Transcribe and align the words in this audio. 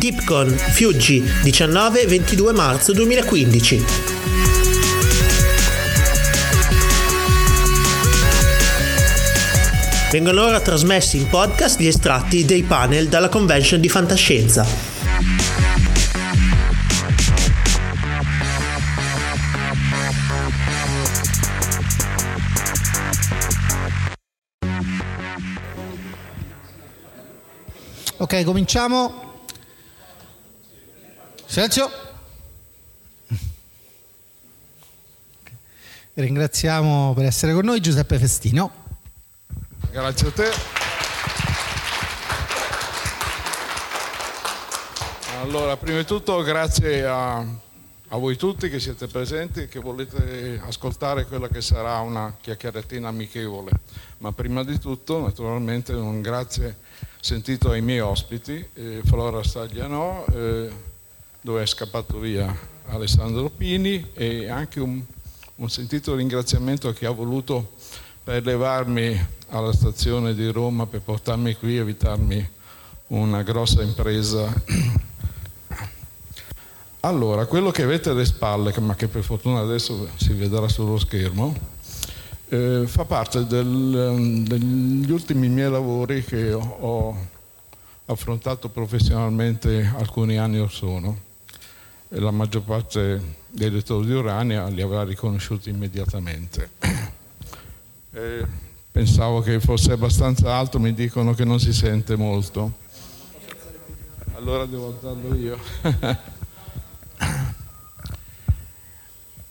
Deepcon 0.00 0.56
Fiuggi 0.72 1.22
19-22 1.44 2.54
marzo 2.54 2.92
2015 2.92 3.82
Vengono 10.10 10.42
ora 10.42 10.60
trasmessi 10.60 11.18
in 11.18 11.28
podcast 11.28 11.78
gli 11.78 11.86
estratti 11.86 12.44
dei 12.44 12.64
panel 12.64 13.08
dalla 13.08 13.28
convention 13.28 13.80
di 13.80 13.88
fantascienza. 13.88 14.66
Ok, 28.16 28.42
cominciamo. 28.42 29.44
Silenzio. 31.46 31.88
Ringraziamo 36.14 37.12
per 37.14 37.26
essere 37.26 37.52
con 37.52 37.64
noi 37.64 37.80
Giuseppe 37.80 38.18
Festino. 38.18 38.79
Grazie 39.92 40.28
a 40.28 40.30
te. 40.30 40.50
Allora, 45.40 45.76
prima 45.76 45.98
di 45.98 46.04
tutto 46.04 46.40
grazie 46.42 47.04
a, 47.04 47.38
a 47.38 48.16
voi 48.16 48.36
tutti 48.36 48.70
che 48.70 48.78
siete 48.78 49.08
presenti 49.08 49.62
e 49.62 49.68
che 49.68 49.80
volete 49.80 50.60
ascoltare 50.64 51.26
quella 51.26 51.48
che 51.48 51.60
sarà 51.60 51.98
una 51.98 52.36
chiacchieratina 52.40 53.08
amichevole. 53.08 53.72
Ma 54.18 54.30
prima 54.30 54.62
di 54.62 54.78
tutto, 54.78 55.20
naturalmente, 55.20 55.92
un 55.92 56.20
grazie 56.20 56.76
sentito 57.20 57.70
ai 57.70 57.82
miei 57.82 58.00
ospiti, 58.00 58.64
eh, 58.74 59.00
Flora 59.04 59.42
Stagliano, 59.42 60.24
eh, 60.32 60.70
dove 61.40 61.62
è 61.62 61.66
scappato 61.66 62.20
via 62.20 62.56
Alessandro 62.86 63.50
Pini 63.50 64.10
e 64.14 64.48
anche 64.48 64.78
un, 64.78 65.02
un 65.56 65.68
sentito 65.68 66.14
ringraziamento 66.14 66.86
a 66.86 66.94
chi 66.94 67.06
ha 67.06 67.10
voluto 67.10 67.72
per 68.22 68.44
levarmi 68.44 69.26
alla 69.48 69.72
stazione 69.72 70.34
di 70.34 70.50
Roma 70.50 70.86
per 70.86 71.00
portarmi 71.00 71.54
qui 71.56 71.76
e 71.76 71.80
evitarmi 71.80 72.48
una 73.08 73.42
grossa 73.42 73.82
impresa. 73.82 74.52
Allora, 77.00 77.46
quello 77.46 77.70
che 77.70 77.82
avete 77.82 78.10
alle 78.10 78.26
spalle, 78.26 78.74
ma 78.80 78.94
che 78.94 79.08
per 79.08 79.22
fortuna 79.22 79.60
adesso 79.60 80.08
si 80.16 80.34
vedrà 80.34 80.68
sullo 80.68 80.98
schermo, 80.98 81.56
eh, 82.50 82.84
fa 82.86 83.04
parte 83.04 83.46
del, 83.46 84.42
degli 84.46 85.10
ultimi 85.10 85.48
miei 85.48 85.70
lavori 85.70 86.22
che 86.22 86.52
ho, 86.52 87.28
affrontato 88.06 88.68
professionalmente 88.68 89.92
alcuni 89.96 90.36
anni 90.36 90.58
or 90.58 90.70
sono. 90.70 91.28
La 92.08 92.32
maggior 92.32 92.62
parte 92.62 93.36
dei 93.48 93.70
lettori 93.70 94.06
di 94.06 94.12
Urania 94.12 94.66
li 94.66 94.82
avrà 94.82 95.04
riconosciuti 95.04 95.70
immediatamente. 95.70 96.70
Eh, 98.12 98.44
pensavo 98.90 99.40
che 99.40 99.60
fosse 99.60 99.92
abbastanza 99.92 100.52
alto, 100.52 100.80
mi 100.80 100.92
dicono 100.92 101.32
che 101.32 101.44
non 101.44 101.60
si 101.60 101.72
sente 101.72 102.16
molto. 102.16 102.72
Allora 104.34 104.64
devo 104.66 104.88
alzarlo 104.88 105.36
io. 105.36 105.56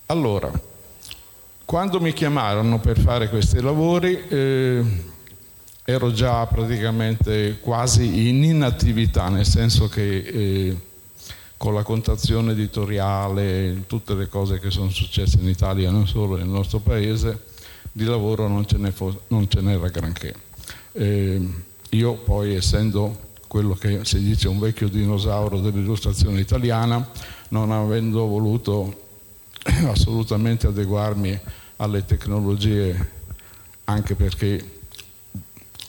allora, 0.08 0.52
quando 1.64 2.02
mi 2.02 2.12
chiamarono 2.12 2.82
per 2.82 3.00
fare 3.00 3.30
questi 3.30 3.62
lavori, 3.62 4.28
eh, 4.28 4.84
ero 5.86 6.12
già 6.12 6.46
praticamente 6.46 7.60
quasi 7.62 8.28
in 8.28 8.44
inattività, 8.44 9.30
nel 9.30 9.46
senso 9.46 9.88
che 9.88 10.18
eh, 10.18 10.78
con 11.56 11.74
la 11.74 11.84
contazione 11.84 12.52
editoriale, 12.52 13.84
tutte 13.88 14.16
le 14.16 14.28
cose 14.28 14.60
che 14.60 14.70
sono 14.70 14.90
successe 14.90 15.38
in 15.40 15.48
Italia, 15.48 15.92
non 15.92 16.08
solo 16.08 16.36
nel 16.36 16.48
nostro 16.48 16.80
paese, 16.80 17.48
di 17.92 18.04
lavoro 18.04 18.48
non 18.48 18.68
ce, 18.68 18.78
fo- 18.92 19.22
non 19.28 19.50
ce 19.50 19.62
n'era 19.62 19.88
granché. 19.90 20.34
Eh, 20.94 21.48
io 21.92 22.14
poi, 22.16 22.56
essendo 22.56 23.28
quello 23.48 23.74
che 23.74 24.06
si 24.06 24.20
dice 24.20 24.48
un 24.48 24.60
vecchio 24.60 24.88
dinosauro 24.88 25.60
dell'illustrazione 25.60 26.40
italiana, 26.40 27.08
non 27.50 27.72
avendo 27.72 28.28
voluto 28.28 29.08
assolutamente 29.88 30.68
adeguarmi 30.68 31.40
alle 31.78 32.06
tecnologie, 32.06 33.12
anche 33.86 34.16
perché 34.16 34.78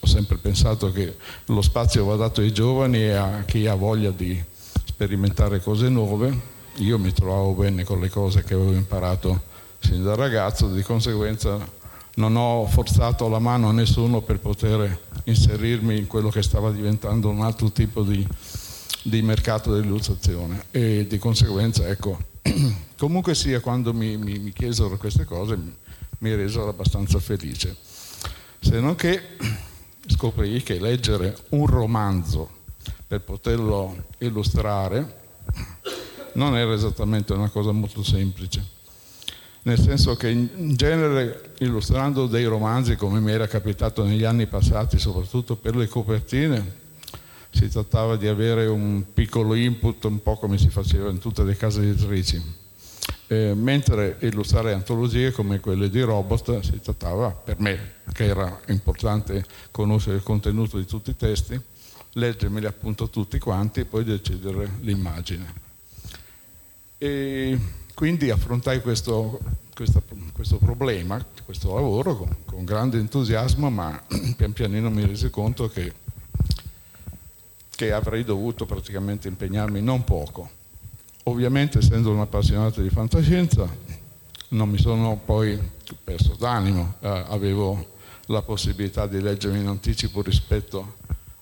ho 0.00 0.06
sempre 0.06 0.38
pensato 0.38 0.90
che 0.90 1.16
lo 1.46 1.60
spazio 1.60 2.06
va 2.06 2.16
dato 2.16 2.40
ai 2.40 2.52
giovani 2.52 2.98
e 3.02 3.12
a 3.12 3.44
chi 3.44 3.66
ha 3.66 3.74
voglia 3.74 4.10
di 4.10 4.42
sperimentare 4.84 5.60
cose 5.60 5.88
nuove. 5.88 6.58
Io 6.76 6.98
mi 6.98 7.12
trovavo 7.12 7.52
bene 7.52 7.84
con 7.84 8.00
le 8.00 8.08
cose 8.08 8.42
che 8.42 8.54
avevo 8.54 8.72
imparato 8.72 9.48
sin 9.80 10.02
da 10.02 10.14
ragazzo, 10.14 10.72
di 10.72 10.82
conseguenza 10.82 11.58
non 12.20 12.36
ho 12.36 12.66
forzato 12.66 13.28
la 13.28 13.38
mano 13.38 13.70
a 13.70 13.72
nessuno 13.72 14.20
per 14.20 14.38
poter 14.38 15.08
inserirmi 15.24 15.96
in 15.96 16.06
quello 16.06 16.28
che 16.28 16.42
stava 16.42 16.70
diventando 16.70 17.30
un 17.30 17.40
altro 17.40 17.72
tipo 17.72 18.02
di, 18.02 18.24
di 19.02 19.22
mercato 19.22 19.72
dell'illustrazione. 19.72 20.66
E 20.70 21.06
di 21.08 21.18
conseguenza 21.18 21.88
ecco 21.88 22.18
comunque 22.98 23.34
sia 23.34 23.60
quando 23.60 23.94
mi, 23.94 24.18
mi, 24.18 24.38
mi 24.38 24.52
chiesero 24.52 24.98
queste 24.98 25.24
cose 25.24 25.56
mi, 25.56 25.74
mi 26.18 26.34
resero 26.34 26.68
abbastanza 26.68 27.18
felice. 27.18 27.74
Se 28.60 28.78
non 28.78 28.94
che 28.94 29.22
scoprì 30.06 30.62
che 30.62 30.78
leggere 30.78 31.34
un 31.50 31.66
romanzo 31.66 32.58
per 33.06 33.22
poterlo 33.22 33.96
illustrare 34.18 35.20
non 36.34 36.54
era 36.54 36.74
esattamente 36.74 37.32
una 37.32 37.48
cosa 37.48 37.72
molto 37.72 38.02
semplice 38.04 38.78
nel 39.62 39.78
senso 39.78 40.16
che 40.16 40.28
in 40.28 40.74
genere 40.74 41.52
illustrando 41.58 42.26
dei 42.26 42.44
romanzi 42.44 42.96
come 42.96 43.20
mi 43.20 43.30
era 43.30 43.46
capitato 43.46 44.04
negli 44.04 44.24
anni 44.24 44.46
passati, 44.46 44.98
soprattutto 44.98 45.56
per 45.56 45.76
le 45.76 45.86
copertine, 45.86 46.78
si 47.50 47.68
trattava 47.68 48.16
di 48.16 48.26
avere 48.26 48.66
un 48.66 49.12
piccolo 49.12 49.54
input, 49.54 50.04
un 50.04 50.22
po' 50.22 50.36
come 50.36 50.56
si 50.56 50.70
faceva 50.70 51.10
in 51.10 51.18
tutte 51.18 51.42
le 51.42 51.56
case 51.56 51.82
editrici. 51.82 52.58
Eh, 53.26 53.54
mentre 53.54 54.16
illustrare 54.20 54.72
antologie 54.72 55.30
come 55.30 55.60
quelle 55.60 55.88
di 55.88 56.00
Robot 56.00 56.60
si 56.60 56.80
trattava, 56.80 57.30
per 57.30 57.60
me, 57.60 57.94
che 58.12 58.24
era 58.24 58.60
importante 58.68 59.44
conoscere 59.70 60.16
il 60.16 60.22
contenuto 60.22 60.78
di 60.78 60.86
tutti 60.86 61.10
i 61.10 61.16
testi, 61.16 61.60
leggermeli 62.14 62.66
appunto 62.66 63.08
tutti 63.08 63.38
quanti 63.38 63.80
e 63.80 63.84
poi 63.84 64.04
decidere 64.04 64.68
l'immagine. 64.80 65.54
E 66.98 67.58
quindi 68.00 68.30
affrontai 68.30 68.80
questo, 68.80 69.38
questo, 69.74 70.02
questo 70.32 70.56
problema, 70.56 71.22
questo 71.44 71.74
lavoro 71.74 72.16
con, 72.16 72.34
con, 72.46 72.64
grande 72.64 72.96
entusiasmo, 72.96 73.68
ma 73.68 74.02
pian 74.38 74.54
pianino 74.54 74.88
mi 74.88 75.04
resi 75.04 75.28
conto 75.28 75.68
che, 75.68 75.92
che 77.68 77.92
avrei 77.92 78.24
dovuto 78.24 78.64
praticamente 78.64 79.28
impegnarmi 79.28 79.82
non 79.82 80.02
poco. 80.04 80.48
Ovviamente 81.24 81.80
essendo 81.80 82.10
un 82.10 82.20
appassionato 82.20 82.80
di 82.80 82.88
fantascienza 82.88 83.68
non 84.48 84.70
mi 84.70 84.78
sono 84.78 85.20
poi 85.22 85.60
perso 86.02 86.36
d'animo, 86.38 86.94
eh, 87.00 87.24
avevo 87.28 87.96
la 88.28 88.40
possibilità 88.40 89.06
di 89.06 89.20
leggermi 89.20 89.58
in 89.58 89.66
anticipo 89.66 90.22
rispetto 90.22 90.96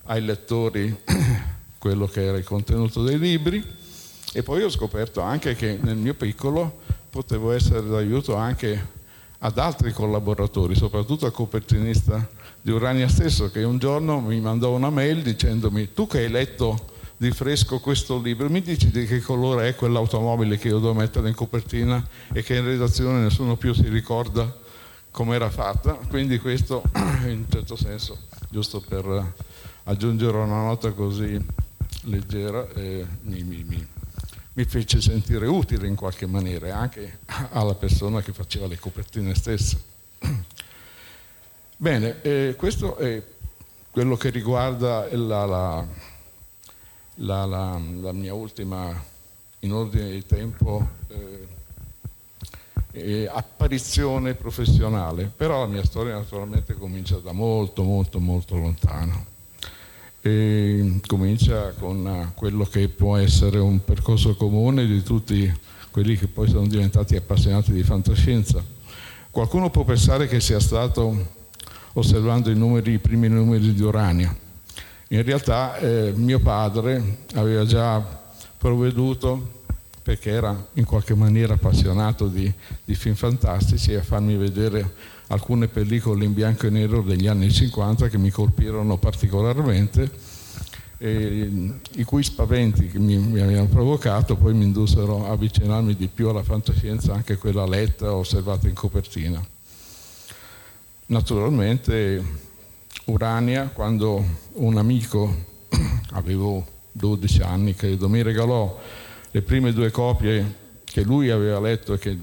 ai 0.07 0.25
lettori 0.25 1.03
quello 1.79 2.07
che 2.07 2.25
era 2.25 2.37
il 2.37 2.43
contenuto 2.43 3.05
dei 3.05 3.17
libri 3.17 3.87
e 4.33 4.43
poi 4.43 4.63
ho 4.63 4.69
scoperto 4.69 5.21
anche 5.21 5.55
che 5.55 5.79
nel 5.81 5.97
mio 5.97 6.15
piccolo 6.15 6.81
potevo 7.09 7.53
essere 7.53 7.87
d'aiuto 7.87 8.35
anche 8.35 8.97
ad 9.39 9.59
altri 9.59 9.93
collaboratori, 9.93 10.75
soprattutto 10.75 11.25
al 11.25 11.33
copertinista 11.33 12.29
di 12.61 12.71
Urania 12.71 13.09
stesso, 13.09 13.51
che 13.51 13.63
un 13.63 13.79
giorno 13.79 14.21
mi 14.21 14.41
mandò 14.41 14.75
una 14.75 14.91
mail 14.91 15.23
dicendomi 15.23 15.93
tu 15.95 16.07
che 16.07 16.19
hai 16.19 16.29
letto 16.29 16.97
di 17.17 17.31
fresco 17.31 17.81
questo 17.81 18.21
libro, 18.21 18.49
mi 18.49 18.61
dici 18.61 18.91
di 18.91 19.07
che 19.07 19.21
colore 19.21 19.69
è 19.69 19.75
quell'automobile 19.75 20.59
che 20.59 20.69
io 20.69 20.79
devo 20.79 20.95
mettere 20.95 21.29
in 21.29 21.35
copertina 21.35 22.05
e 22.33 22.43
che 22.43 22.57
in 22.57 22.65
redazione 22.65 23.21
nessuno 23.21 23.57
più 23.57 23.73
si 23.73 23.89
ricorda 23.89 24.57
come 25.11 25.35
era 25.35 25.51
fatta, 25.51 25.95
quindi 26.09 26.39
questo 26.39 26.83
in 27.25 27.39
un 27.39 27.47
certo 27.49 27.77
senso, 27.77 28.19
giusto 28.51 28.81
per 28.81 29.33
aggiungere 29.85 30.37
una 30.37 30.63
nota 30.63 30.93
così 30.93 31.41
leggera, 32.03 32.69
eh, 32.75 33.05
mi, 33.23 33.43
mi, 33.43 33.65
mi 33.67 33.87
mi 34.59 34.65
fece 34.65 35.01
sentire 35.01 35.47
utile 35.47 35.87
in 35.87 35.95
qualche 35.95 36.27
maniera 36.27 36.77
anche 36.77 37.21
alla 37.51 37.77
persona 37.77 38.21
che 38.23 38.33
faceva 38.33 38.67
le 38.67 38.77
copertine 38.77 39.33
stesse. 39.37 39.81
Bene, 41.77 42.21
eh, 42.23 42.57
questo 42.59 42.97
è 42.97 43.23
quello 43.93 44.17
che 44.17 44.31
riguarda 44.31 45.07
la, 45.17 45.45
la, 45.47 45.87
la, 47.15 47.47
la, 47.47 48.13
mia 48.13 48.35
ultima, 48.35 49.01
in 49.61 49.73
ordine 49.73 50.11
di 50.11 50.27
tempo, 50.27 50.89
eh, 51.07 51.47
eh, 52.91 53.31
apparizione 53.33 54.35
professionale, 54.35 55.31
però 55.37 55.61
la 55.61 55.67
mia 55.69 55.85
storia 55.85 56.15
naturalmente 56.15 56.75
comincia 56.75 57.19
da 57.19 57.31
molto, 57.31 57.85
molto, 57.85 58.19
molto 58.19 58.57
lontano. 58.57 59.37
E 60.21 61.01
comincia 61.07 61.73
con 61.79 62.33
quello 62.35 62.65
che 62.65 62.89
può 62.89 63.17
essere 63.17 63.59
un 63.59 63.85
percorso 63.85 64.35
comune 64.35 64.87
di 64.87 65.03
tutti 65.03 65.53
quelli 65.91 66.17
che 66.17 66.27
poi 66.27 66.49
sono 66.49 66.67
diventati 66.67 67.17
appassionati 67.17 67.73
di 67.73 67.83
fantascienza. 67.83 68.63
Qualcuno 69.31 69.71
può 69.71 69.85
pensare 69.85 70.27
che 70.27 70.41
sia 70.41 70.61
stato 70.61 71.37
osservando 71.93 72.51
i, 72.51 72.55
numeri, 72.57 72.93
i 72.93 72.99
primi 72.99 73.29
numeri 73.29 73.73
di 73.73 73.83
uranio. 73.83 74.37
In 75.09 75.23
realtà 75.23 75.79
eh, 75.79 76.13
mio 76.15 76.39
padre 76.41 77.21
aveva 77.35 77.65
già 77.65 78.01
provveduto, 78.59 79.57
perché 80.03 80.31
era 80.31 80.67
in 80.75 80.85
qualche 80.85 81.15
maniera 81.15 81.55
appassionato 81.55 82.29
di, 82.29 82.53
di 82.85 82.95
film 82.95 83.15
fantastici, 83.15 83.95
a 83.95 84.03
farmi 84.03 84.37
vedere 84.37 84.95
alcune 85.29 85.69
pellicole 85.69 86.25
in 86.25 86.35
bianco 86.35 86.67
e 86.67 86.71
nero 86.71 87.03
degli 87.03 87.27
anni 87.27 87.51
50 87.51 88.09
che 88.09 88.19
mi 88.19 88.31
colpirono 88.31 88.97
particolarmente, 88.97 90.11
e, 90.99 91.51
i 91.97 92.05
cui 92.05 92.23
spaventi 92.23 92.89
che 92.89 92.99
mi, 92.99 93.17
mi, 93.17 93.41
avevano 93.41 93.69
provocato 93.69 94.37
poi 94.37 94.55
mi 94.55 94.65
indussero 94.65 95.27
a 95.27 95.31
avvicinarmi 95.31 95.95
di 95.95 96.09
più 96.09 96.29
alla 96.29 96.43
fantascienza, 96.43 97.15
anche 97.15 97.37
quella 97.37 97.67
letta 97.67 98.15
osservata 98.15 98.69
in 98.69 98.75
copertina. 98.75 99.45
Naturalmente 101.07 102.23
Urania, 103.05 103.69
quando 103.73 104.25
un 104.55 104.77
amico, 104.77 105.47
avevo 106.13 106.67
12 106.93 107.43
anni 107.43 107.75
credo, 107.75 108.09
mi 108.09 108.23
regalò 108.23 108.79
le 109.31 109.43
prime 109.43 109.73
due 109.73 109.91
copie 109.91 110.67
che 110.85 111.03
lui 111.03 111.31
aveva 111.31 111.61
letto 111.61 111.95
e 111.95 111.99
che 111.99 112.17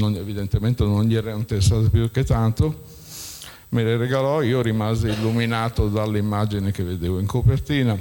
non, 0.00 0.16
evidentemente 0.16 0.82
non 0.84 1.04
gli 1.04 1.14
erano 1.14 1.38
interessate 1.38 1.88
più 1.88 2.10
che 2.10 2.24
tanto, 2.24 2.82
me 3.68 3.84
le 3.84 3.96
regalò, 3.96 4.42
io 4.42 4.62
rimasi 4.62 5.08
illuminato 5.08 5.88
dalle 5.88 6.18
immagini 6.18 6.72
che 6.72 6.82
vedevo 6.82 7.20
in 7.20 7.26
copertina. 7.26 7.96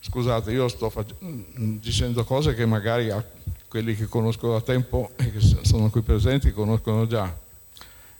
Scusate, 0.00 0.52
io 0.52 0.68
sto 0.68 0.90
fac- 0.90 1.14
dicendo 1.20 2.24
cose 2.24 2.54
che 2.54 2.66
magari 2.66 3.10
a 3.10 3.24
quelli 3.68 3.94
che 3.94 4.06
conosco 4.06 4.52
da 4.52 4.60
tempo 4.60 5.10
e 5.16 5.32
che 5.32 5.40
sono 5.40 5.90
qui 5.90 6.02
presenti 6.02 6.52
conoscono 6.52 7.06
già 7.06 7.46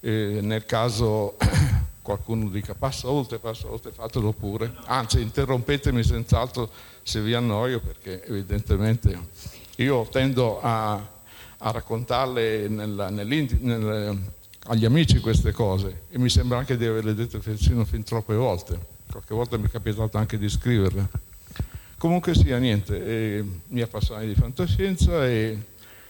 e 0.00 0.38
nel 0.42 0.64
caso 0.64 1.36
qualcuno 2.02 2.48
dica 2.48 2.74
passa 2.74 3.08
oltre, 3.08 3.38
passa 3.38 3.70
oltre, 3.70 3.90
fatelo 3.90 4.32
pure. 4.32 4.72
Anzi, 4.86 5.20
interrompetemi 5.20 6.02
senz'altro 6.02 6.70
se 7.02 7.20
vi 7.20 7.34
annoio 7.34 7.80
perché 7.80 8.24
evidentemente 8.26 9.18
io 9.76 10.06
tendo 10.10 10.60
a, 10.60 10.94
a 11.58 11.70
raccontarle 11.70 12.68
nella, 12.68 13.10
nel, 13.10 14.18
agli 14.64 14.84
amici 14.84 15.18
queste 15.20 15.52
cose 15.52 16.02
e 16.10 16.18
mi 16.18 16.28
sembra 16.28 16.58
anche 16.58 16.76
di 16.76 16.84
averle 16.84 17.14
dette 17.14 17.38
persino 17.38 17.84
fin 17.84 18.02
troppe 18.02 18.34
volte. 18.34 18.96
Qualche 19.10 19.34
volta 19.34 19.56
mi 19.56 19.66
è 19.66 19.70
capitato 19.70 20.18
anche 20.18 20.38
di 20.38 20.48
scriverle. 20.48 21.08
Comunque 21.96 22.34
sia, 22.34 22.58
niente, 22.58 23.04
eh, 23.04 23.44
mi 23.68 23.80
appassionai 23.80 24.28
di 24.28 24.34
fantascienza 24.34 25.26
e, 25.26 25.58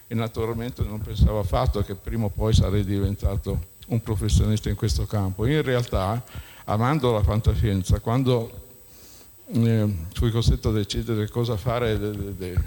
e 0.06 0.15
naturalmente 0.15 0.83
non 0.83 1.00
pensavo 1.00 1.39
affatto 1.39 1.83
che 1.83 1.95
prima 1.95 2.27
o 2.27 2.29
poi 2.29 2.53
sarei 2.53 2.85
diventato 2.85 3.77
un 3.87 4.03
professionista 4.03 4.69
in 4.69 4.75
questo 4.75 5.06
campo. 5.06 5.47
In 5.47 5.62
realtà, 5.62 6.23
amando 6.65 7.12
la 7.12 7.23
fantascienza, 7.23 8.00
quando 8.00 8.67
eh, 9.47 9.95
fui 10.12 10.31
costretto 10.31 10.69
a 10.69 10.73
decidere 10.73 11.29
cosa 11.29 11.56
fare 11.56 11.99
de, 11.99 12.11
de, 12.11 12.37
de, 12.37 12.62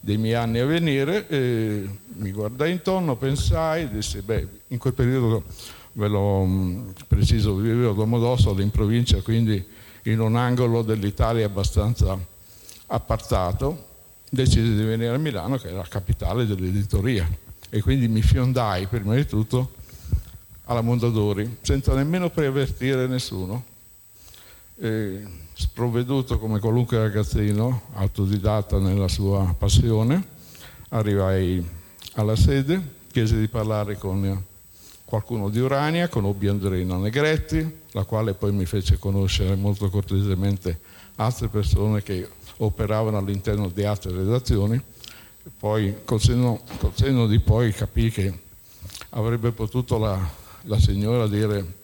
dei 0.00 0.16
miei 0.16 0.34
anni 0.34 0.58
a 0.58 0.66
venire, 0.66 1.28
eh, 1.28 1.88
mi 2.14 2.32
guardai 2.32 2.72
intorno, 2.72 3.16
pensai, 3.16 3.90
dissi, 3.90 4.22
beh, 4.22 4.48
in 4.68 4.78
quel 4.78 4.94
periodo, 4.94 5.44
ve 5.92 6.08
l'ho 6.08 6.44
mm, 6.44 6.88
preciso, 7.06 7.54
vivevo 7.54 7.90
a 7.90 7.94
Domodossola 7.94 8.62
in 8.62 8.70
provincia, 8.70 9.20
quindi 9.20 9.62
in 10.04 10.20
un 10.20 10.36
angolo 10.36 10.82
dell'Italia 10.82 11.44
abbastanza 11.44 12.18
appartato, 12.86 13.88
decisi 14.30 14.74
di 14.74 14.82
venire 14.82 15.14
a 15.14 15.18
Milano, 15.18 15.58
che 15.58 15.68
è 15.68 15.72
la 15.72 15.86
capitale 15.86 16.46
dell'editoria. 16.46 17.28
E 17.68 17.82
quindi 17.82 18.08
mi 18.08 18.22
fiondai 18.22 18.86
prima 18.86 19.14
di 19.14 19.26
tutto 19.26 19.74
alla 20.64 20.80
Mondadori 20.80 21.58
senza 21.60 21.94
nemmeno 21.94 22.30
preavvertire 22.30 23.06
nessuno. 23.06 23.64
E, 24.76 25.22
sprovveduto 25.60 26.38
come 26.38 26.58
qualunque 26.58 26.96
ragazzino, 26.96 27.82
autodidatta 27.92 28.78
nella 28.78 29.08
sua 29.08 29.54
passione, 29.56 30.24
arrivai 30.88 31.62
alla 32.14 32.34
sede, 32.34 32.80
chiesi 33.12 33.38
di 33.38 33.46
parlare 33.46 33.98
con 33.98 34.42
qualcuno 35.04 35.50
di 35.50 35.58
Urania, 35.60 36.08
conobbi 36.08 36.48
Andreina 36.48 36.96
Negretti, 36.96 37.80
la 37.90 38.04
quale 38.04 38.32
poi 38.32 38.52
mi 38.52 38.64
fece 38.64 38.98
conoscere 38.98 39.54
molto 39.54 39.90
cortesemente 39.90 40.80
altre 41.16 41.48
persone 41.48 42.02
che 42.02 42.26
operavano 42.56 43.18
all'interno 43.18 43.68
di 43.68 43.84
altre 43.84 44.12
redazioni. 44.12 44.82
Poi 45.58 45.96
col 46.06 46.22
senno, 46.22 46.62
col 46.78 46.92
senno 46.94 47.26
di 47.26 47.38
poi 47.38 47.70
capì 47.72 48.10
che 48.10 48.32
avrebbe 49.10 49.52
potuto 49.52 49.98
la, 49.98 50.18
la 50.62 50.80
signora 50.80 51.26
dire 51.26 51.78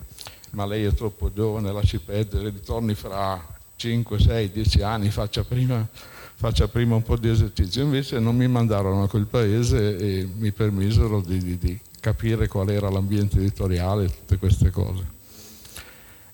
ma 0.52 0.64
lei 0.64 0.84
è 0.84 0.94
troppo 0.94 1.31
giovane, 1.31 1.70
lasci 1.70 1.99
perdere, 1.99 2.49
ritorni 2.49 2.94
fra 2.94 3.55
5, 3.86 4.18
6, 4.18 4.50
10 4.50 4.82
anni, 4.82 5.10
faccia 5.10 5.44
prima, 5.44 5.86
faccia 6.34 6.66
prima 6.66 6.96
un 6.96 7.04
po' 7.04 7.16
di 7.16 7.28
esercizio. 7.28 7.84
Invece 7.84 8.18
non 8.18 8.34
mi 8.34 8.48
mandarono 8.48 9.04
a 9.04 9.08
quel 9.08 9.26
paese 9.26 9.96
e 9.96 10.28
mi 10.36 10.50
permisero 10.50 11.20
di, 11.20 11.38
di, 11.38 11.56
di 11.56 11.80
capire 12.00 12.48
qual 12.48 12.68
era 12.68 12.90
l'ambiente 12.90 13.38
editoriale, 13.38 14.06
tutte 14.08 14.38
queste 14.38 14.70
cose. 14.70 15.14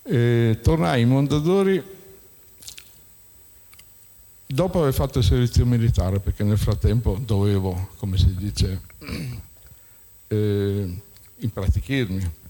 E 0.02 0.60
tornai 0.62 1.02
in 1.02 1.10
Mondadori 1.10 1.82
dopo 4.46 4.81
aver 4.81 4.94
fatto 4.94 5.19
il 5.19 5.25
servizio 5.25 5.66
militare, 5.66 6.20
perché 6.20 6.44
nel 6.44 6.56
frattempo 6.58 7.20
dovevo, 7.22 7.90
come 7.99 8.16
si 8.16 8.34
dice, 8.34 8.81
eh, 10.28 11.00
impratichirmi. 11.37 12.40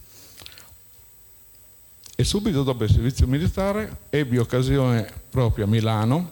E 2.23 2.25
subito 2.25 2.63
dopo 2.63 2.85
il 2.85 2.91
servizio 2.93 3.27
militare 3.27 4.03
ebbi 4.09 4.39
occasione 4.39 5.13
proprio 5.29 5.65
a 5.65 5.67
Milano 5.67 6.31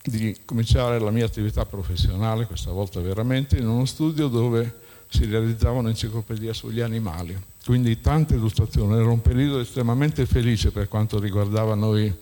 di 0.00 0.36
cominciare 0.44 1.00
la 1.00 1.10
mia 1.10 1.24
attività 1.24 1.66
professionale, 1.66 2.46
questa 2.46 2.70
volta 2.70 3.00
veramente, 3.00 3.56
in 3.56 3.66
uno 3.66 3.86
studio 3.86 4.28
dove 4.28 4.72
si 5.08 5.24
realizzava 5.24 5.80
un'enciclopedia 5.80 6.52
sugli 6.52 6.78
animali. 6.78 7.36
Quindi 7.64 8.00
tante 8.00 8.36
illustrazioni, 8.36 8.94
era 8.94 9.10
un 9.10 9.20
periodo 9.20 9.58
estremamente 9.58 10.26
felice 10.26 10.70
per 10.70 10.86
quanto 10.86 11.18
riguardava 11.18 11.74
noi 11.74 12.14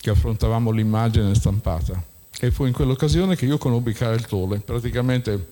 che 0.00 0.10
affrontavamo 0.10 0.72
l'immagine 0.72 1.32
stampata. 1.36 2.02
E 2.40 2.50
fu 2.50 2.64
in 2.64 2.72
quell'occasione 2.72 3.36
che 3.36 3.46
io 3.46 3.56
conobbi 3.56 3.92
Karel 3.92 4.26
Tole, 4.26 4.58
praticamente 4.58 5.46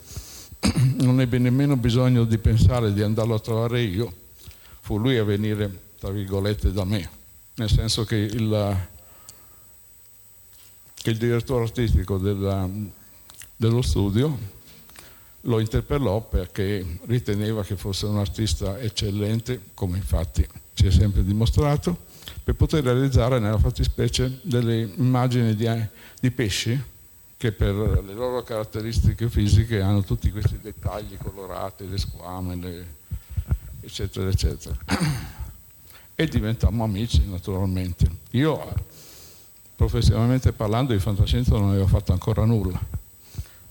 non 0.99 1.21
ebbe 1.21 1.39
nemmeno 1.39 1.77
bisogno 1.77 2.25
di 2.25 2.39
pensare 2.39 2.93
di 2.93 3.03
andarlo 3.03 3.35
a 3.35 3.39
trovare 3.39 3.81
io, 3.83 4.13
fu 4.81 4.99
lui 4.99 5.19
a 5.19 5.23
venire, 5.23 5.85
tra 6.07 6.15
virgolette, 6.15 6.71
da 6.71 6.85
me, 6.85 7.09
nel 7.57 7.69
senso 7.69 8.05
che 8.05 8.15
il, 8.15 8.77
che 10.95 11.11
il 11.11 11.19
direttore 11.19 11.65
artistico 11.65 12.17
della, 12.17 12.69
dello 13.57 13.83
studio 13.83 14.39
lo 15.41 15.59
interpellò 15.59 16.21
perché 16.21 17.01
riteneva 17.07 17.65
che 17.65 17.75
fosse 17.77 18.07
un 18.07 18.19
artista 18.19 18.79
eccellente, 18.79 19.61
come 19.75 19.97
infatti 19.97 20.47
ci 20.75 20.87
è 20.87 20.91
sempre 20.93 21.25
dimostrato, 21.25 22.05
per 22.45 22.55
poter 22.55 22.85
realizzare 22.85 23.41
nella 23.41 23.59
fattispecie 23.59 24.39
delle 24.43 24.89
immagini 24.95 25.57
di, 25.57 25.69
di 26.21 26.31
pesci 26.31 26.81
che 27.37 27.51
per 27.51 27.75
le 27.75 28.15
loro 28.15 28.45
caratteristiche 28.45 29.29
fisiche 29.29 29.81
hanno 29.81 30.05
tutti 30.05 30.31
questi 30.31 30.61
dettagli 30.61 31.17
colorati, 31.17 31.89
le 31.89 31.99
squame, 31.99 32.55
le, 32.55 32.87
eccetera, 33.81 34.29
eccetera. 34.29 35.45
E 36.19 36.27
diventammo 36.27 36.83
amici 36.83 37.23
naturalmente. 37.29 38.11
Io 38.31 38.73
professionalmente 39.77 40.53
parlando 40.53 40.95
di 40.95 40.99
fantascienza 40.99 41.59
non 41.59 41.69
avevo 41.69 41.87
fatto 41.87 42.13
ancora 42.13 42.47
nulla, 42.47 42.81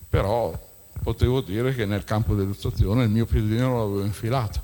però 0.08 0.56
potevo 1.02 1.40
dire 1.40 1.74
che 1.74 1.86
nel 1.86 2.04
campo 2.04 2.36
dell'illustrazione 2.36 3.02
il 3.02 3.10
mio 3.10 3.26
piedino 3.26 3.76
l'avevo 3.76 4.04
infilato. 4.04 4.62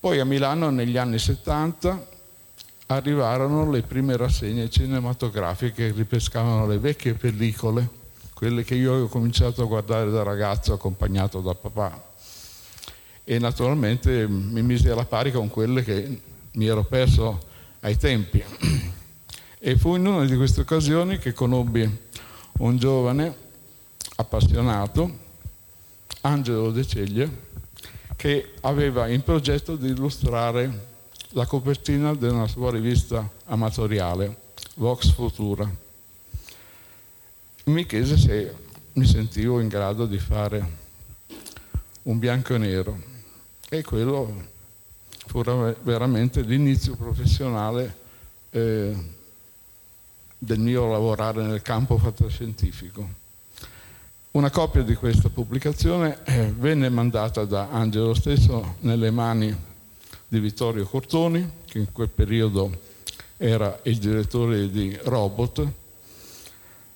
Poi 0.00 0.18
a 0.18 0.24
Milano 0.24 0.70
negli 0.70 0.96
anni 0.96 1.20
70 1.20 2.04
arrivarono 2.86 3.70
le 3.70 3.82
prime 3.82 4.16
rassegne 4.16 4.68
cinematografiche 4.68 5.86
che 5.86 5.96
ripescavano 5.96 6.66
le 6.66 6.78
vecchie 6.78 7.14
pellicole, 7.14 7.88
quelle 8.34 8.64
che 8.64 8.74
io 8.74 8.90
avevo 8.90 9.06
cominciato 9.06 9.62
a 9.62 9.66
guardare 9.66 10.10
da 10.10 10.24
ragazzo 10.24 10.72
accompagnato 10.72 11.40
da 11.40 11.54
papà. 11.54 12.12
E 13.26 13.38
naturalmente 13.38 14.28
mi 14.28 14.62
misi 14.62 14.88
alla 14.88 15.06
pari 15.06 15.32
con 15.32 15.48
quelle 15.48 15.82
che 15.82 16.20
mi 16.52 16.66
ero 16.66 16.84
perso 16.84 17.42
ai 17.80 17.96
tempi. 17.96 18.44
E 19.58 19.78
fu 19.78 19.96
in 19.96 20.04
una 20.04 20.26
di 20.26 20.36
queste 20.36 20.60
occasioni 20.60 21.18
che 21.18 21.32
conobbi 21.32 21.98
un 22.58 22.76
giovane 22.76 23.34
appassionato, 24.16 25.18
Angelo 26.20 26.70
De 26.70 26.86
Ceglie, 26.86 27.30
che 28.14 28.52
aveva 28.60 29.08
in 29.08 29.22
progetto 29.22 29.76
di 29.76 29.88
illustrare 29.88 30.92
la 31.30 31.46
copertina 31.46 32.14
della 32.14 32.46
sua 32.46 32.70
rivista 32.70 33.28
amatoriale, 33.46 34.36
Vox 34.74 35.10
Futura. 35.12 35.68
Mi 37.64 37.86
chiese 37.86 38.18
se 38.18 38.54
mi 38.92 39.06
sentivo 39.06 39.60
in 39.60 39.68
grado 39.68 40.04
di 40.04 40.18
fare 40.18 40.82
un 42.02 42.18
bianco 42.18 42.54
e 42.54 42.58
nero 42.58 43.12
e 43.78 43.82
quello 43.82 44.52
fu 45.26 45.42
veramente 45.42 46.42
l'inizio 46.42 46.94
professionale 46.94 47.96
eh, 48.50 48.94
del 50.38 50.58
mio 50.60 50.90
lavorare 50.90 51.42
nel 51.42 51.62
campo 51.62 51.98
fantascientifico. 51.98 53.22
Una 54.32 54.50
copia 54.50 54.82
di 54.82 54.94
questa 54.94 55.28
pubblicazione 55.28 56.18
eh, 56.24 56.52
venne 56.56 56.88
mandata 56.88 57.44
da 57.44 57.68
Angelo 57.70 58.14
stesso 58.14 58.76
nelle 58.80 59.10
mani 59.10 59.56
di 60.28 60.38
Vittorio 60.38 60.84
Cortoni, 60.84 61.48
che 61.64 61.78
in 61.78 61.90
quel 61.90 62.08
periodo 62.08 62.80
era 63.36 63.78
il 63.84 63.98
direttore 63.98 64.70
di 64.70 64.96
Robot. 65.02 65.66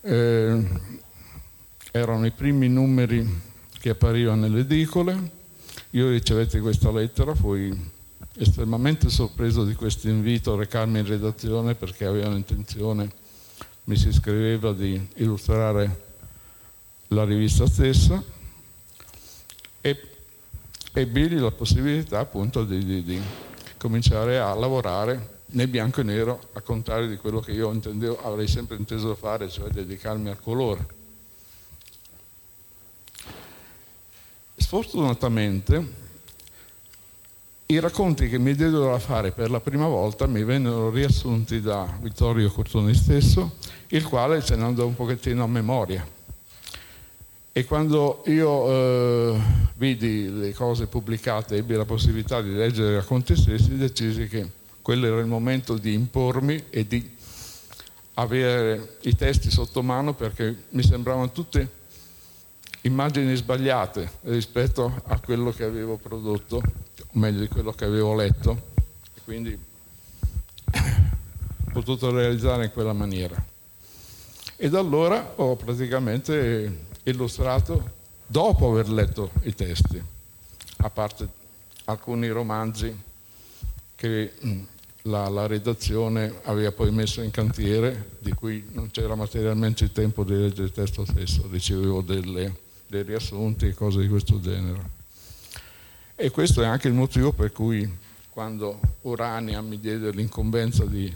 Eh, 0.00 0.68
erano 1.90 2.26
i 2.26 2.30
primi 2.30 2.68
numeri 2.68 3.26
che 3.80 3.90
apparivano 3.90 4.42
nelle 4.42 4.61
edicole. 4.61 5.38
Io 5.92 6.11
ricevetti 6.11 6.61
questa 6.61 6.90
lettera, 6.90 7.35
fui 7.35 7.75
estremamente 8.35 9.09
sorpreso 9.09 9.64
di 9.64 9.75
questo 9.75 10.07
invito 10.09 10.52
a 10.52 10.59
recarmi 10.59 10.99
in 10.99 11.07
redazione 11.07 11.75
perché 11.75 12.04
avevano 12.04 12.37
intenzione, 12.37 13.11
mi 13.85 13.97
si 13.97 14.12
scriveva 14.12 14.75
di 14.75 15.09
illustrare 15.14 16.04
la 17.09 17.25
rivista 17.25 17.66
stessa 17.66 18.23
e 19.80 20.02
ebbi 20.92 21.30
la 21.37 21.52
possibilità 21.52 22.18
appunto 22.18 22.64
di, 22.64 22.85
di, 22.85 23.02
di, 23.02 23.21
cominciare 23.78 24.38
a 24.38 24.52
lavorare 24.52 25.37
nel 25.52 25.68
bianco 25.68 26.02
e 26.02 26.04
nero, 26.04 26.38
a 26.52 26.61
contare 26.61 27.09
di 27.09 27.16
quello 27.16 27.40
che 27.40 27.52
io 27.52 27.73
intendevo, 27.73 28.23
avrei 28.25 28.47
sempre 28.47 28.76
inteso 28.76 29.14
fare, 29.14 29.49
cioè 29.49 29.71
dedicarmi 29.71 30.28
al 30.28 30.38
colore. 30.38 30.98
Sfortunatamente 34.68 35.92
i 37.68 37.80
racconti 37.80 38.28
che 38.28 38.38
mi 38.38 38.54
diedero 38.54 38.90
da 38.90 38.98
fare 38.98 39.32
per 39.32 39.48
la 39.48 39.60
prima 39.60 39.87
volta 39.87 40.26
mi 40.26 40.44
vennero 40.44 40.90
riassunti 40.90 41.62
da 41.62 41.88
Vittorio 42.02 42.50
Cortoni 42.50 42.92
stesso, 42.92 43.54
il 43.87 44.04
quale 44.04 44.42
ce 44.42 44.56
ne 44.56 44.64
andò 44.64 44.84
un 44.84 44.94
pochettino 44.94 45.42
a 45.42 45.46
memoria. 45.46 46.06
E 47.50 47.64
quando 47.64 48.22
io 48.26 48.70
eh, 48.70 49.40
vidi 49.76 50.30
le 50.38 50.52
cose 50.52 50.87
pubblicate 50.87 51.56
ebbi 51.56 51.72
la 51.72 51.87
possibilità 51.87 52.42
di 52.42 52.52
leggere 52.52 52.90
i 52.90 52.96
racconti 52.96 53.37
stessi, 53.37 53.75
decisi 53.75 54.28
che 54.28 54.46
quello 54.82 55.06
era 55.06 55.20
il 55.20 55.26
momento 55.28 55.78
di 55.78 55.94
impormi 55.94 56.64
e 56.68 56.87
di 56.87 57.16
avere 58.12 58.98
i 59.04 59.16
testi 59.16 59.50
sotto 59.50 59.82
mano 59.82 60.12
perché 60.12 60.54
mi 60.72 60.82
sembravano 60.82 61.32
tutte 61.32 61.77
immagini 62.88 63.35
sbagliate 63.37 64.11
rispetto 64.23 65.02
a 65.07 65.21
quello 65.21 65.52
che 65.52 65.64
avevo 65.64 65.97
prodotto, 65.97 66.57
o 66.57 67.07
meglio 67.12 67.40
di 67.40 67.49
quello 67.49 67.73
che 67.73 67.85
avevo 67.85 68.14
letto, 68.14 68.62
e 69.14 69.21
quindi 69.25 69.52
ho 70.73 71.71
potuto 71.73 72.11
realizzare 72.11 72.64
in 72.64 72.73
quella 72.73 72.92
maniera. 72.92 73.42
E 74.57 74.68
da 74.68 74.80
allora 74.80 75.35
ho 75.37 75.54
praticamente 75.54 76.87
illustrato 77.04 77.97
dopo 78.26 78.71
aver 78.71 78.88
letto 78.88 79.30
i 79.42 79.54
testi, 79.54 80.02
a 80.78 80.90
parte 80.90 81.28
alcuni 81.85 82.28
romanzi 82.28 83.07
che 83.95 84.33
mm, 84.45 84.62
la, 85.02 85.28
la, 85.28 85.47
redazione 85.47 86.40
aveva 86.45 86.73
poi 86.73 86.90
messo 86.90 87.23
in 87.23 87.30
cantiere, 87.30 88.16
di 88.18 88.33
cui 88.33 88.64
non 88.73 88.90
c'era 88.90 89.14
materialmente 89.14 89.85
il 89.85 89.92
tempo 89.92 90.25
di 90.25 90.35
leggere 90.35 90.64
il 90.64 90.73
testo 90.73 91.04
stesso, 91.04 91.49
ricevevo 91.50 92.02
delle, 92.02 92.66
dei 92.88 93.02
riassunti 93.02 93.66
e 93.66 93.75
cose 93.75 94.00
di 94.00 94.09
questo 94.09 94.40
genere. 94.40 94.97
E 96.16 96.30
questo 96.30 96.62
è 96.62 96.66
anche 96.66 96.88
il 96.88 96.95
motivo 96.95 97.33
per 97.33 97.52
cui 97.52 97.88
quando 98.30 98.80
Urania 99.02 99.61
mi 99.61 99.78
diede 99.78 100.11
l'incombenza 100.11 100.85
di 100.85 101.14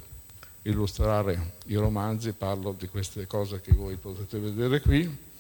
illustrare 0.63 1.55
i 1.67 1.75
romanzi, 1.75 2.33
parlo 2.33 2.75
di 2.79 2.87
queste 2.87 3.27
cose 3.27 3.61
che 3.61 3.73
voi 3.73 3.97
potete 3.97 4.39
vedere 4.39 4.81
qui, 4.81 5.31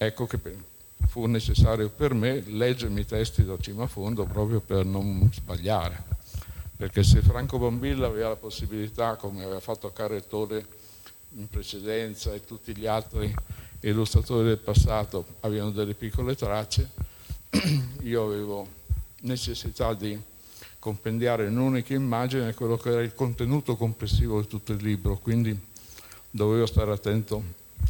Ecco 0.00 0.26
che 0.26 0.38
fu 1.08 1.26
necessario 1.26 1.90
per 1.90 2.14
me 2.14 2.40
leggermi 2.46 3.00
i 3.00 3.04
testi 3.04 3.44
da 3.44 3.58
cima 3.58 3.82
a 3.82 3.86
fondo 3.88 4.24
proprio 4.26 4.60
per 4.60 4.84
non 4.84 5.28
sbagliare. 5.32 6.04
Perché 6.76 7.02
se 7.02 7.20
Franco 7.20 7.58
Bombilla 7.58 8.06
aveva 8.06 8.28
la 8.28 8.36
possibilità, 8.36 9.16
come 9.16 9.42
aveva 9.42 9.58
fatto 9.58 9.90
Carrettore 9.90 10.64
in 11.30 11.48
precedenza 11.48 12.32
e 12.32 12.44
tutti 12.44 12.76
gli 12.76 12.86
altri 12.86 13.34
illustratori 13.80 14.48
del 14.48 14.58
passato 14.58 15.24
avevano 15.40 15.70
delle 15.70 15.94
piccole 15.94 16.34
tracce, 16.34 16.90
io 18.02 18.24
avevo 18.24 18.66
necessità 19.20 19.94
di 19.94 20.18
compendiare 20.78 21.46
in 21.46 21.56
un'unica 21.56 21.94
immagine 21.94 22.54
quello 22.54 22.76
che 22.76 22.90
era 22.90 23.02
il 23.02 23.14
contenuto 23.14 23.76
complessivo 23.76 24.40
di 24.40 24.46
tutto 24.46 24.72
il 24.72 24.82
libro, 24.82 25.16
quindi 25.18 25.58
dovevo 26.30 26.66
stare 26.66 26.92
attento 26.92 27.42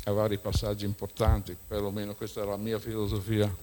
a 0.04 0.12
vari 0.12 0.38
passaggi 0.38 0.84
importanti, 0.84 1.56
perlomeno 1.66 2.14
questa 2.14 2.42
è 2.42 2.44
la 2.44 2.56
mia 2.56 2.78
filosofia, 2.78 3.54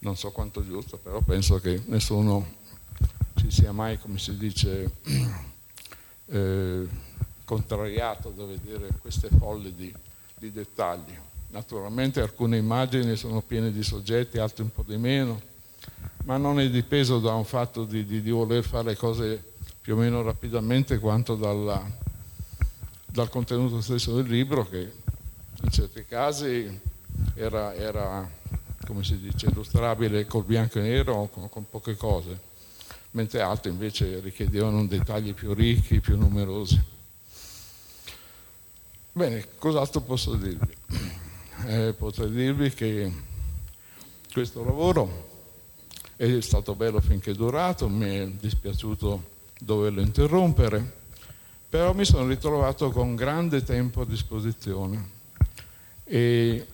non 0.00 0.16
so 0.16 0.30
quanto 0.30 0.64
giusto, 0.64 0.98
però 0.98 1.20
penso 1.20 1.58
che 1.60 1.82
nessuno 1.86 2.58
ci 3.36 3.50
sia 3.50 3.72
mai, 3.72 3.98
come 3.98 4.18
si 4.18 4.36
dice, 4.36 4.90
eh, 6.26 6.86
contrariato 7.44 8.30
da 8.30 8.44
vedere 8.44 8.90
queste 9.00 9.28
folle 9.36 9.74
di, 9.74 9.92
di 10.40 10.50
dettagli. 10.50 11.14
Naturalmente 11.48 12.22
alcune 12.22 12.56
immagini 12.56 13.14
sono 13.14 13.42
piene 13.42 13.70
di 13.70 13.82
soggetti, 13.82 14.38
altre 14.38 14.62
un 14.62 14.72
po' 14.72 14.84
di 14.86 14.96
meno, 14.96 15.38
ma 16.24 16.38
non 16.38 16.58
è 16.58 16.70
dipeso 16.70 17.18
da 17.18 17.34
un 17.34 17.44
fatto 17.44 17.84
di, 17.84 18.06
di, 18.06 18.22
di 18.22 18.30
voler 18.30 18.64
fare 18.64 18.96
cose 18.96 19.42
più 19.82 19.94
o 19.94 19.98
meno 19.98 20.22
rapidamente 20.22 20.98
quanto 20.98 21.34
dalla, 21.34 21.84
dal 23.04 23.28
contenuto 23.28 23.82
stesso 23.82 24.14
del 24.16 24.30
libro 24.30 24.66
che 24.66 24.92
in 25.62 25.70
certi 25.70 26.06
casi 26.06 26.80
era, 27.34 27.74
era 27.74 28.26
come 28.86 29.04
si 29.04 29.18
dice, 29.18 29.46
illustrabile 29.46 30.26
col 30.26 30.44
bianco 30.44 30.78
e 30.78 30.82
nero 30.82 31.16
o 31.16 31.28
con, 31.28 31.50
con 31.50 31.68
poche 31.68 31.96
cose, 31.96 32.38
mentre 33.10 33.42
altri 33.42 33.70
invece 33.70 34.20
richiedevano 34.20 34.86
dettagli 34.86 35.34
più 35.34 35.52
ricchi, 35.52 36.00
più 36.00 36.16
numerosi. 36.16 36.98
Bene, 39.12 39.44
cos'altro 39.58 40.02
posso 40.02 40.34
dirvi? 40.34 40.72
Eh, 41.66 41.94
potrei 41.98 42.30
dirvi 42.30 42.70
che 42.72 43.12
questo 44.32 44.62
lavoro 44.64 45.28
è 46.14 46.40
stato 46.40 46.76
bello 46.76 47.00
finché 47.00 47.32
è 47.32 47.34
durato, 47.34 47.88
mi 47.88 48.06
è 48.08 48.28
dispiaciuto 48.28 49.28
doverlo 49.58 50.00
interrompere, 50.00 50.98
però 51.68 51.92
mi 51.92 52.04
sono 52.04 52.28
ritrovato 52.28 52.90
con 52.92 53.16
grande 53.16 53.64
tempo 53.64 54.02
a 54.02 54.06
disposizione 54.06 55.10
e, 56.04 56.66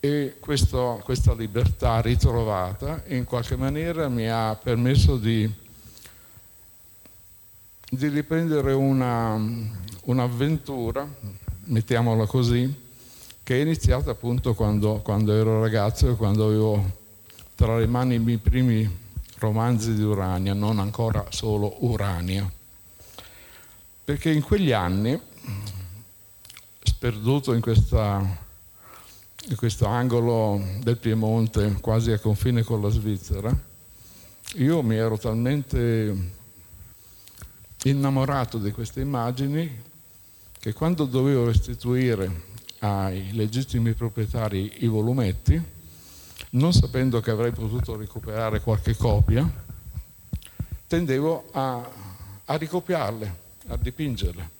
e 0.00 0.36
questo, 0.40 0.98
questa 1.04 1.34
libertà 1.34 2.00
ritrovata 2.00 3.02
in 3.08 3.24
qualche 3.24 3.56
maniera 3.56 4.08
mi 4.08 4.30
ha 4.30 4.54
permesso 4.54 5.18
di, 5.18 5.48
di 7.90 8.08
riprendere 8.08 8.72
una, 8.72 9.40
un'avventura, 10.02 11.08
mettiamola 11.64 12.26
così, 12.26 12.86
che 13.42 13.56
è 13.56 13.62
iniziata 13.62 14.10
appunto 14.10 14.52
quando, 14.54 15.00
quando 15.02 15.32
ero 15.32 15.60
ragazzo 15.60 16.10
e 16.10 16.16
quando 16.16 16.46
avevo 16.46 16.96
tra 17.54 17.78
le 17.78 17.86
mani 17.86 18.16
i 18.16 18.18
miei 18.18 18.36
primi 18.36 18.88
romanzi 19.38 19.94
di 19.94 20.02
Urania, 20.02 20.52
non 20.52 20.78
ancora 20.78 21.24
solo 21.30 21.76
Urania. 21.86 22.50
Perché 24.04 24.30
in 24.30 24.42
quegli 24.42 24.72
anni, 24.72 25.18
sperduto 26.82 27.54
in, 27.54 27.60
questa, 27.60 28.22
in 29.48 29.56
questo 29.56 29.86
angolo 29.86 30.62
del 30.82 30.98
Piemonte, 30.98 31.78
quasi 31.80 32.12
a 32.12 32.18
confine 32.18 32.62
con 32.62 32.82
la 32.82 32.90
Svizzera, 32.90 33.66
io 34.54 34.82
mi 34.82 34.96
ero 34.96 35.16
talmente 35.16 36.36
innamorato 37.84 38.58
di 38.58 38.72
queste 38.72 39.00
immagini 39.00 39.84
che 40.58 40.72
quando 40.72 41.04
dovevo 41.04 41.46
restituire 41.46 42.46
ai 42.80 43.32
legittimi 43.32 43.92
proprietari 43.94 44.84
i 44.84 44.86
volumetti, 44.86 45.60
non 46.50 46.72
sapendo 46.72 47.20
che 47.20 47.30
avrei 47.30 47.52
potuto 47.52 47.96
recuperare 47.96 48.60
qualche 48.60 48.96
copia, 48.96 49.48
tendevo 50.86 51.48
a, 51.52 51.88
a 52.44 52.56
ricopiarle, 52.56 53.34
a 53.68 53.76
dipingerle. 53.76 54.56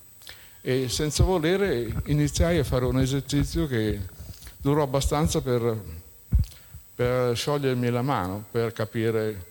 E 0.60 0.88
senza 0.88 1.24
volere 1.24 2.02
iniziai 2.06 2.58
a 2.58 2.64
fare 2.64 2.84
un 2.84 3.00
esercizio 3.00 3.66
che 3.66 4.00
durò 4.58 4.82
abbastanza 4.82 5.40
per, 5.40 5.80
per 6.94 7.36
sciogliermi 7.36 7.90
la 7.90 8.02
mano, 8.02 8.44
per 8.50 8.72
capire 8.72 9.46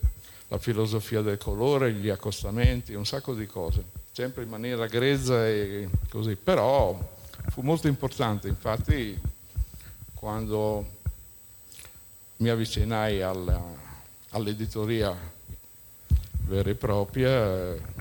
la 0.49 0.57
filosofia 0.57 1.21
del 1.21 1.37
colore, 1.37 1.93
gli 1.93 2.09
accostamenti, 2.09 2.93
un 2.93 3.05
sacco 3.05 3.33
di 3.33 3.45
cose, 3.45 3.83
sempre 4.11 4.43
in 4.43 4.49
maniera 4.49 4.85
grezza 4.87 5.47
e 5.47 5.89
così, 6.09 6.35
però 6.35 6.97
fu 7.49 7.61
molto 7.61 7.87
importante, 7.87 8.47
infatti 8.47 9.19
quando 10.13 10.95
mi 12.37 12.49
avvicinai 12.49 13.21
alla, 13.21 13.61
all'editoria 14.29 15.15
vera 16.45 16.69
e 16.69 16.75
propria, 16.75 17.95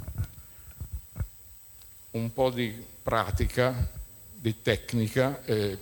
un 2.12 2.32
po' 2.32 2.50
di 2.50 2.84
pratica, 3.02 3.90
di 4.32 4.62
tecnica, 4.62 5.44
eh, 5.44 5.78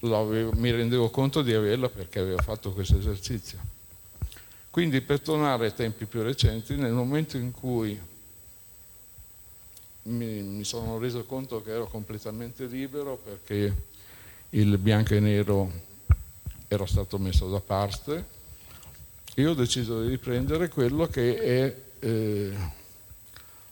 mi 0.00 0.70
rendevo 0.70 1.10
conto 1.10 1.42
di 1.42 1.52
averla 1.52 1.88
perché 1.88 2.20
avevo 2.20 2.38
fatto 2.38 2.72
questo 2.72 2.98
esercizio. 2.98 3.65
Quindi 4.76 5.00
per 5.00 5.20
tornare 5.20 5.64
ai 5.64 5.74
tempi 5.74 6.04
più 6.04 6.22
recenti, 6.22 6.76
nel 6.76 6.92
momento 6.92 7.38
in 7.38 7.50
cui 7.50 7.98
mi, 10.02 10.42
mi 10.42 10.64
sono 10.64 10.98
reso 10.98 11.24
conto 11.24 11.62
che 11.62 11.70
ero 11.70 11.86
completamente 11.86 12.66
libero 12.66 13.16
perché 13.16 13.74
il 14.50 14.76
bianco 14.76 15.14
e 15.14 15.20
nero 15.20 15.72
era 16.68 16.84
stato 16.84 17.16
messo 17.16 17.48
da 17.48 17.58
parte, 17.60 18.26
io 19.36 19.52
ho 19.52 19.54
deciso 19.54 20.02
di 20.02 20.10
riprendere 20.10 20.68
quello 20.68 21.06
che 21.06 21.38
è 21.38 21.76
eh, 22.00 22.52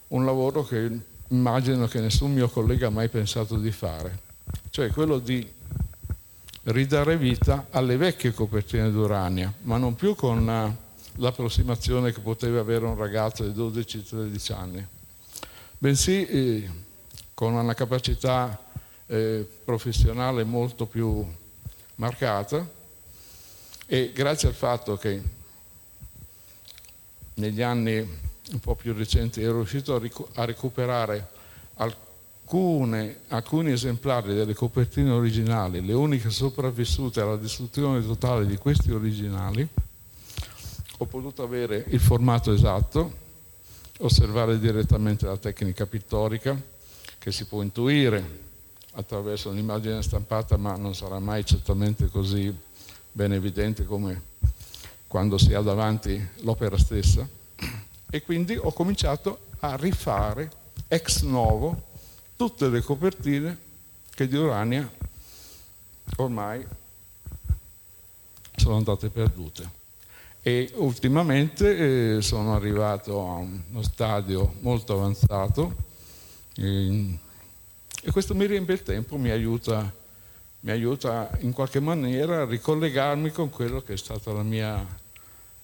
un 0.08 0.24
lavoro 0.24 0.64
che 0.64 0.90
immagino 1.28 1.86
che 1.86 2.00
nessun 2.00 2.32
mio 2.32 2.48
collega 2.48 2.86
ha 2.86 2.90
mai 2.90 3.10
pensato 3.10 3.58
di 3.58 3.72
fare, 3.72 4.20
cioè 4.70 4.88
quello 4.88 5.18
di 5.18 5.46
ridare 6.62 7.18
vita 7.18 7.66
alle 7.72 7.98
vecchie 7.98 8.32
copertine 8.32 8.90
d'Urania, 8.90 9.52
ma 9.64 9.76
non 9.76 9.96
più 9.96 10.14
con 10.14 10.82
l'approssimazione 11.16 12.12
che 12.12 12.20
poteva 12.20 12.60
avere 12.60 12.84
un 12.84 12.96
ragazzo 12.96 13.46
di 13.46 13.58
12-13 13.58 14.52
anni, 14.52 14.86
bensì 15.78 16.26
eh, 16.26 16.70
con 17.34 17.54
una 17.54 17.74
capacità 17.74 18.58
eh, 19.06 19.46
professionale 19.64 20.44
molto 20.44 20.86
più 20.86 21.26
marcata 21.96 22.66
e 23.86 24.12
grazie 24.14 24.48
al 24.48 24.54
fatto 24.54 24.96
che 24.96 25.22
negli 27.34 27.62
anni 27.62 27.98
un 28.52 28.60
po' 28.60 28.74
più 28.74 28.92
recenti 28.92 29.42
ero 29.42 29.56
riuscito 29.56 29.94
a, 29.94 29.98
ric- 29.98 30.28
a 30.34 30.44
recuperare 30.44 31.28
alcune, 31.74 33.20
alcuni 33.28 33.72
esemplari 33.72 34.34
delle 34.34 34.54
copertine 34.54 35.10
originali, 35.10 35.84
le 35.84 35.92
uniche 35.92 36.30
sopravvissute 36.30 37.20
alla 37.20 37.36
distruzione 37.36 38.04
totale 38.04 38.46
di 38.46 38.56
questi 38.56 38.90
originali, 38.90 39.66
ho 40.98 41.06
potuto 41.06 41.42
avere 41.42 41.84
il 41.88 42.00
formato 42.00 42.52
esatto, 42.52 43.22
osservare 43.98 44.58
direttamente 44.58 45.26
la 45.26 45.36
tecnica 45.36 45.86
pittorica 45.86 46.60
che 47.18 47.32
si 47.32 47.46
può 47.46 47.62
intuire 47.62 48.42
attraverso 48.92 49.50
un'immagine 49.50 50.02
stampata, 50.02 50.56
ma 50.56 50.76
non 50.76 50.94
sarà 50.94 51.18
mai 51.18 51.44
certamente 51.44 52.08
così 52.08 52.54
ben 53.10 53.32
evidente 53.32 53.84
come 53.84 54.32
quando 55.08 55.36
si 55.36 55.52
ha 55.52 55.60
davanti 55.60 56.20
l'opera 56.40 56.78
stessa. 56.78 57.26
E 58.10 58.22
quindi 58.22 58.56
ho 58.56 58.72
cominciato 58.72 59.46
a 59.60 59.74
rifare 59.74 60.50
ex 60.86 61.22
novo 61.22 61.92
tutte 62.36 62.68
le 62.68 62.82
copertine 62.82 63.58
che 64.14 64.28
di 64.28 64.36
Urania 64.36 64.88
ormai 66.16 66.64
sono 68.56 68.76
andate 68.76 69.08
perdute 69.08 69.82
e 70.46 70.70
ultimamente 70.74 72.16
eh, 72.16 72.20
sono 72.20 72.54
arrivato 72.54 73.18
a 73.26 73.36
uno 73.36 73.80
stadio 73.80 74.56
molto 74.60 74.92
avanzato 74.92 75.74
e, 76.54 77.18
e 78.02 78.10
questo 78.10 78.34
mi 78.34 78.44
riempie 78.44 78.74
il 78.74 78.82
tempo, 78.82 79.16
mi 79.16 79.30
aiuta, 79.30 79.90
mi 80.60 80.70
aiuta, 80.70 81.30
in 81.38 81.52
qualche 81.52 81.80
maniera 81.80 82.42
a 82.42 82.44
ricollegarmi 82.44 83.30
con 83.30 83.48
quello 83.48 83.80
che 83.80 83.94
è 83.94 83.96
stata 83.96 84.32
la 84.32 84.42
mia, 84.42 84.86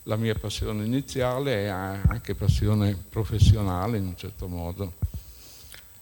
la 0.04 0.16
mia 0.16 0.34
passione 0.34 0.82
iniziale 0.82 1.64
e 1.64 1.66
anche 1.66 2.34
passione 2.34 2.96
professionale 3.10 3.98
in 3.98 4.06
un 4.06 4.16
certo 4.16 4.48
modo. 4.48 4.94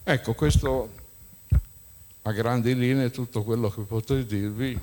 Ecco, 0.05 0.35
questo 0.35 0.89
a 2.23 2.31
grandi 2.31 2.77
linee 2.77 3.07
è 3.07 3.11
tutto 3.11 3.43
quello 3.43 3.71
che 3.71 3.81
potrei 3.81 4.25
dirvi 4.25 4.79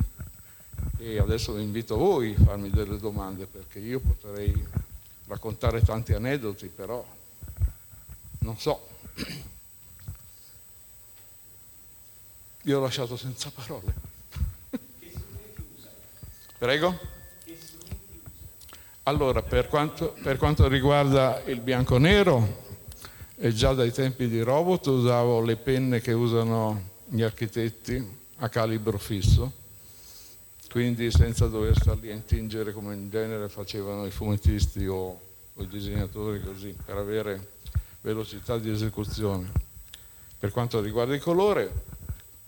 e 1.06 1.20
adesso 1.20 1.56
invito 1.60 1.98
voi 1.98 2.34
a 2.36 2.44
farmi 2.44 2.72
delle 2.72 2.98
domande 2.98 3.46
perché 3.46 3.78
io 3.78 4.00
potrei 4.00 4.52
raccontare 5.28 5.84
tanti 5.84 6.14
aneddoti, 6.14 6.68
però 6.68 7.06
non 8.40 8.58
so. 8.58 8.88
Io 12.64 12.80
ho 12.80 12.82
lasciato 12.82 13.16
senza 13.18 13.52
parole. 13.52 13.94
Prego? 16.58 16.98
Allora, 19.04 19.44
per 19.44 19.68
quanto, 19.68 20.16
per 20.24 20.38
quanto 20.38 20.68
riguarda 20.68 21.40
il 21.46 21.60
bianco-nero, 21.60 22.64
già 23.36 23.74
dai 23.74 23.92
tempi 23.92 24.28
di 24.28 24.42
robot 24.42 24.88
usavo 24.88 25.42
le 25.42 25.56
penne 25.56 26.02
che 26.02 26.14
usano 26.14 26.94
gli 27.06 27.22
architetti 27.22 28.24
a 28.38 28.50
calibro 28.50 28.98
fisso 28.98 29.64
quindi 30.76 31.10
senza 31.10 31.48
dover 31.48 31.74
starli 31.74 32.12
a 32.12 32.14
intingere 32.14 32.74
come 32.74 32.96
in 32.96 33.10
genere 33.10 33.48
facevano 33.48 34.06
i 34.06 34.12
fumettisti 34.12 34.86
o, 34.86 35.22
o 35.54 35.64
i 35.64 35.68
disegnatori 35.70 36.42
così, 36.42 36.76
per 36.84 36.98
avere 36.98 37.52
velocità 38.02 38.58
di 38.58 38.70
esecuzione. 38.70 39.50
Per 40.38 40.52
quanto 40.52 40.82
riguarda 40.82 41.16
il 41.16 41.22
colore, 41.22 41.72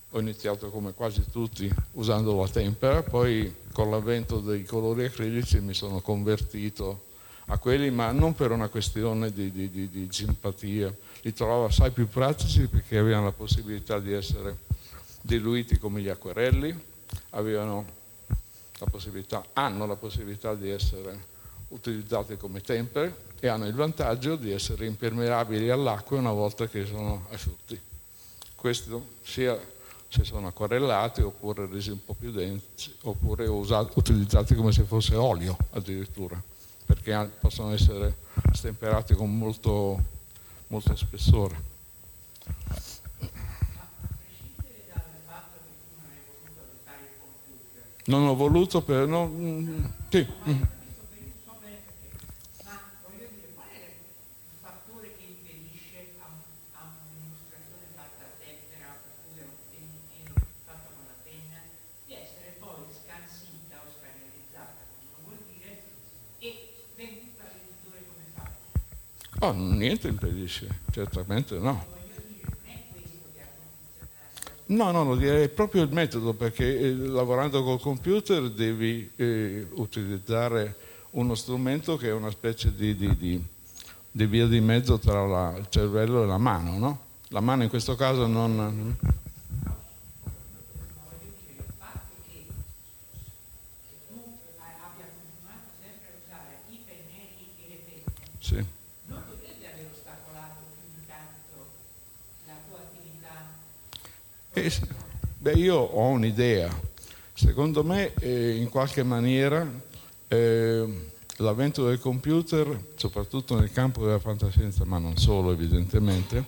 ho 0.10 0.20
iniziato 0.20 0.70
come 0.72 0.92
quasi 0.92 1.24
tutti 1.32 1.74
usando 1.94 2.36
la 2.36 2.50
tempera, 2.50 3.02
poi 3.02 3.56
con 3.72 3.90
l'avvento 3.90 4.42
dei 4.42 4.66
colori 4.66 5.06
acrilici 5.06 5.62
mi 5.62 5.74
sono 5.74 6.02
convertito 6.02 7.06
a 7.46 7.58
quelli, 7.58 7.90
ma 7.92 8.12
non 8.12 8.36
per 8.36 8.52
una 8.52 8.68
questione 8.68 9.32
di, 9.32 9.54
di, 9.54 9.72
di, 9.72 9.90
di 9.90 10.08
simpatia, 10.12 10.94
li 11.22 11.32
trovavo 11.32 11.63
assai 11.63 11.92
più 11.92 12.10
pratici 12.10 12.68
perché 12.68 12.98
avevano 12.98 13.24
la 13.24 13.32
possibilità 13.32 14.00
di 14.00 14.12
essere 14.12 14.58
diluiti 15.22 15.78
come 15.78 16.02
gli 16.02 16.10
acquerelli, 16.10 16.78
avevano 17.30 17.97
la 18.80 19.46
hanno 19.54 19.86
la 19.86 19.96
possibilità 19.96 20.54
di 20.54 20.70
essere 20.70 21.36
utilizzate 21.70 22.38
come 22.38 22.62
tempere 22.62 23.26
e 23.40 23.48
hanno 23.48 23.68
il 23.68 23.74
vantaggio 23.74 24.36
di 24.36 24.52
essere 24.52 24.86
impermeabili 24.86 25.70
all'acqua 25.70 26.18
una 26.18 26.32
volta 26.32 26.68
che 26.68 26.86
sono 26.86 27.26
asciutti. 27.30 27.80
Questo 28.56 29.16
sia 29.22 29.60
se 30.10 30.24
sono 30.24 30.48
acquarellati 30.48 31.22
oppure 31.22 31.68
resi 31.68 31.90
un 31.92 32.04
po' 32.04 32.13
più 32.13 32.32
densi 32.32 32.96
oppure 33.02 33.46
usati, 33.48 33.92
utilizzati 33.96 34.56
come 34.56 34.72
se 34.72 34.84
fosse 34.84 35.16
olio 35.16 35.58
addirittura, 35.72 36.42
perché 36.86 37.30
possono 37.40 37.74
essere 37.74 38.16
stemperati 38.54 39.13
con 39.13 39.38
molto, 39.38 40.02
molto 40.68 40.96
spessore. 40.96 41.76
Non 48.08 48.26
ho 48.26 48.36
voluto 48.36 48.82
per... 48.82 49.06
No, 49.08 49.28
mm, 49.28 49.86
sì. 50.10 50.28
Mm. 50.50 50.62
Oh, 69.39 69.52
niente 69.54 70.08
impedisce, 70.08 70.67
certamente 70.91 71.60
no. 71.60 71.97
No, 74.69 74.91
no, 74.91 75.03
no, 75.03 75.15
direi 75.15 75.47
proprio 75.47 75.84
il 75.84 75.91
metodo, 75.91 76.34
perché 76.34 76.80
eh, 76.80 76.93
lavorando 76.93 77.63
col 77.63 77.80
computer 77.80 78.49
devi 78.49 79.10
eh, 79.15 79.65
utilizzare 79.75 80.75
uno 81.12 81.36
strumento 81.36 81.95
che 81.95 82.10
è 82.10 82.12
una 82.12 82.30
specie 82.32 82.75
di, 82.75 82.95
di, 82.95 83.15
di, 83.17 83.43
di 84.12 84.25
via 84.25 84.45
di 84.45 84.60
mezzo 84.60 84.99
tra 84.99 85.25
la, 85.25 85.56
il 85.58 85.67
cervello 85.69 86.23
e 86.23 86.27
la 86.27 86.38
mano, 86.38 86.77
no? 86.77 86.99
La 87.30 87.39
mano 87.39 87.63
in 87.63 87.69
questo 87.69 87.95
caso 87.95 88.27
non... 88.27 88.95
sì. 98.47 98.56
Non 99.08 99.23
potrebbe 99.27 99.67
aver 99.67 99.88
ostacolato 99.91 100.56
più 100.80 100.99
di 100.99 101.06
tanto 101.06 101.67
la 102.45 102.53
tua 102.65 102.80
attività? 102.80 103.43
Eh, 104.53 104.71
beh, 105.39 105.51
io 105.67 105.75
ho 105.75 106.08
un'idea. 106.08 106.69
Secondo 107.34 107.84
me, 107.84 108.13
eh, 108.15 108.56
in 108.56 108.69
qualche 108.69 109.03
maniera, 109.03 109.69
eh, 110.30 111.10
l'avvento 111.38 111.86
del 111.86 111.99
computer, 111.99 112.86
soprattutto 112.95 113.60
nel 113.60 113.71
campo 113.71 114.06
della 114.06 114.19
fantascienza, 114.19 114.86
ma 114.86 114.97
non 114.97 115.17
solo 115.17 115.51
evidentemente, 115.51 116.45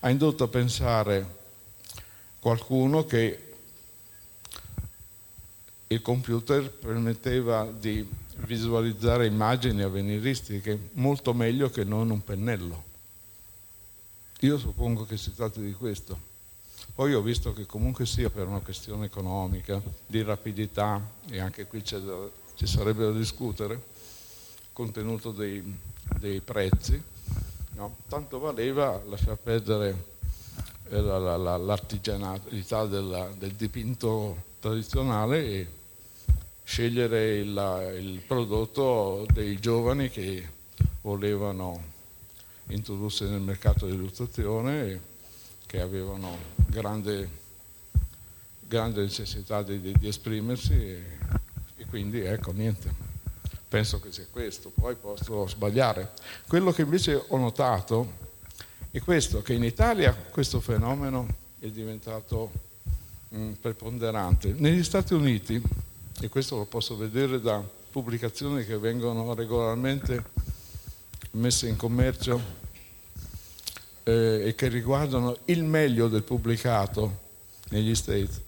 ha 0.00 0.10
indotto 0.10 0.44
a 0.44 0.48
pensare 0.48 1.36
qualcuno 2.40 3.04
che 3.04 3.42
il 5.86 6.02
computer 6.02 6.70
permetteva 6.70 7.64
di 7.66 8.06
visualizzare 8.36 9.26
immagini 9.26 9.82
avveniristiche 9.82 10.90
molto 10.92 11.32
meglio 11.32 11.70
che 11.70 11.84
non 11.84 12.10
un 12.10 12.22
pennello. 12.22 12.84
Io 14.40 14.58
suppongo 14.58 15.06
che 15.06 15.16
si 15.16 15.34
tratti 15.34 15.62
di 15.62 15.72
questo. 15.72 16.27
Poi 16.94 17.14
ho 17.14 17.20
visto 17.20 17.52
che 17.52 17.66
comunque 17.66 18.06
sia 18.06 18.30
per 18.30 18.46
una 18.46 18.60
questione 18.60 19.06
economica, 19.06 19.80
di 20.06 20.22
rapidità, 20.22 21.00
e 21.30 21.38
anche 21.38 21.66
qui 21.66 21.82
da, 21.82 22.28
ci 22.54 22.66
sarebbe 22.66 23.04
da 23.04 23.12
discutere, 23.12 23.80
contenuto 24.72 25.30
dei, 25.30 25.62
dei 26.18 26.40
prezzi, 26.40 27.00
no? 27.74 27.96
tanto 28.08 28.38
valeva 28.38 29.00
lasciar 29.06 29.36
perdere 29.36 30.04
eh, 30.90 31.00
la, 31.00 31.18
la, 31.18 31.36
la, 31.36 31.56
l'artigianalità 31.56 32.86
della, 32.86 33.28
del 33.36 33.52
dipinto 33.52 34.44
tradizionale 34.60 35.44
e 35.44 35.68
scegliere 36.64 37.36
il, 37.38 37.96
il 38.00 38.20
prodotto 38.26 39.26
dei 39.32 39.58
giovani 39.58 40.10
che 40.10 40.48
volevano 41.00 41.82
introdursi 42.68 43.24
nel 43.24 43.40
mercato 43.40 43.86
dell'illustrazione 43.86 44.86
e 44.86 45.00
che 45.68 45.82
avevano 45.82 46.34
grande, 46.66 47.28
grande 48.66 49.02
necessità 49.02 49.62
di, 49.62 49.78
di, 49.82 49.92
di 49.98 50.08
esprimersi 50.08 50.72
e, 50.72 51.02
e, 51.76 51.84
quindi 51.90 52.20
ecco 52.20 52.52
niente, 52.52 52.90
penso 53.68 54.00
che 54.00 54.10
sia 54.10 54.24
questo, 54.30 54.70
poi 54.70 54.94
posso 54.94 55.46
sbagliare. 55.46 56.12
Quello 56.46 56.72
che 56.72 56.80
invece 56.80 57.22
ho 57.28 57.36
notato 57.36 58.14
è 58.90 58.98
questo, 59.00 59.42
che 59.42 59.52
in 59.52 59.62
Italia 59.62 60.14
questo 60.14 60.58
fenomeno 60.60 61.28
è 61.58 61.66
diventato 61.66 62.50
mh, 63.28 63.38
mm, 63.38 63.52
preponderante. 63.60 64.54
Negli 64.56 64.82
Stati 64.82 65.12
Uniti 65.12 65.62
e 66.18 66.28
questo 66.30 66.56
lo 66.56 66.64
posso 66.64 66.96
vedere 66.96 67.42
da 67.42 67.62
pubblicazioni 67.90 68.64
che 68.64 68.78
vengono 68.78 69.34
regolarmente 69.34 70.24
messe 71.32 71.68
in 71.68 71.76
commercio 71.76 72.67
eh, 74.08 74.42
e 74.46 74.54
che 74.54 74.68
riguardano 74.68 75.36
il 75.46 75.62
meglio 75.64 76.08
del 76.08 76.22
pubblicato 76.22 77.26
negli 77.68 77.94
States. 77.94 78.40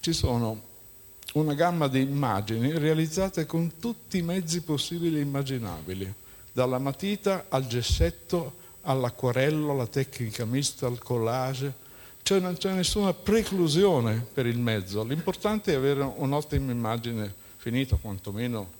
Ci 0.00 0.14
sono 0.14 0.68
una 1.34 1.52
gamma 1.52 1.88
di 1.88 2.00
immagini 2.00 2.76
realizzate 2.78 3.44
con 3.44 3.78
tutti 3.78 4.16
i 4.16 4.22
mezzi 4.22 4.62
possibili 4.62 5.18
e 5.18 5.20
immaginabili, 5.20 6.12
dalla 6.52 6.78
matita 6.78 7.46
al 7.50 7.66
gessetto, 7.66 8.56
all'acquarello, 8.82 9.72
alla 9.72 9.86
tecnica 9.86 10.46
mista, 10.46 10.86
al 10.86 10.98
collage, 10.98 11.88
cioè 12.22 12.40
non 12.40 12.56
c'è 12.56 12.72
nessuna 12.72 13.12
preclusione 13.12 14.26
per 14.32 14.46
il 14.46 14.58
mezzo, 14.58 15.04
l'importante 15.04 15.72
è 15.72 15.76
avere 15.76 16.00
un'ottima 16.00 16.72
immagine 16.72 17.32
finita, 17.56 17.96
quantomeno 17.96 18.70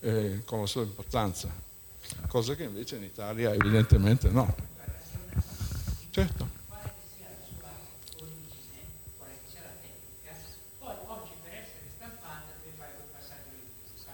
eh, 0.00 0.42
con 0.44 0.60
la 0.60 0.66
sua 0.66 0.82
importanza, 0.82 1.48
cosa 2.28 2.54
che 2.54 2.64
invece 2.64 2.96
in 2.96 3.04
Italia 3.04 3.54
evidentemente 3.54 4.28
no. 4.28 4.71
Certo. 6.12 6.46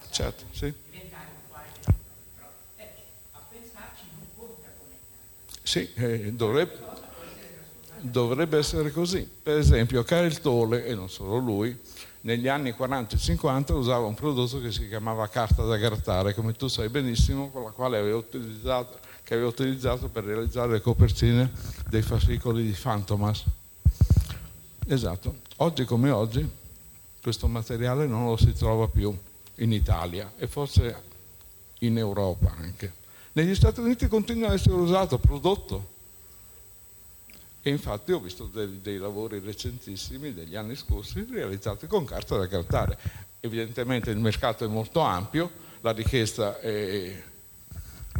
Certo, 0.09 0.45
sì. 0.51 0.73
Sì, 5.63 5.87
eh, 5.95 6.33
dovrebbe, 6.33 6.87
dovrebbe 7.93 8.57
essere 8.57 8.91
così. 8.91 9.27
Per 9.41 9.57
esempio, 9.57 10.03
Karel 10.03 10.39
Tolle, 10.39 10.85
e 10.85 10.95
non 10.95 11.09
solo 11.09 11.37
lui, 11.37 11.77
negli 12.21 12.47
anni 12.47 12.73
40 12.73 13.15
e 13.15 13.19
50 13.19 13.73
usava 13.73 14.05
un 14.05 14.13
prodotto 14.15 14.59
che 14.61 14.71
si 14.71 14.87
chiamava 14.87 15.27
carta 15.27 15.63
da 15.63 15.77
grattare, 15.77 16.33
come 16.33 16.53
tu 16.53 16.67
sai 16.67 16.89
benissimo, 16.89 17.49
con 17.49 17.63
la 17.63 17.71
quale 17.71 17.97
aveva 17.97 18.17
utilizzato, 18.17 18.99
che 19.29 19.35
aveva 19.35 19.49
utilizzato 19.49 20.07
per 20.09 20.23
realizzare 20.23 20.71
le 20.71 20.81
copertine 20.81 21.51
dei 21.87 22.01
fascicoli 22.01 22.63
di 22.63 22.73
Fantomas. 22.73 23.43
Esatto. 24.87 25.41
Oggi 25.57 25.85
come 25.85 26.09
oggi 26.09 26.49
questo 27.21 27.47
materiale 27.47 28.07
non 28.07 28.25
lo 28.25 28.37
si 28.37 28.51
trova 28.53 28.87
più 28.87 29.15
in 29.57 29.71
Italia 29.71 30.33
e 30.35 30.47
forse 30.47 31.03
in 31.81 31.99
Europa 31.99 32.55
anche. 32.57 32.91
Negli 33.33 33.53
Stati 33.53 33.81
Uniti 33.81 34.07
continua 34.07 34.47
ad 34.47 34.55
essere 34.55 34.73
usato, 34.73 35.19
prodotto 35.19 35.89
e 37.61 37.69
infatti 37.69 38.11
ho 38.11 38.19
visto 38.19 38.45
dei, 38.45 38.81
dei, 38.81 38.97
lavori 38.97 39.37
recentissimi 39.37 40.33
degli 40.33 40.55
anni 40.55 40.75
scorsi 40.75 41.23
realizzati 41.29 41.85
con 41.85 42.03
carta 42.03 42.35
da 42.35 42.47
grattare. 42.47 42.97
Evidentemente 43.41 44.09
il 44.09 44.17
mercato 44.17 44.65
è 44.65 44.67
molto 44.67 45.01
ampio, 45.01 45.51
la 45.81 45.91
richiesta 45.91 46.59
è, 46.59 47.23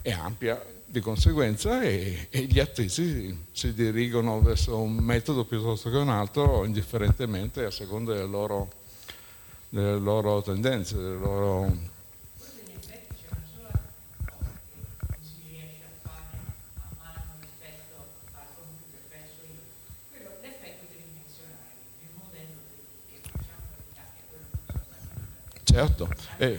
è 0.04 0.12
ampia 0.12 0.78
di 0.90 1.02
conseguenza 1.02 1.84
e, 1.84 2.28
e 2.32 2.42
gli 2.46 2.60
artisti 2.60 3.46
si 3.52 3.74
dirigono 3.74 4.42
verso 4.42 4.80
un 4.80 4.96
metodo 4.96 5.46
piuttosto 5.46 5.92
che 5.92 5.98
un 5.98 6.10
altro, 6.10 6.66
indifferentemente 6.66 7.64
a 7.64 7.72
seconda 7.72 8.14
delle 8.14 8.28
loro, 8.28 8.72
delle 9.70 10.00
loro 10.00 10.42
tendenze, 10.42 10.96
delle 10.96 11.18
loro 11.18 11.98
certo, 25.80 26.10
eh, 26.38 26.58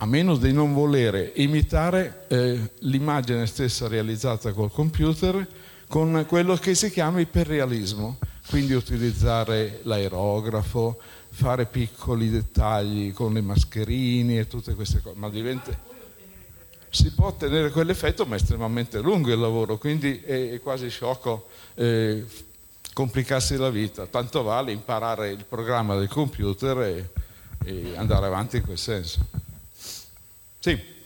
a 0.00 0.06
meno 0.06 0.36
di 0.36 0.52
non 0.52 0.74
volere 0.74 1.32
imitare 1.36 2.24
eh, 2.28 2.70
l'immagine 2.80 3.46
stessa 3.46 3.88
realizzata 3.88 4.52
col 4.52 4.70
computer 4.70 5.46
con 5.88 6.24
quello 6.28 6.54
che 6.56 6.74
si 6.74 6.90
chiama 6.90 7.20
iperrealismo, 7.20 8.18
quindi 8.48 8.74
utilizzare 8.74 9.80
l'aerografo, 9.82 11.00
fare 11.30 11.66
piccoli 11.66 12.30
dettagli 12.30 13.12
con 13.12 13.32
le 13.32 13.40
mascherine 13.40 14.40
e 14.40 14.46
tutte 14.46 14.74
queste 14.74 15.00
cose, 15.00 15.16
ma 15.18 15.28
diventa... 15.28 15.86
Si 16.90 17.12
può 17.12 17.26
ottenere 17.26 17.70
quell'effetto, 17.70 18.24
ma 18.24 18.36
è 18.36 18.38
estremamente 18.38 19.00
lungo 19.00 19.30
il 19.30 19.38
lavoro, 19.38 19.76
quindi 19.76 20.22
è, 20.22 20.58
quasi 20.62 20.88
sciocco 20.88 21.48
eh, 21.74 22.24
complicarsi 22.94 23.56
la 23.56 23.68
vita. 23.68 24.06
Tanto 24.06 24.42
vale 24.42 24.72
imparare 24.72 25.30
il 25.30 25.44
programma 25.46 25.96
del 25.96 26.08
computer 26.08 26.78
e, 26.80 27.10
e 27.64 27.92
andare 27.96 28.26
avanti 28.26 28.56
in 28.56 28.62
quel 28.62 28.78
senso. 28.78 29.47
Sì. 30.60 30.96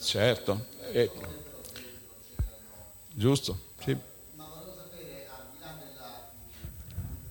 Certo, 0.00 0.64
eh, 0.92 1.10
giusto, 3.10 3.58
sì. 3.84 3.94
Ma 4.36 4.46
volevo 4.46 4.74
sapere, 4.74 5.28
al 5.28 5.44
di 5.52 5.58
là 5.60 5.76
della 5.78 6.30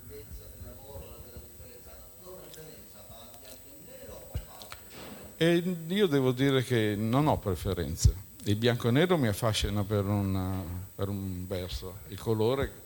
lunghezza 0.08 0.44
del 0.54 0.64
lavoro, 0.64 1.20
della 1.26 1.40
differenza, 1.44 1.90
la 1.90 2.04
tua 2.22 2.38
preferenza 2.38 3.04
va 3.10 3.28
bianco 3.42 3.66
e 3.66 3.82
nero 3.88 4.22
o 4.32 4.38
fa 4.38 5.94
io 5.96 6.08
devo 6.08 6.32
dire 6.32 6.64
che 6.64 6.94
non 6.96 7.26
ho 7.28 7.40
preferenze 7.40 8.14
il 8.44 8.56
bianco 8.58 8.90
e 8.90 8.92
nero 8.92 9.18
mi 9.18 9.28
affascina 9.28 9.84
per, 9.84 10.06
una, 10.06 10.62
per 10.94 11.10
un 11.10 11.48
verso, 11.48 11.96
il 12.10 12.20
colore 12.20 12.86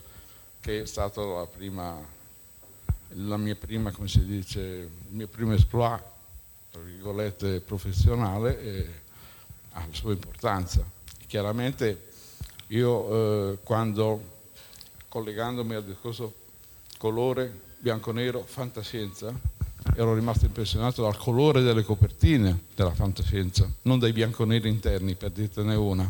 che 0.62 0.84
è 0.84 0.86
stato 0.86 1.38
la 1.38 1.48
prima, 1.48 2.00
la 3.10 3.38
mia 3.38 3.56
prima, 3.56 3.92
come 3.92 4.08
si 4.08 4.24
dice, 4.24 4.60
il 4.60 4.90
mio 5.10 5.28
primo 5.28 5.54
esploit, 5.54 6.04
tra 6.72 6.82
virgolette, 6.82 7.60
professionale, 7.62 8.62
e 8.62 8.90
ha 9.72 9.80
la 9.80 9.94
sua 9.94 10.12
importanza. 10.14 10.86
Chiaramente 11.26 12.10
io 12.68 13.52
eh, 13.52 13.58
quando, 13.64 14.22
collegandomi 15.10 15.74
al 15.74 15.84
discorso 15.84 16.34
colore, 16.98 17.52
bianco-nero, 17.80 18.44
fantascienza, 18.44 19.34
ero 19.96 20.14
rimasto 20.14 20.46
impressionato 20.46 21.02
dal 21.02 21.18
colore 21.18 21.62
delle 21.64 21.84
copertine 21.84 22.66
della 22.76 22.94
fantascienza, 22.94 23.70
non 23.84 23.98
dai 23.98 24.14
bianconeri 24.14 24.70
interni, 24.70 25.16
per 25.16 25.32
dirtene 25.32 25.74
una. 25.74 26.10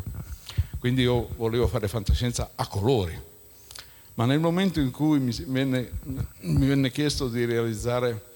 Quindi 0.78 1.02
io 1.02 1.28
volevo 1.36 1.66
fare 1.68 1.88
fantascienza 1.88 2.50
a 2.54 2.66
colori. 2.66 3.30
Ma 4.14 4.26
nel 4.26 4.40
momento 4.40 4.78
in 4.78 4.90
cui 4.90 5.18
mi 5.18 5.32
venne, 5.46 5.90
mi 6.40 6.66
venne 6.66 6.90
chiesto 6.90 7.28
di 7.28 7.44
realizzare 7.46 8.30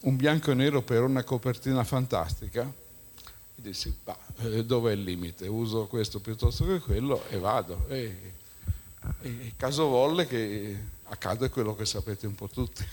un 0.00 0.14
bianco 0.14 0.52
e 0.52 0.54
nero 0.54 0.82
per 0.82 1.02
una 1.02 1.24
copertina 1.24 1.82
fantastica, 1.82 2.72
dissi, 3.56 3.92
bah, 4.04 4.16
eh, 4.38 4.64
dov'è 4.64 4.92
il 4.92 5.02
limite? 5.02 5.48
Uso 5.48 5.86
questo 5.86 6.20
piuttosto 6.20 6.64
che 6.66 6.78
quello 6.78 7.28
e 7.28 7.38
vado. 7.38 7.86
E, 7.88 8.34
e 9.22 9.52
caso 9.56 9.88
volle 9.88 10.28
che 10.28 10.76
accade 11.04 11.50
quello 11.50 11.74
che 11.74 11.86
sapete 11.86 12.28
un 12.28 12.34
po' 12.36 12.48
tutti. 12.48 12.86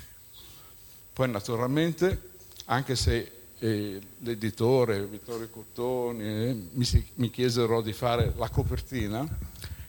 Poi 1.13 1.30
naturalmente, 1.30 2.32
anche 2.65 2.96
se 2.96 3.32
eh, 3.60 4.02
l'editore 4.19 5.06
Vittorio 5.06 5.50
Cottoni 5.50 6.24
eh, 6.24 6.67
mi, 6.72 6.84
si, 6.84 7.06
mi 7.15 7.30
chiesero 7.30 7.82
di 7.82 7.93
fare 7.93 8.34
la 8.36 8.50
copertina, 8.50 9.24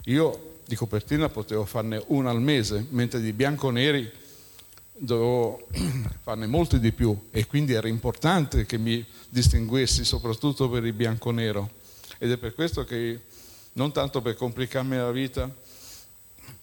io 0.05 0.53
di 0.67 0.75
copertina 0.77 1.29
potevo 1.29 1.65
farne 1.65 2.03
una 2.09 2.31
al 2.31 2.41
mese, 2.41 2.87
mentre 2.91 3.21
di 3.21 3.33
bianco-neri 3.33 4.11
dovevo 4.97 5.67
farne 6.23 6.47
molti 6.47 6.79
di 6.79 6.93
più. 6.93 7.29
E 7.31 7.47
quindi 7.47 7.73
era 7.73 7.89
importante 7.89 8.65
che 8.67 8.79
mi 8.79 9.05
distinguessi 9.29 10.05
soprattutto 10.05 10.69
per 10.69 10.85
il 10.85 10.93
bianco-nero 10.93 11.83
ed 12.19 12.31
è 12.31 12.37
per 12.37 12.55
questo 12.55 12.85
che 12.85 13.21
non 13.73 13.93
tanto 13.93 14.23
per 14.23 14.37
complicarmi 14.37 14.97
la 14.97 15.11
vita 15.11 15.53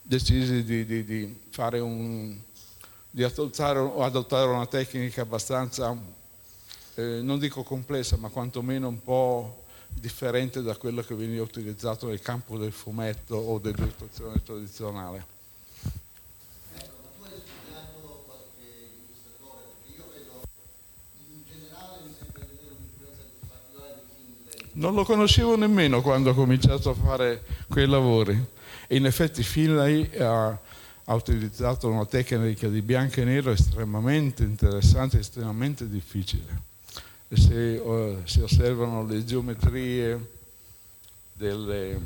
decisi 0.02 0.64
di, 0.64 0.86
di, 0.86 1.04
di 1.04 1.38
un 1.80 2.38
di 3.14 3.24
adottare, 3.24 3.80
adottare 4.00 4.50
una 4.50 4.66
tecnica 4.66 5.22
abbastanza 5.22 5.96
eh, 6.96 7.20
non 7.22 7.40
dico 7.40 7.62
complessa 7.64 8.16
ma 8.16 8.30
quantomeno 8.30 8.88
un 8.88 9.04
po' 9.04 9.61
differente 9.94 10.62
da 10.62 10.76
quello 10.76 11.02
che 11.02 11.16
veniva 11.16 11.44
utilizzato 11.44 12.08
nel 12.08 12.22
campo 12.22 12.58
del 12.58 12.72
fumetto 12.72 13.36
o 13.36 13.60
dell'illustrazione 13.60 14.42
tradizionale. 14.44 15.18
Ecco. 15.18 17.00
Non 24.74 24.96
lo 24.96 25.04
conoscevo 25.04 25.56
nemmeno 25.56 26.02
quando 26.02 26.32
ho 26.32 26.34
cominciato 26.34 26.90
a 26.90 26.94
fare 26.94 27.44
quei 27.68 27.88
lavori. 27.88 28.60
E 28.88 28.96
in 28.96 29.06
effetti 29.06 29.44
Finlay 29.44 30.18
ha, 30.18 30.48
ha 30.48 31.14
utilizzato 31.14 31.90
una 31.90 32.06
tecnica 32.06 32.68
di 32.68 32.82
bianco 32.82 33.22
e 33.22 33.26
nero 33.26 33.52
estremamente 33.52 34.44
interessante, 34.44 35.20
estremamente 35.20 35.88
difficile 35.88 36.71
se, 37.34 37.82
uh, 37.84 38.22
si 38.26 38.42
osservano 38.42 39.06
le 39.06 39.24
geometrie 39.24 40.30
delle, 41.34 42.00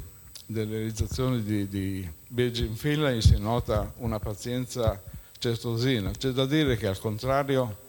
delle 0.46 0.78
realizzazioni 0.78 1.44
di, 1.44 1.68
di 1.68 2.10
Beijing 2.28 2.76
Finlay 2.76 3.22
si 3.22 3.38
nota 3.38 3.92
una 3.98 4.20
pazienza 4.20 5.02
certosina. 5.38 6.12
C'è 6.12 6.30
da 6.30 6.46
dire 6.46 6.78
che 6.78 6.88
al 6.88 7.00
contrario 7.00 7.84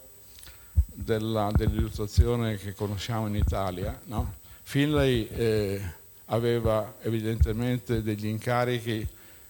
della, 0.85 1.51
dell'illustrazione 1.55 2.57
che 2.57 2.73
conosciamo 2.73 3.27
in 3.27 3.35
Italia, 3.35 3.99
no? 4.05 4.33
Finlay 4.63 5.27
eh, 5.27 5.81
aveva 6.25 6.95
evidentemente 7.01 8.01
degli 8.01 8.25
incarichi 8.25 9.07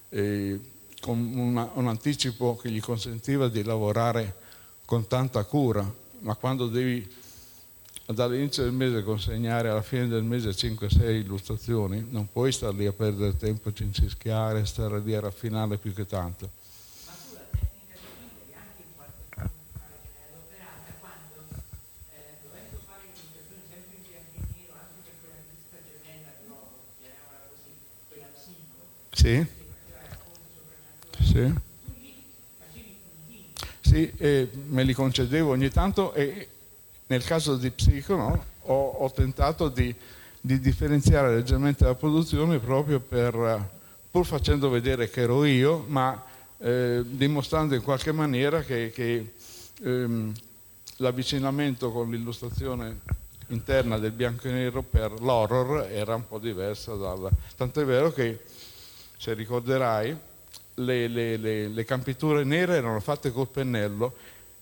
eh, 0.09 0.59
con 0.99 1.19
una, 1.19 1.69
un 1.73 1.87
anticipo 1.87 2.55
che 2.55 2.69
gli 2.69 2.79
consentiva 2.79 3.47
di 3.47 3.63
lavorare 3.63 4.35
con 4.85 5.07
tanta 5.07 5.43
cura, 5.43 5.89
ma 6.19 6.35
quando 6.35 6.67
devi 6.67 7.25
dall'inizio 8.13 8.63
del 8.63 8.71
mese 8.71 9.03
consegnare 9.03 9.69
alla 9.69 9.81
fine 9.81 10.07
del 10.07 10.23
mese 10.23 10.51
5-6 10.51 11.15
illustrazioni, 11.15 12.07
non 12.09 12.31
puoi 12.31 12.51
stare 12.53 12.73
lì 12.73 12.85
a 12.85 12.93
perdere 12.93 13.35
tempo 13.35 13.73
cincischiare, 13.73 14.65
stare 14.65 14.99
lì 14.99 15.13
a 15.13 15.19
raffinare 15.19 15.77
più 15.77 15.93
che 15.93 16.05
tanto. 16.05 16.49
Sì? 29.11 29.45
Sì? 31.19 31.53
Sì, 33.81 34.13
me 34.67 34.83
li 34.83 34.93
concedevo 34.93 35.51
ogni 35.51 35.69
tanto 35.69 36.13
e 36.13 36.47
nel 37.07 37.23
caso 37.23 37.55
di 37.55 37.69
Psico 37.71 38.41
ho, 38.61 38.89
ho, 38.89 39.11
tentato 39.11 39.69
di, 39.69 39.93
di, 40.41 40.59
differenziare 40.59 41.33
leggermente 41.35 41.85
la 41.85 41.95
produzione 41.95 42.59
proprio 42.59 42.99
per, 42.99 43.69
pur 44.11 44.25
facendo 44.25 44.69
vedere 44.69 45.09
che 45.09 45.21
ero 45.21 45.45
io, 45.45 45.85
ma 45.87 46.21
eh, 46.57 47.01
dimostrando 47.05 47.75
in 47.75 47.81
qualche 47.81 48.11
maniera 48.11 48.61
che, 48.61 48.91
che 48.93 49.33
ehm, 49.83 50.33
l'avvicinamento 50.97 51.91
con 51.91 52.09
l'illustrazione 52.09 52.99
interna 53.47 53.97
del 53.97 54.11
bianco 54.11 54.49
e 54.49 54.51
nero 54.51 54.81
per 54.81 55.21
l'horror 55.21 55.87
era 55.89 56.15
un 56.15 56.27
po' 56.27 56.39
diversa 56.39 56.93
dal... 56.95 57.29
Tant'è 57.55 57.85
vero 57.85 58.11
che, 58.11 58.41
se 59.17 59.33
ricorderai, 59.33 60.17
le, 60.73 61.07
le, 61.07 61.37
le, 61.37 61.67
le 61.69 61.85
campiture 61.85 62.43
nere 62.43 62.75
erano 62.75 62.99
fatte 62.99 63.31
col 63.31 63.47
pennello 63.47 64.13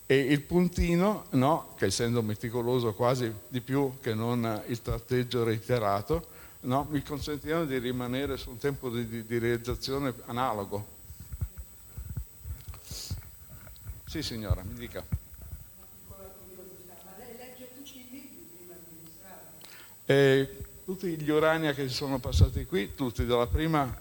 e 0.08 0.18
il 0.18 0.41
puntino, 0.41 1.26
no, 1.32 1.74
che 1.78 1.86
essendo 1.86 2.22
meticoloso 2.22 2.94
quasi 2.94 3.32
di 3.48 3.62
più 3.62 3.98
che 4.02 4.13
non 4.13 4.62
il 4.68 4.82
tratteggio 4.82 5.44
reiterato, 5.44 6.28
no, 6.62 6.86
mi 6.89 7.02
consentivano 7.02 7.65
di 7.65 7.80
rimanere 7.80 8.38
su 8.38 8.52
un 8.52 8.58
tempo 8.58 8.89
di, 8.89 9.26
di, 9.26 9.38
realizzazione 9.39 10.13
analogo. 10.26 10.94
Sì 14.06 14.22
signora, 14.22 14.62
mi 14.63 14.76
dica. 14.76 15.04
E 20.08 20.63
tutti 20.86 21.20
gli 21.20 21.30
Urania 21.32 21.74
che 21.74 21.89
sono 21.89 22.20
passati 22.20 22.65
qui, 22.65 22.94
tutti 22.94 23.26
dalla 23.26 23.48
prima 23.48 23.91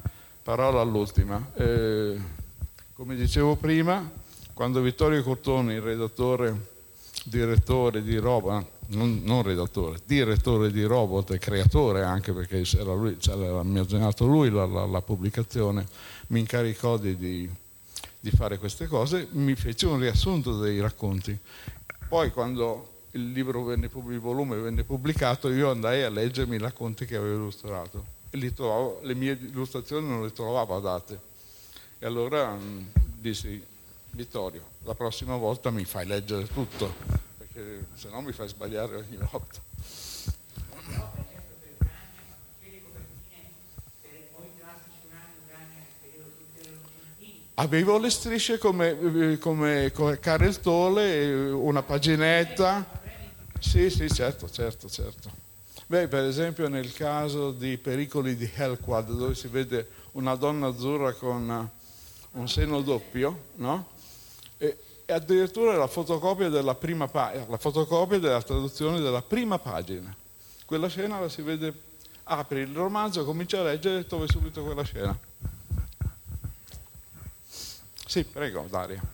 parola 0.43 0.83
all'ultima. 0.83 1.51
Eh, 1.55 2.19
come 2.93 3.17
dicevo 3.17 3.57
prima, 3.57 4.23
quando 4.55 4.81
Vittorio 4.81 5.23
Cortoni, 5.23 5.75
il 5.75 5.81
redattore, 5.81 6.73
direttore 7.25 8.03
di 8.03 8.17
Robot, 8.17 8.67
non, 8.89 9.21
non, 9.25 9.43
redattore, 9.43 9.99
direttore 10.07 10.71
di 10.71 10.85
Robot 10.85 11.33
e 11.33 11.39
creatore 11.39 12.03
anche 12.03 12.33
perché 12.33 12.63
c'era 12.63 12.95
lui, 12.95 13.17
c'era 13.17 13.61
immaginato 13.61 14.27
lui 14.27 14.51
la, 14.51 14.65
la, 14.65 14.87
la, 14.87 15.03
pubblicazione, 15.03 15.87
mi 16.29 16.41
incaricò 16.41 16.97
di, 16.97 17.17
di, 17.17 17.51
di 18.21 18.31
fare 18.31 18.59
queste 18.59 18.87
cose, 18.87 19.27
mi 19.33 19.55
fece 19.57 19.87
un 19.87 19.99
riassunto 19.99 20.59
dei 20.59 20.81
racconti. 20.81 21.37
Poi 22.09 22.31
quando 22.31 22.91
il 23.13 23.33
libro 23.33 23.65
venne 23.65 23.91
il 23.93 24.21
volume 24.21 24.57
venne 24.57 24.85
pubblicato, 24.85 25.51
io 25.51 25.71
andai 25.71 26.03
a 26.03 26.11
leggermi 26.11 26.57
i 26.57 26.61
racconti 26.61 27.07
che 27.07 27.17
avevo 27.17 27.35
illustrato 27.35 28.23
e 28.31 28.53
trovavo, 28.53 29.01
le 29.03 29.15
mie 29.15 29.39
illustrazioni 29.41 30.09
non 30.09 30.23
le 30.23 30.33
trovavo 30.33 30.77
adatte. 30.77 31.19
E 31.99 32.07
allora 32.07 32.53
mh, 32.53 32.91
dissi, 33.21 33.63
Vittorio, 34.15 34.63
la 34.85 34.95
prossima 34.95 35.37
volta 35.37 35.71
mi 35.71 35.85
fai 35.85 36.07
leggere 36.07 36.47
tutto, 36.47 36.95
perché 37.37 37.87
se 37.95 38.09
no 38.11 38.21
mi 38.21 38.31
fai 38.31 38.47
sbagliare 38.47 38.95
ogni 38.95 39.19
volta. 39.31 39.61
Avevo 47.55 47.99
le 47.99 48.11
strisce 48.11 48.59
come, 48.59 49.39
come, 49.39 49.91
come 49.93 50.21
Karel 50.21 50.61
una 50.65 51.83
paginetta. 51.83 52.85
Sì, 53.59 53.91
sì, 53.91 54.09
certo, 54.09 54.49
certo, 54.49 54.89
certo. 54.89 55.31
Beh, 55.87 56.07
per 56.07 56.25
esempio 56.25 56.69
nel 56.69 56.93
caso 56.93 57.51
di 57.51 57.79
Pericoli 57.79 58.37
di 58.37 58.49
Hellquad, 58.55 59.11
dove 59.11 59.35
si 59.35 59.49
vede 59.49 59.89
una 60.13 60.37
donna 60.37 60.69
azzurra 60.69 61.13
con 61.15 61.71
un 62.33 62.49
seno 62.49 62.81
doppio, 62.81 63.47
no? 63.57 63.94
E, 65.07 65.13
addirittura 65.13 65.77
la 65.77 65.87
fotocopia 65.87 66.49
della 66.49 66.75
prima 66.75 67.07
pagina, 67.09 67.45
la 67.49 67.59
fotocopia 67.59 68.19
della 68.19 68.43
traduzione 68.43 69.01
della 69.01 69.23
prima 69.23 69.59
pagina. 69.59 70.15
Quella 70.65 70.89
scena 70.89 71.21
la 71.21 71.29
si 71.29 71.43
vede, 71.43 71.73
apri 72.25 72.61
il 72.61 72.75
romanzo, 72.75 73.25
comincia 73.25 73.61
a 73.61 73.65
leggere 73.65 74.01
e 74.01 74.07
trovi 74.07 74.27
subito 74.29 74.63
quella 74.63 74.83
scena. 74.83 75.19
Sì, 78.07 78.25
prego, 78.25 78.67
Daria. 78.69 79.14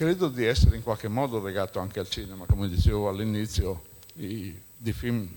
Credo 0.00 0.28
di 0.28 0.46
essere 0.46 0.76
in 0.76 0.82
qualche 0.82 1.08
modo 1.08 1.42
legato 1.42 1.78
anche 1.78 2.00
al 2.00 2.08
cinema, 2.08 2.46
come 2.46 2.70
dicevo 2.70 3.10
all'inizio, 3.10 3.82
di 4.14 4.92
film 4.92 5.28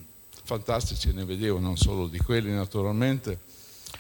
fantastici 0.45 1.11
ne 1.11 1.25
vedevo, 1.25 1.59
non 1.59 1.75
solo 1.75 2.07
di 2.07 2.17
quelli 2.19 2.49
naturalmente, 2.49 3.39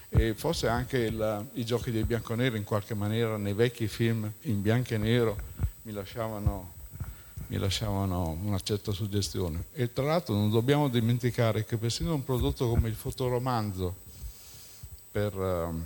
e 0.07 0.33
forse 0.33 0.69
anche 0.69 0.99
il, 0.99 1.47
i 1.55 1.65
giochi 1.65 1.91
dei 1.91 2.05
bianconeri 2.05 2.55
in 2.55 2.63
qualche 2.63 2.93
maniera 2.93 3.35
nei 3.35 3.51
vecchi 3.51 3.89
film 3.89 4.31
in 4.43 4.61
bianco 4.61 4.93
e 4.93 4.97
nero 4.99 5.35
mi 5.81 5.91
lasciavano, 5.91 6.71
mi 7.47 7.57
lasciavano 7.57 8.29
una 8.41 8.59
certa 8.61 8.93
suggestione. 8.93 9.65
E 9.73 9.91
tra 9.91 10.05
l'altro 10.05 10.33
non 10.33 10.49
dobbiamo 10.49 10.87
dimenticare 10.87 11.65
che 11.65 11.75
persino 11.75 12.13
un 12.13 12.23
prodotto 12.23 12.69
come 12.69 12.87
il 12.87 12.95
fotoromanzo 12.95 13.95
per 15.11 15.35
um, 15.35 15.83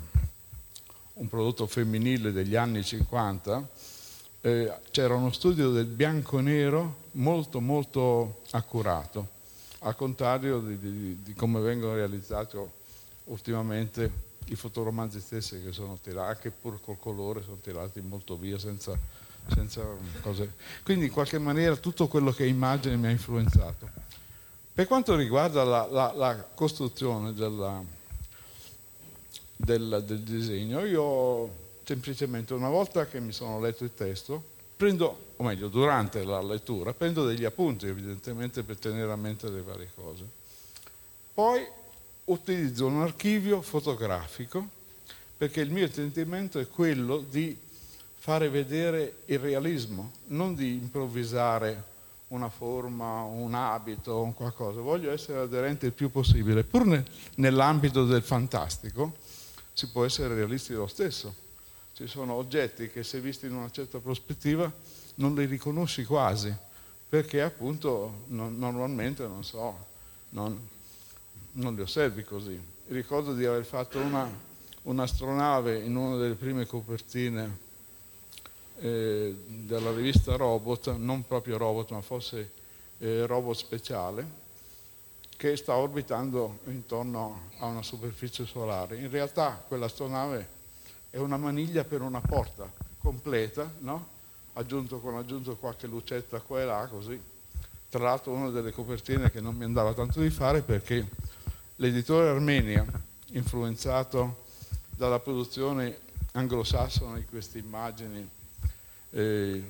un 1.14 1.28
prodotto 1.28 1.66
femminile 1.66 2.32
degli 2.32 2.56
anni 2.56 2.84
50 2.84 3.70
eh, 4.42 4.72
c'era 4.92 5.16
uno 5.16 5.32
studio 5.32 5.72
del 5.72 5.86
bianco-nero 5.86 7.06
molto 7.14 7.60
molto 7.60 8.42
accurato, 8.52 9.28
al 9.80 9.96
contrario 9.96 10.60
di, 10.60 10.80
di, 10.80 11.24
di 11.24 11.34
come 11.34 11.60
vengono 11.60 11.96
realizzati 11.96 12.58
ultimamente 13.26 14.26
i 14.50 14.56
fotoromanzi 14.56 15.20
stessi 15.20 15.62
che 15.62 15.72
sono 15.72 15.98
tirati, 16.02 16.30
anche 16.30 16.52
pur 16.52 16.80
col 16.82 16.98
colore, 17.00 17.42
sono 17.44 17.58
tirati 17.62 18.00
molto 18.02 18.38
via 18.38 18.58
senza, 18.58 18.98
senza 19.54 19.84
cose. 20.22 20.54
Quindi 20.84 21.06
in 21.06 21.12
qualche 21.12 21.38
maniera 21.38 21.76
tutto 21.76 22.08
quello 22.08 22.32
che 22.32 22.46
è 22.46 22.48
immagine 22.48 22.96
mi 22.96 23.08
ha 23.08 23.12
influenzato. 23.12 23.90
Per 24.74 24.86
quanto 24.88 25.16
riguarda 25.16 25.64
la, 25.64 25.88
la, 25.90 26.14
la 26.16 26.48
costruzione 26.54 27.34
della, 27.34 27.84
del, 29.56 30.04
del 30.06 30.20
disegno, 30.22 30.86
io 30.86 31.66
semplicemente 31.88 32.54
una 32.54 32.68
volta 32.68 33.08
che 33.08 33.22
mi 33.22 33.32
sono 33.32 33.62
letto 33.62 33.86
il 33.86 33.94
testo, 33.94 34.44
prendo, 34.76 35.32
o 35.38 35.44
meglio, 35.44 35.70
durante 35.70 36.26
la 36.26 36.42
lettura, 36.42 36.94
prendo 36.94 37.26
degli 37.26 37.46
appunti 37.46 37.88
evidentemente 37.88 38.64
per 38.64 38.78
tenere 38.78 39.10
a 39.10 39.16
mente 39.16 39.50
le 39.50 39.62
varie 39.62 39.90
cose. 39.96 40.28
Poi 41.34 41.66
utilizzo 42.26 42.88
un 42.88 43.04
archivio 43.04 43.62
fotografico 43.62 44.68
perché 45.38 45.62
il 45.62 45.72
mio 45.72 45.86
intendimento 45.86 46.60
è 46.60 46.68
quello 46.68 47.20
di 47.20 47.58
fare 48.16 48.50
vedere 48.50 49.20
il 49.28 49.40
realismo, 49.40 50.12
non 50.28 50.56
di 50.56 50.74
improvvisare 50.74 51.96
una 52.30 52.50
forma, 52.50 53.22
un 53.22 53.54
abito, 53.54 54.20
un 54.20 54.34
qualcosa. 54.34 54.82
Voglio 54.82 55.12
essere 55.12 55.40
aderente 55.40 55.86
il 55.86 55.94
più 55.94 56.12
possibile. 56.12 56.66
Pur 56.66 56.86
ne, 56.86 57.06
nell'ambito 57.36 58.06
del 58.06 58.24
fantastico 58.24 59.16
si 59.72 59.88
può 59.88 60.04
essere 60.04 60.36
realisti 60.36 60.74
lo 60.74 60.88
stesso 60.88 61.46
ci 61.98 62.06
sono 62.06 62.34
oggetti 62.34 62.92
che 62.92 63.02
se 63.02 63.20
visti 63.20 63.48
in 63.48 63.56
una 63.56 63.72
certa 63.72 63.98
prospettiva 63.98 64.72
non 65.16 65.34
li 65.34 65.46
riconosci 65.46 66.06
quasi, 66.06 66.56
perché 67.10 67.42
appunto 67.42 68.26
non, 68.28 68.56
normalmente 68.60 69.26
non 69.26 69.44
so, 69.44 69.86
non, 70.30 70.62
non, 71.54 71.74
li 71.74 71.82
osservi 71.82 72.24
così. 72.24 72.62
Ricordo 72.90 73.34
di 73.34 73.48
aver 73.48 73.66
fatto 73.66 73.98
una, 73.98 74.30
un'astronave 74.84 75.80
in 75.80 75.96
una 75.96 76.18
delle 76.18 76.36
prime 76.36 76.68
copertine 76.68 77.58
eh, 78.78 79.36
della 79.48 79.92
rivista 79.92 80.36
Robot, 80.36 80.98
non 80.98 81.26
proprio 81.26 81.58
Robot, 81.58 81.90
ma 81.90 82.02
forse 82.02 82.52
eh, 83.00 83.26
Robot 83.26 83.56
speciale, 83.56 84.28
che 85.36 85.56
sta 85.56 85.76
orbitando 85.76 86.60
intorno 86.66 87.50
a 87.58 87.66
una 87.66 87.82
superficie 87.82 88.46
solare. 88.46 88.98
In 88.98 89.10
realtà 89.10 89.64
quell'astronave 89.68 90.57
è 91.18 91.20
una 91.20 91.38
maniglia 91.38 91.84
per 91.84 92.02
una 92.02 92.22
porta 92.22 92.72
completa, 93.00 93.68
no? 93.80 94.16
aggiunto 94.54 95.00
con 95.00 95.16
aggiunto 95.16 95.56
qualche 95.56 95.88
lucetta 95.88 96.40
qua 96.40 96.62
e 96.62 96.66
là, 96.66 96.88
così. 96.90 97.20
Tra 97.90 98.04
l'altro 98.04 98.34
una 98.34 98.50
delle 98.52 98.72
copertine 98.72 99.32
che 99.32 99.42
non 99.42 99.56
mi 99.56 99.64
andava 99.64 99.96
tanto 99.96 100.22
di 100.22 100.30
fare 100.30 100.62
perché 100.62 101.10
l'editore 101.78 102.30
Armenia, 102.30 102.86
influenzato 103.32 104.44
dalla 104.92 105.20
produzione 105.20 105.98
anglosassone 106.34 107.20
di 107.20 107.26
queste 107.26 107.58
immagini 107.58 108.30
eh, 109.10 109.64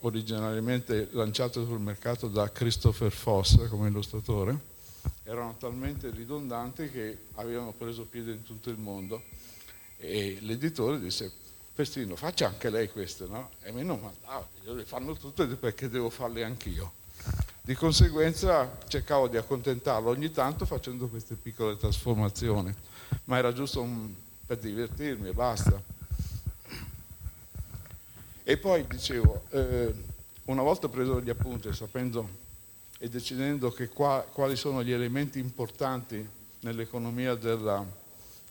originariamente 0.00 1.08
lanciate 1.12 1.64
sul 1.64 1.80
mercato 1.80 2.28
da 2.28 2.52
Christopher 2.52 3.10
Foss 3.10 3.66
come 3.68 3.88
illustratore, 3.88 4.58
erano 5.22 5.56
talmente 5.58 6.10
ridondanti 6.10 6.90
che 6.90 7.18
avevano 7.36 7.72
preso 7.72 8.04
piede 8.04 8.32
in 8.32 8.42
tutto 8.42 8.68
il 8.68 8.78
mondo 8.78 9.22
e 9.98 10.38
l'editore 10.40 11.00
disse, 11.00 11.30
Pestino, 11.74 12.16
faccia 12.16 12.46
anche 12.46 12.70
lei 12.70 12.90
queste, 12.90 13.26
no? 13.26 13.50
E 13.62 13.70
me 13.70 13.82
non 13.82 14.00
mandava, 14.00 14.46
le 14.62 14.84
fanno 14.84 15.14
tutte 15.14 15.46
perché 15.46 15.88
devo 15.88 16.08
farle 16.08 16.42
anch'io. 16.42 16.92
Di 17.60 17.74
conseguenza 17.74 18.78
cercavo 18.86 19.28
di 19.28 19.36
accontentarlo 19.36 20.08
ogni 20.08 20.30
tanto 20.30 20.64
facendo 20.64 21.08
queste 21.08 21.34
piccole 21.34 21.76
trasformazioni, 21.76 22.72
ma 23.24 23.38
era 23.38 23.52
giusto 23.52 23.82
un, 23.82 24.14
per 24.46 24.58
divertirmi 24.58 25.28
e 25.28 25.32
basta. 25.32 25.82
E 28.44 28.56
poi 28.56 28.86
dicevo, 28.86 29.44
eh, 29.50 29.92
una 30.44 30.62
volta 30.62 30.88
preso 30.88 31.20
gli 31.20 31.30
appunti, 31.30 31.72
sapendo 31.74 32.44
e 32.98 33.08
decidendo 33.08 33.74
qua, 33.92 34.24
quali 34.32 34.56
sono 34.56 34.82
gli 34.82 34.92
elementi 34.92 35.38
importanti 35.38 36.26
nell'economia 36.60 37.34
della, 37.34 37.84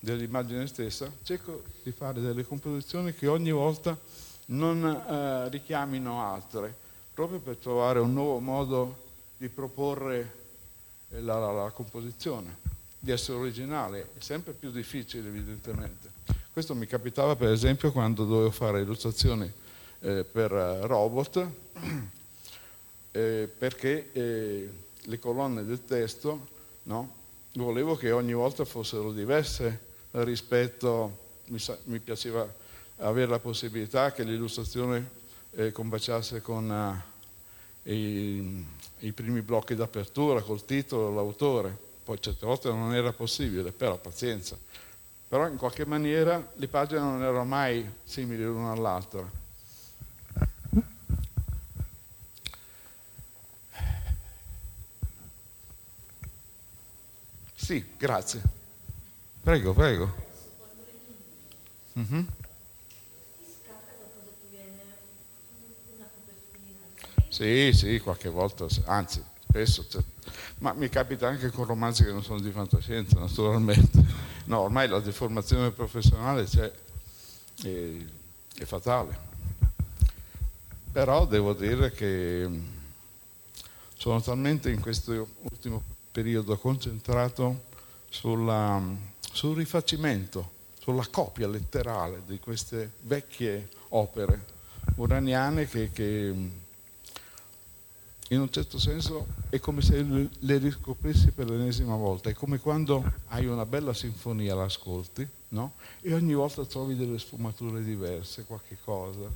dell'immagine 0.06 0.68
stessa, 0.68 1.12
cerco 1.24 1.64
di 1.84 1.92
fare 1.92 2.22
delle 2.22 2.46
composizioni 2.46 3.14
che 3.14 3.28
ogni 3.28 3.52
volta 3.52 3.98
non 4.48 4.86
eh, 4.86 5.50
richiamino 5.50 6.22
altre, 6.22 6.74
proprio 7.14 7.40
per 7.40 7.58
trovare 7.58 8.00
un 8.00 8.14
nuovo 8.14 8.40
modo 8.40 9.04
di 9.38 9.50
proporre 9.50 10.34
eh, 11.10 11.22
la, 11.22 11.40
la, 11.40 11.52
la 11.52 11.72
composizione, 11.72 12.58
di 13.00 13.12
essere 13.12 13.40
originale, 13.40 14.10
sempre 14.20 14.54
più 14.54 14.72
difficile 14.72 15.28
evidentemente. 15.28 16.14
Questo 16.54 16.76
mi 16.76 16.86
capitava 16.86 17.36
per 17.36 17.50
esempio 17.50 17.92
quando 17.92 18.26
dovevo 18.26 18.52
fare 18.52 18.82
illustrazioni 18.82 19.52
eh, 20.02 20.24
per 20.24 20.54
eh, 20.54 20.86
robot, 20.86 21.48
eh, 23.12 23.50
perché 23.58 24.12
eh, 24.14 24.70
le 25.02 25.20
colonne 25.20 25.66
del 25.66 25.84
testo 25.84 26.48
no, 26.84 27.24
volevo 27.54 27.96
che 27.96 28.12
ogni 28.12 28.34
volta 28.34 28.66
fossero 28.66 29.12
diverse 29.12 29.85
rispetto, 30.24 31.18
mi, 31.48 31.60
sa, 31.60 31.78
mi 31.86 32.00
piaceva 32.00 32.48
avere 32.98 33.30
la 33.30 33.40
possibilità 33.40 34.12
che 34.12 34.24
l'illustrazione 34.24 35.10
eh, 35.52 35.72
combaciasse 35.72 36.42
con 36.42 36.70
uh, 36.70 37.90
i, 37.90 38.66
i, 39.00 39.12
primi 39.12 39.42
blocchi 39.42 39.76
d'apertura, 39.76 40.42
col 40.42 40.66
titolo, 40.66 41.14
l'autore. 41.14 41.78
Poi 42.04 42.22
certe 42.22 42.46
volte 42.46 42.70
non 42.70 42.94
era 42.94 43.12
possibile, 43.12 43.72
però 43.72 43.98
pazienza. 43.98 44.58
Però 45.28 45.48
in 45.48 45.58
qualche 45.58 45.86
maniera 45.86 46.52
le 46.56 46.68
pagine 46.68 47.00
non 47.00 47.22
erano 47.22 47.46
mai 47.46 47.90
simili 48.04 48.44
l'una 48.44 48.72
all'altra. 48.72 49.44
Sì, 57.56 57.84
grazie. 57.98 58.55
Prego, 59.46 59.74
prego. 59.74 60.12
Mm-hmm. 62.00 62.22
Sì, 67.30 67.72
sì, 67.72 68.00
qualche 68.00 68.30
volta, 68.30 68.66
anzi, 68.86 69.24
spesso, 69.48 69.86
cioè, 69.88 70.02
ma 70.60 70.74
mi 70.74 70.90
capita 70.90 71.28
anche 71.28 71.52
con 71.52 71.66
romanzi 71.66 72.04
che 72.04 72.12
non 72.12 72.24
sono 72.24 72.40
di 72.40 72.50
fantascienza, 72.50 73.20
naturalmente. 73.20 74.24
No, 74.46 74.60
ormai 74.60 74.88
la 74.88 75.00
deformazione 75.00 75.72
professionale 75.72 76.44
c'è, 76.46 76.72
è, 77.64 77.92
è 78.58 78.64
fatale. 78.64 79.18
Però 80.92 81.26
devo 81.26 81.54
dire 81.54 81.92
che 81.92 82.48
sono 83.98 84.22
talmente 84.22 84.70
in 84.70 84.80
questo 84.80 85.28
ultimo 85.42 85.82
periodo 86.12 86.56
concentrato 86.58 87.64
sulla 88.08 88.80
sul 89.36 89.58
rifacimento, 89.58 90.50
sulla 90.80 91.06
copia 91.12 91.46
letterale 91.46 92.22
di 92.26 92.40
queste 92.40 92.94
vecchie 93.02 93.68
opere 93.90 94.46
uraniane 94.96 95.68
che, 95.68 95.92
che 95.92 96.34
in 98.30 98.40
un 98.40 98.50
certo 98.50 98.80
senso 98.80 99.28
è 99.50 99.60
come 99.60 99.82
se 99.82 100.02
le 100.04 100.58
riscoprissi 100.58 101.32
per 101.32 101.50
l'ennesima 101.50 101.98
volta, 101.98 102.30
è 102.30 102.34
come 102.34 102.60
quando 102.60 103.04
hai 103.28 103.46
una 103.46 103.66
bella 103.66 103.94
sinfonia, 103.94 104.56
l'ascolti, 104.56 105.28
no? 105.50 105.74
E 106.00 106.14
ogni 106.14 106.34
volta 106.34 106.64
trovi 106.64 106.96
delle 106.96 107.20
sfumature 107.20 107.84
diverse, 107.84 108.46
qualche 108.46 108.78
cosa. 108.86 109.30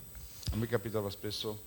A 0.51 0.55
me 0.55 0.65
capitava 0.67 1.09
spesso 1.09 1.63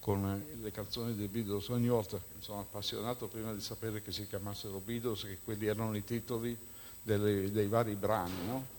con 0.00 0.44
le 0.60 0.70
canzoni 0.70 1.16
dei 1.16 1.28
Beatles, 1.28 1.68
ogni 1.68 1.88
volta 1.88 2.20
sono 2.40 2.60
appassionato 2.60 3.26
prima 3.26 3.54
di 3.54 3.60
sapere 3.62 4.02
che 4.02 4.12
si 4.12 4.26
chiamassero 4.26 4.82
Beatles, 4.84 5.22
che 5.22 5.38
quelli 5.42 5.64
erano 5.64 5.96
i 5.96 6.04
titoli 6.04 6.68
delle, 7.02 7.50
dei 7.50 7.68
vari 7.68 7.94
brani, 7.94 8.32
no? 8.46 8.78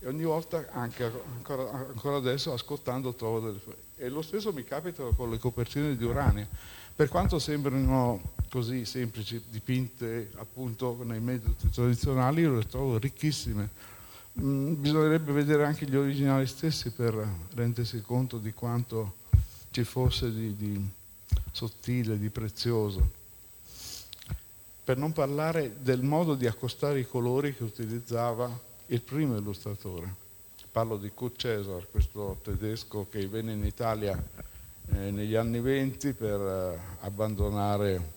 E 0.00 0.06
ogni 0.06 0.22
volta, 0.22 0.68
anche 0.72 1.04
ancora, 1.04 1.70
ancora 1.72 2.16
adesso, 2.16 2.52
ascoltando 2.52 3.14
trovo 3.14 3.40
delle... 3.40 3.60
E 3.96 4.08
lo 4.08 4.22
stesso 4.22 4.52
mi 4.52 4.62
capita 4.62 5.02
con 5.16 5.30
le 5.30 5.38
copertine 5.38 5.96
di 5.96 6.04
Urania. 6.04 6.46
Per 6.94 7.08
quanto 7.08 7.38
sembrino 7.38 8.34
così 8.48 8.84
semplici, 8.84 9.42
dipinte 9.50 10.30
appunto 10.36 10.98
nei 11.04 11.20
metodi 11.20 11.70
tradizionali, 11.70 12.42
io 12.42 12.54
le 12.54 12.66
trovo 12.66 12.96
ricchissime. 12.98 13.68
Mm, 14.40 14.80
bisognerebbe 14.80 15.32
vedere 15.32 15.64
anche 15.64 15.84
gli 15.84 15.96
originali 15.96 16.46
stessi 16.46 16.92
per 16.92 17.14
rendersi 17.54 18.00
conto 18.02 18.38
di 18.38 18.52
quanto 18.52 19.14
ci 19.70 19.82
fosse 19.82 20.32
di, 20.32 20.54
di 20.54 20.88
sottile, 21.50 22.18
di 22.18 22.30
prezioso. 22.30 23.17
Per 24.88 24.96
non 24.96 25.12
parlare 25.12 25.74
del 25.82 26.02
modo 26.02 26.34
di 26.34 26.46
accostare 26.46 27.00
i 27.00 27.06
colori 27.06 27.54
che 27.54 27.62
utilizzava 27.62 28.50
il 28.86 29.02
primo 29.02 29.36
illustratore. 29.36 30.14
Parlo 30.72 30.96
di 30.96 31.10
Kurt 31.10 31.36
Cesar, 31.36 31.86
questo 31.90 32.38
tedesco 32.42 33.06
che 33.10 33.28
venne 33.28 33.52
in 33.52 33.66
Italia 33.66 34.16
eh, 34.94 35.10
negli 35.10 35.34
anni 35.34 35.60
venti 35.60 36.14
per 36.14 36.40
eh, 36.40 36.80
abbandonare 37.00 38.12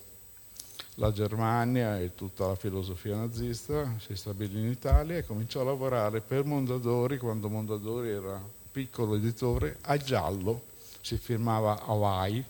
la 0.96 1.12
Germania 1.12 2.00
e 2.00 2.16
tutta 2.16 2.48
la 2.48 2.56
filosofia 2.56 3.18
nazista, 3.18 3.94
si 4.00 4.16
stabilì 4.16 4.62
in 4.62 4.70
Italia 4.70 5.18
e 5.18 5.26
cominciò 5.26 5.60
a 5.60 5.66
lavorare 5.66 6.22
per 6.22 6.46
Mondadori, 6.46 7.18
quando 7.18 7.50
Mondadori 7.50 8.12
era 8.12 8.42
piccolo 8.72 9.16
editore, 9.16 9.76
a 9.82 9.98
giallo, 9.98 10.62
si 11.02 11.18
firmava 11.18 11.82
Hawaii 11.82 12.46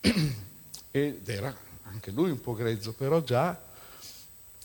ed 0.90 1.28
era 1.28 1.68
anche 1.90 2.10
lui 2.10 2.30
un 2.30 2.40
po' 2.40 2.54
grezzo, 2.54 2.92
però 2.92 3.20
già 3.20 3.68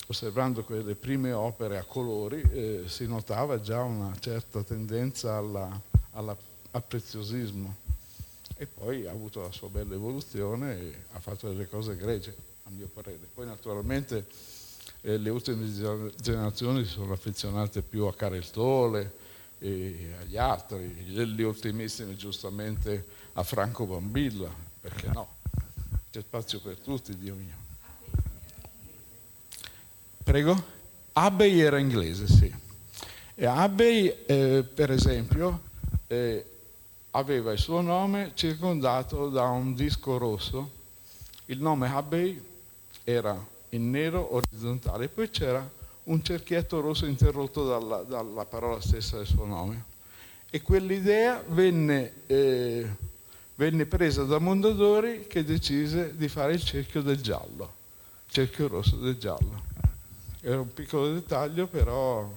osservando 0.07 0.63
quelle 0.63 0.95
prime 0.95 1.31
opere 1.31 1.77
a 1.77 1.83
colori 1.83 2.41
eh, 2.51 2.83
si 2.87 3.07
notava 3.07 3.59
già 3.59 3.81
una 3.81 4.13
certa 4.19 4.61
tendenza 4.61 5.37
al 5.37 6.37
preziosismo 6.87 7.75
e 8.57 8.67
poi 8.67 9.05
ha 9.07 9.11
avuto 9.11 9.41
la 9.41 9.51
sua 9.51 9.67
bella 9.69 9.95
evoluzione 9.95 10.79
e 10.79 10.95
ha 11.13 11.19
fatto 11.19 11.49
delle 11.49 11.67
cose 11.67 11.93
egregie, 11.93 12.35
a 12.63 12.69
mio 12.69 12.87
parere. 12.87 13.27
Poi 13.33 13.45
naturalmente 13.45 14.25
eh, 15.01 15.17
le 15.17 15.29
ultime 15.29 15.69
generazioni 16.21 16.85
si 16.85 16.91
sono 16.91 17.13
affezionate 17.13 17.81
più 17.81 18.05
a 18.05 18.13
Careltole 18.13 19.23
e 19.59 20.15
agli 20.21 20.37
altri, 20.37 21.13
le 21.13 21.43
ultimissime 21.43 22.15
giustamente 22.15 23.05
a 23.33 23.43
Franco 23.43 23.85
Bambilla, 23.85 24.49
perché 24.79 25.07
no? 25.07 25.34
C'è 26.15 26.21
spazio 26.21 26.61
per 26.61 26.77
tutti, 26.77 27.17
Dio 27.17 27.35
mio. 27.35 27.55
Prego? 30.23 30.63
Abbey 31.11 31.59
era 31.59 31.77
inglese, 31.77 32.25
sì. 32.25 32.55
E 33.35 33.45
Abbey, 33.45 34.23
eh, 34.25 34.63
per 34.63 34.91
esempio, 34.91 35.63
eh, 36.07 36.45
aveva 37.11 37.51
il 37.51 37.59
suo 37.59 37.81
nome 37.81 38.31
circondato 38.33 39.27
da 39.27 39.49
un 39.49 39.75
disco 39.75 40.17
rosso. 40.17 40.71
Il 41.47 41.59
nome 41.59 41.89
Abbey 41.89 42.41
era 43.03 43.37
in 43.71 43.89
nero 43.89 44.35
orizzontale, 44.35 45.09
poi 45.09 45.29
c'era 45.29 45.69
un 46.03 46.23
cerchietto 46.23 46.79
rosso 46.79 47.05
interrotto 47.05 47.67
dalla, 47.67 48.03
dalla 48.03 48.45
parola 48.45 48.79
stessa 48.79 49.17
del 49.17 49.27
suo 49.27 49.45
nome. 49.45 49.83
E 50.49 50.61
quell'idea 50.61 51.43
venne, 51.45 52.13
eh, 52.27 52.89
venne 53.55 53.85
presa 53.85 54.23
da 54.23 54.37
Mondadori 54.39 55.27
che 55.27 55.43
decise 55.43 56.15
di 56.15 56.27
fare 56.27 56.53
il 56.53 56.63
cerchio 56.63 57.01
del 57.01 57.21
giallo, 57.21 57.73
cerchio 58.29 58.67
rosso 58.67 58.97
del 58.97 59.17
giallo. 59.17 59.63
Era 60.41 60.59
un 60.59 60.73
piccolo 60.73 61.13
dettaglio, 61.13 61.67
però 61.67 62.31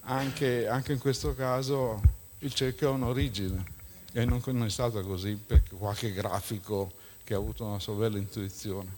anche, 0.00 0.66
anche 0.66 0.92
in 0.92 0.98
questo 0.98 1.34
caso 1.34 2.00
il 2.38 2.52
cerchio 2.52 2.88
ha 2.88 2.92
un'origine 2.92 3.64
e 4.12 4.24
non 4.24 4.64
è 4.64 4.68
stata 4.68 5.00
così 5.02 5.36
perché 5.36 5.74
qualche 5.76 6.12
grafico 6.12 6.92
che 7.24 7.34
ha 7.34 7.36
avuto 7.36 7.64
una 7.64 7.78
sua 7.78 7.94
bella 7.94 8.18
intuizione. 8.18 8.96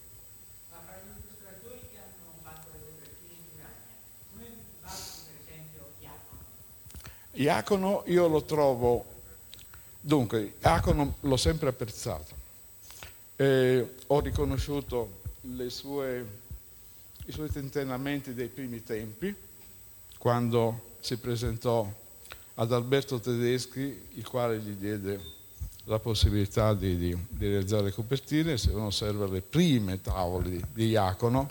Ma 0.70 0.78
fra 0.84 0.96
gli 1.02 1.10
illustratori 1.10 1.80
che 1.90 1.98
hanno 1.98 2.32
fatto 2.42 2.68
le 2.72 2.78
copertine 2.84 3.34
di 3.36 3.48
Urania, 3.54 3.94
come 4.32 4.46
valuti 4.80 5.20
per 5.26 5.36
esempio 5.46 5.86
Iacono? 6.00 6.40
Iacono 7.32 8.02
io 8.06 8.26
lo 8.26 8.42
trovo, 8.42 9.04
dunque, 10.04 10.54
Iacono 10.60 11.16
l'ho 11.20 11.36
sempre 11.36 11.70
apprezzato. 11.70 12.42
Eh, 13.36 13.94
ho 14.06 14.20
riconosciuto 14.20 15.22
sue, 15.68 16.26
i 17.24 17.32
suoi 17.32 17.50
tentennamenti 17.50 18.34
dei 18.34 18.48
primi 18.48 18.82
tempi, 18.82 19.34
quando 20.18 20.96
si 21.00 21.16
presentò 21.16 21.90
ad 22.54 22.72
Alberto 22.72 23.18
Tedeschi, 23.18 24.08
il 24.12 24.28
quale 24.28 24.58
gli 24.58 24.72
diede 24.72 25.20
la 25.84 25.98
possibilità 25.98 26.74
di, 26.74 26.96
di, 26.96 27.16
di 27.28 27.48
realizzare 27.48 27.92
copertine, 27.92 28.58
se 28.58 28.70
uno 28.70 28.86
osserva 28.86 29.26
le 29.26 29.40
prime 29.40 30.00
tavole 30.00 30.50
di, 30.50 30.64
di 30.72 30.88
Iacono, 30.88 31.50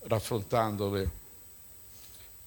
raffrontandole 0.00 1.10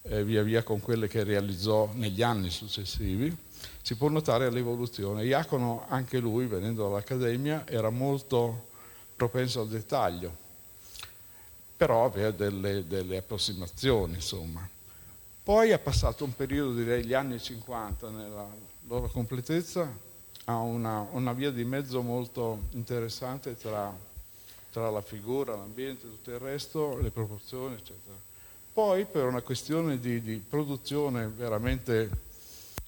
eh, 0.04 0.24
via 0.24 0.42
via 0.42 0.64
con 0.64 0.82
quelle 0.82 1.08
che 1.08 1.24
realizzò 1.24 1.92
negli 1.94 2.22
anni 2.22 2.50
successivi, 2.50 3.36
si 3.82 3.96
può 3.96 4.10
notare 4.10 4.50
l'evoluzione. 4.50 5.26
Iacono, 5.26 5.86
anche 5.88 6.20
lui, 6.20 6.46
venendo 6.46 6.84
dall'Accademia, 6.84 7.68
era 7.68 7.90
molto 7.90 8.68
propenso 9.16 9.62
al 9.62 9.68
dettaglio, 9.68 10.36
però 11.76 12.06
aveva 12.06 12.32
delle, 12.32 12.88
delle 12.88 13.18
approssimazioni, 13.18 14.16
insomma. 14.16 14.68
Poi 15.44 15.70
è 15.70 15.80
passato 15.80 16.24
un 16.24 16.34
periodo, 16.36 16.74
direi 16.74 17.06
gli 17.06 17.14
anni 17.14 17.40
50, 17.40 18.10
nella 18.10 18.48
loro 18.88 19.10
completezza, 19.10 19.92
a 20.46 20.58
una, 20.58 21.06
una 21.12 21.34
via 21.34 21.52
di 21.52 21.64
mezzo 21.64 22.02
molto 22.02 22.64
interessante 22.72 23.56
tra, 23.56 23.94
tra 24.72 24.90
la 24.90 25.02
figura, 25.02 25.56
l'ambiente, 25.56 26.08
tutto 26.08 26.32
il 26.32 26.40
resto, 26.40 26.98
le 26.98 27.12
proporzioni, 27.12 27.76
eccetera. 27.76 28.16
Poi, 28.74 29.06
per 29.06 29.26
una 29.26 29.42
questione 29.42 30.00
di, 30.00 30.22
di 30.22 30.38
produzione 30.38 31.28
veramente 31.28 32.10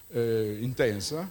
eh, 0.09 0.57
intensa, 0.61 1.29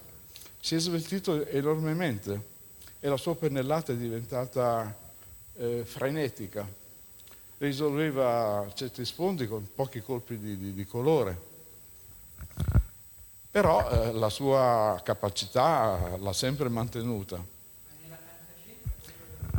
si 0.59 0.75
è 0.75 0.79
sveltito 0.79 1.45
enormemente 1.47 2.53
e 2.99 3.07
la 3.07 3.17
sua 3.17 3.35
pennellata 3.35 3.93
è 3.93 3.95
diventata 3.95 4.95
eh, 5.57 5.83
frenetica 5.85 6.83
risolveva 7.57 8.69
certi 8.73 9.05
sfondi 9.05 9.47
con 9.47 9.67
pochi 9.73 10.01
colpi 10.01 10.37
di, 10.37 10.57
di, 10.57 10.73
di 10.73 10.85
colore. 10.85 11.53
Però 13.49 13.89
eh, 13.89 14.11
la 14.11 14.29
sua 14.29 14.99
capacità 15.03 16.17
l'ha 16.19 16.33
sempre 16.33 16.67
mantenuta. 16.69 17.53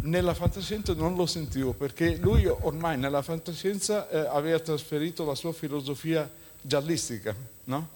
Nella 0.03 0.35
fantascienza 0.35 0.93
non 0.93 1.17
lo 1.17 1.27
sentivo 1.27 1.73
perché 1.73 2.17
lui 2.17 2.47
ormai 2.47 2.97
nella 2.97 3.23
fantascienza 3.23 4.09
eh, 4.09 4.19
aveva 4.19 4.61
trasferito 4.61 5.25
la 5.25 5.35
sua 5.35 5.53
filosofia 5.53 6.31
giallistica, 6.61 7.35
no? 7.65 7.89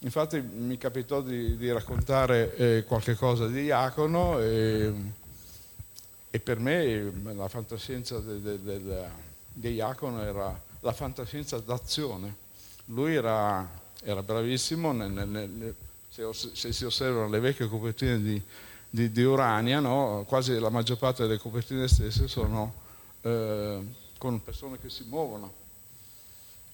Infatti 0.00 0.40
mi 0.40 0.76
capitò 0.76 1.22
di, 1.22 1.56
di 1.56 1.72
raccontare 1.72 2.54
eh, 2.56 2.84
qualche 2.84 3.14
cosa 3.14 3.46
di 3.46 3.62
Iacono 3.62 4.38
e 4.40 4.92
e 6.36 6.40
per 6.40 6.58
me 6.58 7.10
la 7.34 7.48
fantascienza 7.48 8.18
di 8.18 8.42
de, 8.42 8.62
de, 8.62 9.08
de, 9.54 9.68
Iacono 9.70 10.20
era 10.20 10.60
la 10.80 10.92
fantascienza 10.92 11.58
d'azione. 11.58 12.34
Lui 12.86 13.14
era, 13.14 13.66
era 14.02 14.22
bravissimo, 14.22 14.92
nel, 14.92 15.10
nel, 15.10 15.28
nel, 15.28 15.74
se, 16.10 16.30
se, 16.32 16.72
si 16.74 16.84
osservano 16.84 17.30
le 17.30 17.40
vecchie 17.40 17.68
copertine 17.68 18.20
di, 18.20 18.42
di, 18.90 19.10
di 19.10 19.22
Urania, 19.22 19.80
no? 19.80 20.26
quasi 20.28 20.58
la 20.58 20.68
maggior 20.68 20.98
parte 20.98 21.22
delle 21.22 21.38
copertine 21.38 21.88
stesse 21.88 22.28
sono 22.28 22.74
eh, 23.22 23.78
con 24.18 24.42
persone 24.44 24.78
che 24.78 24.90
si 24.90 25.04
muovono, 25.08 25.54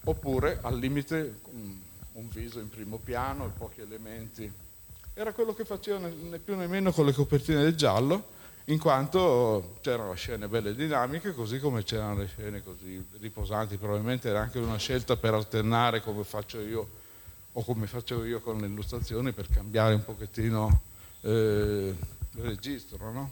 oppure 0.04 0.58
al 0.62 0.76
limite 0.76 1.38
un, 2.12 2.28
viso 2.28 2.60
in 2.60 2.68
primo 2.68 2.98
piano 2.98 3.46
e 3.46 3.48
pochi 3.48 3.80
elementi. 3.80 4.50
Era 5.14 5.32
quello 5.32 5.54
che 5.54 5.64
faceva 5.64 5.98
né 5.98 6.38
più 6.38 6.56
né 6.56 6.66
meno 6.66 6.92
con 6.92 7.04
le 7.06 7.12
copertine 7.12 7.62
del 7.62 7.74
giallo, 7.74 8.40
in 8.66 8.78
quanto 8.78 9.78
c'erano 9.80 10.14
scene 10.14 10.48
belle 10.48 10.74
dinamiche, 10.74 11.34
così 11.34 11.58
come 11.58 11.82
c'erano 11.82 12.16
le 12.16 12.26
scene 12.26 12.62
così 12.62 13.04
riposanti, 13.18 13.76
probabilmente 13.76 14.28
era 14.28 14.40
anche 14.40 14.58
una 14.58 14.78
scelta 14.78 15.16
per 15.16 15.34
alternare 15.34 16.00
come 16.00 16.24
faccio 16.24 16.60
io 16.60 17.00
o 17.54 17.64
come 17.64 17.86
faccio 17.86 18.24
io 18.24 18.40
con 18.40 18.58
le 18.58 18.66
illustrazioni 18.66 19.32
per 19.32 19.48
cambiare 19.48 19.94
un 19.94 20.04
pochettino 20.04 20.80
eh, 21.22 21.94
il 22.34 22.42
registro, 22.42 23.12
no? 23.12 23.30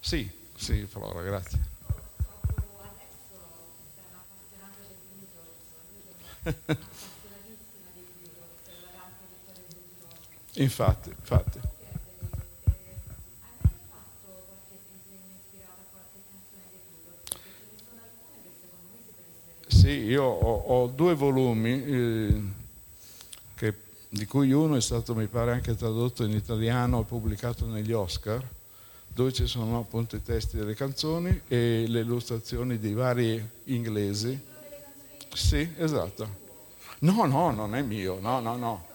Sì, 0.00 0.28
sì, 0.54 0.86
Flora, 0.86 1.20
grazie. 1.22 1.75
Infatti, 10.54 11.10
infatti. 11.10 11.74
io 20.06 20.22
ho, 20.22 20.62
ho 20.66 20.86
due 20.86 21.14
volumi, 21.14 21.84
eh, 21.84 22.40
che- 23.54 23.74
di 24.08 24.24
cui 24.26 24.52
uno 24.52 24.76
è 24.76 24.80
stato, 24.80 25.14
mi 25.14 25.26
pare, 25.26 25.52
anche 25.52 25.74
tradotto 25.74 26.24
in 26.24 26.30
italiano 26.32 27.00
e 27.00 27.04
pubblicato 27.04 27.66
negli 27.66 27.92
Oscar, 27.92 28.42
dove 29.08 29.32
ci 29.32 29.46
sono 29.46 29.78
appunto 29.78 30.16
i 30.16 30.22
testi 30.22 30.56
delle 30.56 30.74
canzoni 30.74 31.42
e 31.48 31.84
le 31.88 32.00
illustrazioni 32.00 32.78
dei 32.78 32.94
vari 32.94 33.46
inglesi. 33.64 34.54
Sì, 35.36 35.70
esatto. 35.76 36.44
No, 37.00 37.26
no, 37.26 37.50
non 37.50 37.74
è 37.74 37.82
mio, 37.82 38.18
no, 38.20 38.40
no, 38.40 38.56
no. 38.56 38.86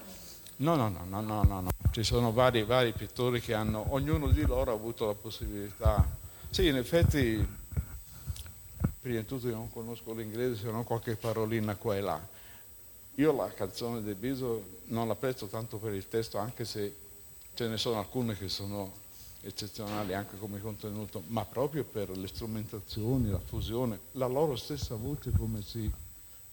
No, 0.58 0.76
no, 0.76 0.90
no, 0.90 1.22
no, 1.22 1.44
no, 1.44 1.62
no. 1.62 1.70
Ci 1.92 2.04
sono 2.04 2.32
vari, 2.32 2.64
vari 2.64 2.94
pittori 2.94 3.40
che 3.40 3.54
hanno, 3.54 3.94
ognuno 3.94 4.28
di 4.30 4.42
loro 4.42 4.72
ha 4.72 4.74
avuto 4.74 5.06
la 5.06 5.14
possibilità. 5.14 6.04
Sì, 6.50 6.66
in 6.66 6.78
effetti, 6.78 7.48
prima 9.00 9.20
di 9.20 9.26
tutto 9.28 9.48
io 9.50 9.54
non 9.54 9.72
conosco 9.72 10.14
l'inglese, 10.14 10.62
se 10.62 10.72
non 10.72 10.84
qualche 10.84 11.16
parolina 11.16 11.76
qua 11.76 11.96
e 11.96 12.02
là. 12.02 12.20
Io 13.16 13.36
la 13.36 13.54
canzone 13.54 14.02
del 14.02 14.16
Biso 14.16 14.80
non 14.86 15.06
la 15.06 15.14
apprezzo 15.14 15.46
tanto 15.46 15.78
per 15.78 15.94
il 15.94 16.08
testo, 16.08 16.40
anche 16.40 16.66
se 16.66 16.96
ce 17.54 17.68
ne 17.68 17.78
sono 17.78 18.00
alcune 18.00 18.36
che 18.36 18.50
sono 18.50 18.92
eccezionali 19.42 20.16
anche 20.16 20.40
come 20.40 20.60
contenuto, 20.60 21.22
ma 21.28 21.46
proprio 21.46 21.84
per 21.84 22.10
le 22.10 22.28
strumentazioni, 22.28 23.30
la 23.30 23.40
fusione, 23.40 24.00
la 24.14 24.28
loro 24.28 24.56
stessa 24.56 24.96
voce 24.96 25.32
come 25.38 25.62
si 25.62 26.10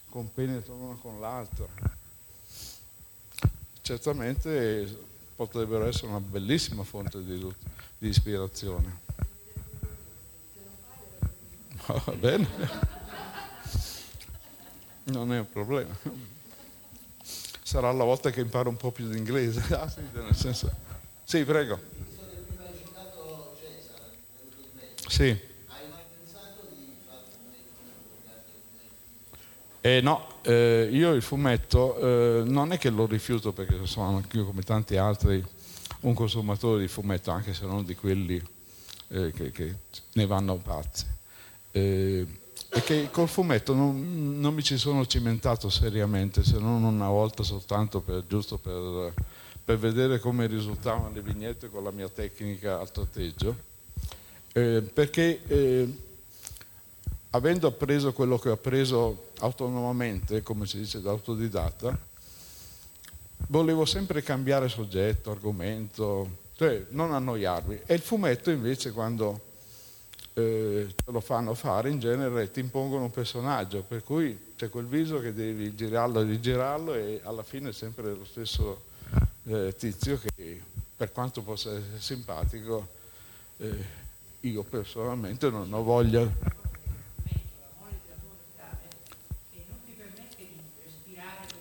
compenetrano 0.09 0.89
una 0.89 0.99
con 1.01 1.21
l'altra. 1.21 1.67
Certamente 3.81 5.07
potrebbero 5.35 5.87
essere 5.87 6.09
una 6.09 6.21
bellissima 6.21 6.83
fonte 6.83 7.25
di, 7.25 7.55
di 7.99 8.09
ispirazione. 8.09 9.07
Va 11.87 12.13
bene, 12.19 12.47
non 15.05 15.33
è 15.33 15.39
un 15.39 15.51
problema. 15.51 15.97
Sarà 17.63 17.93
la 17.93 18.05
volta 18.05 18.31
che 18.31 18.41
imparo 18.41 18.69
un 18.69 18.77
po' 18.77 18.91
più 18.91 19.09
di 19.09 19.17
inglese. 19.17 19.75
Ah, 19.75 19.89
sì, 19.89 20.01
nel 20.13 20.35
senso... 20.35 20.71
sì, 21.25 21.45
prego. 21.45 21.79
Sì. 25.07 25.57
Eh, 29.81 30.01
no, 30.01 30.41
eh, 30.43 30.89
io 30.91 31.12
il 31.12 31.22
fumetto 31.22 31.99
eh, 31.99 32.43
non 32.45 32.72
è 32.72 32.79
che 32.79 32.91
lo 32.91 33.07
rifiuto 33.07 33.53
perché 33.53 33.79
sono 33.85 34.16
anch'io 34.16 34.45
come 34.45 34.62
tanti 34.62 34.97
altri 34.97 35.45
un 36.01 36.14
consumatore 36.14 36.81
di 36.81 36.89
fumetto, 36.89 37.31
anche 37.31 37.55
se 37.55 37.64
non 37.64 37.85
di 37.85 37.95
quelli 37.95 38.43
eh, 39.09 39.33
che, 39.33 39.51
che 39.51 39.74
ne 40.12 40.26
vanno 40.26 40.57
pazzi. 40.57 41.07
Eh, 41.70 42.26
e 42.70 42.83
che 42.83 43.09
col 43.11 43.29
fumetto 43.29 43.72
non, 43.72 44.41
non 44.41 44.53
mi 44.53 44.62
ci 44.62 44.76
sono 44.76 45.07
cimentato 45.07 45.70
seriamente, 45.70 46.45
se 46.45 46.59
non 46.59 46.83
una 46.85 47.09
volta 47.09 47.43
soltanto, 47.43 48.01
per, 48.01 48.24
giusto 48.26 48.59
per, 48.59 49.14
per 49.64 49.79
vedere 49.79 50.18
come 50.18 50.47
risultavano 50.47 51.11
le 51.12 51.22
vignette 51.22 51.70
con 51.70 51.83
la 51.83 51.91
mia 51.91 52.09
tecnica 52.09 52.79
al 52.79 52.91
tratteggio, 52.91 53.57
eh, 54.53 54.83
perché 54.83 55.41
eh, 55.47 55.89
avendo 57.31 57.68
appreso 57.68 58.12
quello 58.12 58.39
che 58.39 58.51
ho 58.51 58.55
appreso 58.55 59.28
autonomamente, 59.41 60.43
come 60.43 60.66
si 60.66 60.78
dice 60.78 61.01
da 61.01 61.11
autodidatta, 61.11 61.99
volevo 63.49 63.84
sempre 63.84 64.22
cambiare 64.22 64.68
soggetto, 64.68 65.30
argomento, 65.30 66.47
cioè 66.57 66.86
non 66.91 67.12
annoiarmi. 67.12 67.82
E 67.86 67.95
il 67.95 68.01
fumetto 68.01 68.51
invece 68.51 68.93
quando 68.93 69.47
eh, 70.34 70.95
te 70.95 71.11
lo 71.11 71.20
fanno 71.20 71.55
fare 71.55 71.91
in 71.91 71.99
genere 71.99 72.51
ti 72.51 72.61
impongono 72.61 73.05
un 73.05 73.11
personaggio, 73.11 73.82
per 73.82 74.05
cui 74.05 74.39
c'è 74.57 74.70
quel 74.70 74.86
viso 74.86 75.20
che 75.20 75.32
devi 75.32 75.74
girarlo 75.74 76.20
e 76.20 76.24
rigirarlo 76.24 76.95
e 76.95 77.20
alla 77.24 77.43
fine 77.43 77.70
è 77.70 77.72
sempre 77.72 78.14
lo 78.14 78.24
stesso 78.24 78.84
eh, 79.45 79.74
tizio 79.76 80.18
che 80.18 80.62
per 80.97 81.12
quanto 81.12 81.43
possa 81.43 81.70
essere 81.70 82.01
simpatico 82.01 82.89
eh, 83.59 84.07
io 84.41 84.62
personalmente 84.62 85.49
non 85.51 85.72
ho 85.72 85.82
voglia 85.82 86.28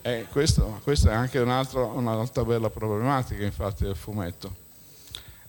Eh, 0.07 0.25
questo, 0.31 0.79
questa 0.83 1.11
è 1.11 1.13
anche 1.13 1.37
un'altra, 1.37 1.83
un'altra 1.83 2.45
bella 2.45 2.69
problematica 2.69 3.43
infatti 3.43 3.83
del 3.83 3.97
fumetto. 3.97 4.55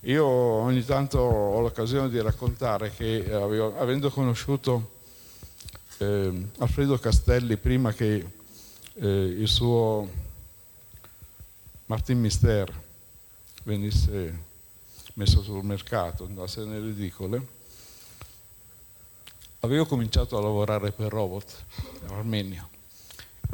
Io 0.01 0.27
ogni 0.27 0.85
tanto 0.85 1.21
ho 1.21 1.61
l'occasione 1.61 2.09
di 2.09 2.21
raccontare 2.21 2.91
che 2.91 3.33
avevo- 3.33 3.79
avendo 3.79 4.11
conosciuto 4.11 4.97
eh, 5.99 6.49
Alfredo 6.59 6.99
Castelli 6.99 7.57
prima 7.57 7.93
che 7.93 8.27
eh, 8.95 9.07
il 9.07 9.47
suo 9.47 10.09
Martin 11.87 12.19
Mister 12.19 12.83
venisse 13.63 14.43
messo 15.15 15.41
sul 15.41 15.63
mercato, 15.63 16.25
andasse 16.25 16.65
nelle 16.65 16.91
edicole, 16.91 17.47
avevo 19.61 19.87
cominciato 19.87 20.37
a 20.37 20.43
lavorare 20.43 20.91
per 20.91 21.13
Robot 21.13 21.65
in 22.03 22.13
Armenia 22.13 22.69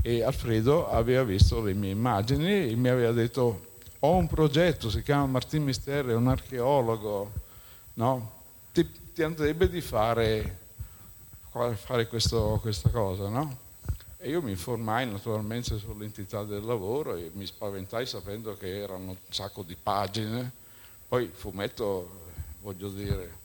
e 0.03 0.23
Alfredo 0.23 0.89
aveva 0.89 1.23
visto 1.23 1.61
le 1.63 1.75
mie 1.75 1.91
immagini 1.91 2.69
e 2.69 2.75
mi 2.77 2.89
aveva 2.89 3.13
detto 3.13 3.73
ho 4.01 4.17
un 4.17 4.27
progetto, 4.27 4.91
si 4.91 5.03
chiama 5.03 5.27
Martin 5.27 5.63
Mister, 5.63 6.07
è 6.07 6.15
un 6.15 6.29
archeologo, 6.29 7.33
no? 7.95 8.43
ti, 8.75 8.91
ti 9.15 9.23
andrebbe 9.23 9.71
di 9.71 9.81
fare, 9.81 10.59
fare 11.75 12.07
questo- 12.09 12.59
questa 12.61 12.91
cosa, 12.91 13.29
no? 13.29 13.63
E 14.19 14.29
io 14.29 14.43
mi 14.43 14.51
informai 14.51 15.09
naturalmente 15.09 15.79
sull'entità 15.79 16.43
del 16.45 16.65
lavoro 16.65 17.15
e 17.15 17.31
mi 17.35 17.47
spaventai 17.47 18.05
sapendo 18.05 18.57
che 18.57 18.79
erano 18.79 19.11
un 19.11 19.17
sacco 19.29 19.63
di 19.63 19.77
pagine. 19.81 20.51
Poi 21.07 21.31
fumetto, 21.33 22.23
voglio 22.63 22.89
dire, 22.89 23.37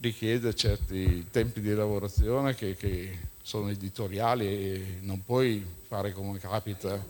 richiede 0.00 0.54
certi 0.54 1.28
tempi 1.30 1.60
di 1.60 1.74
lavorazione 1.74 2.54
che, 2.54 2.74
che 2.74 3.18
sono 3.50 3.68
editoriali 3.70 4.46
e 4.46 4.98
non 5.02 5.24
puoi 5.24 5.66
fare 5.88 6.12
come 6.12 6.38
capita. 6.38 7.04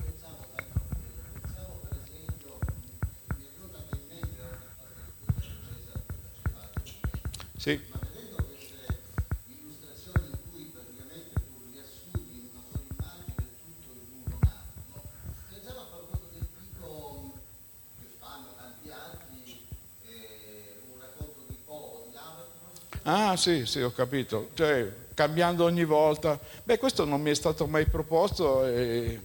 Sì, 7.56 7.89
Ah 23.30 23.36
sì, 23.36 23.64
sì, 23.64 23.80
ho 23.80 23.92
capito. 23.92 24.48
Cioè, 24.54 24.92
cambiando 25.14 25.62
ogni 25.62 25.84
volta. 25.84 26.36
Beh, 26.64 26.78
questo 26.78 27.04
non 27.04 27.20
mi 27.20 27.30
è 27.30 27.34
stato 27.34 27.68
mai 27.68 27.86
proposto 27.86 28.66
e 28.66 29.20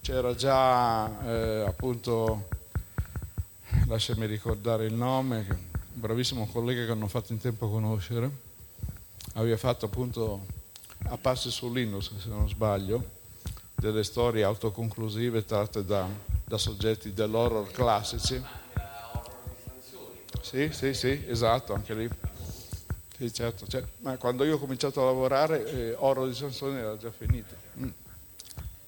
c'era 0.00 0.34
già 0.34 1.22
eh, 1.24 1.64
appunto, 1.64 2.48
lasciami 3.86 4.26
ricordare 4.26 4.86
il 4.86 4.94
nome, 4.94 5.46
un 5.48 6.00
bravissimo 6.00 6.48
collega 6.48 6.84
che 6.84 6.90
hanno 6.90 7.06
fatto 7.06 7.32
in 7.32 7.40
tempo 7.40 7.66
a 7.66 7.70
conoscere, 7.70 8.28
aveva 9.34 9.56
fatto 9.56 9.86
appunto 9.86 10.46
a 11.04 11.16
passi 11.16 11.52
su 11.52 11.72
Linux, 11.72 12.10
se 12.18 12.28
non 12.30 12.48
sbaglio, 12.48 13.04
delle 13.76 14.02
storie 14.02 14.42
autoconclusive 14.42 15.44
tratte 15.44 15.84
da, 15.84 16.04
da 16.44 16.58
soggetti 16.58 17.12
dell'horror 17.12 17.70
classici. 17.70 18.42
Sì, 20.40 20.70
sì, 20.72 20.94
sì, 20.94 21.26
esatto, 21.28 21.74
anche 21.74 21.94
lì. 21.94 22.10
Sì, 23.20 23.30
certo, 23.34 23.66
cioè, 23.66 23.84
ma 23.98 24.16
quando 24.16 24.44
io 24.44 24.54
ho 24.54 24.58
cominciato 24.58 25.02
a 25.02 25.04
lavorare, 25.04 25.66
eh, 25.68 25.94
Oro 25.98 26.26
di 26.26 26.32
Sansone 26.32 26.78
era 26.78 26.96
già 26.96 27.10
finito. 27.10 27.54
Mm. 27.76 27.82
Mi 27.82 27.92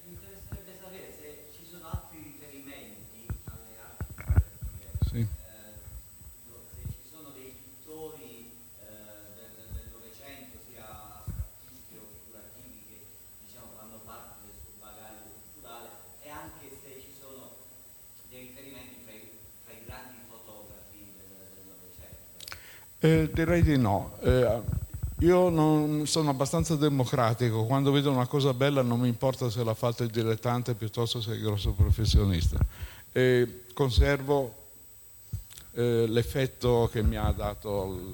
interesserebbe 0.09 0.73
sapere 0.81 1.13
se 1.13 1.53
ci 1.53 1.61
sono 1.69 1.85
altri 1.91 2.17
riferimenti 2.33 3.29
alle 3.45 3.77
arti 3.77 4.13
creative, 4.17 4.89
Sì. 5.05 5.19
eh, 5.21 5.27
se 6.73 6.81
ci 6.89 7.05
sono 7.05 7.29
dei 7.29 7.53
pittori 7.61 8.49
eh, 8.81 9.37
del, 9.37 9.69
del 9.69 9.87
Novecento, 9.93 10.57
sia 10.65 11.21
scattisti 11.29 11.93
o 12.01 12.09
figurativi, 12.17 12.81
che 12.89 12.97
diciamo 13.45 13.69
fanno 13.77 14.01
parte 14.01 14.49
del 14.49 14.57
suo 14.65 14.73
bagaglio 14.81 15.29
culturale 15.45 15.89
e 16.25 16.29
anche 16.33 16.73
se 16.81 16.89
ci 17.05 17.13
sono 17.13 17.53
dei 18.33 18.49
riferimenti 18.49 18.97
fra 19.05 19.13
i, 19.13 19.29
fra 19.61 19.73
i 19.77 19.85
grandi 19.85 20.17
fotografi 20.25 21.05
del, 21.21 21.53
del 21.53 21.65
Novecento. 21.69 22.49
Eh, 23.03 23.29
direi 23.33 23.61
di 23.63 23.77
no. 23.77 24.13
Eh, 24.21 24.61
io 25.19 25.49
non 25.49 26.07
sono 26.07 26.29
abbastanza 26.29 26.77
democratico, 26.77 27.65
quando 27.65 27.91
vedo 27.91 28.09
una 28.09 28.27
cosa 28.27 28.53
bella 28.53 28.81
non 28.81 29.01
mi 29.01 29.09
importa 29.09 29.49
se 29.49 29.61
l'ha 29.61 29.73
fatta 29.73 30.05
il 30.05 30.09
dilettante 30.09 30.73
piuttosto 30.73 31.19
è 31.29 31.33
il 31.33 31.41
grosso 31.41 31.71
professionista. 31.71 32.57
E 33.11 33.63
conservo 33.73 34.55
eh, 35.73 36.05
l'effetto 36.07 36.89
che 36.89 37.03
mi 37.03 37.17
ha 37.17 37.29
dato 37.31 38.13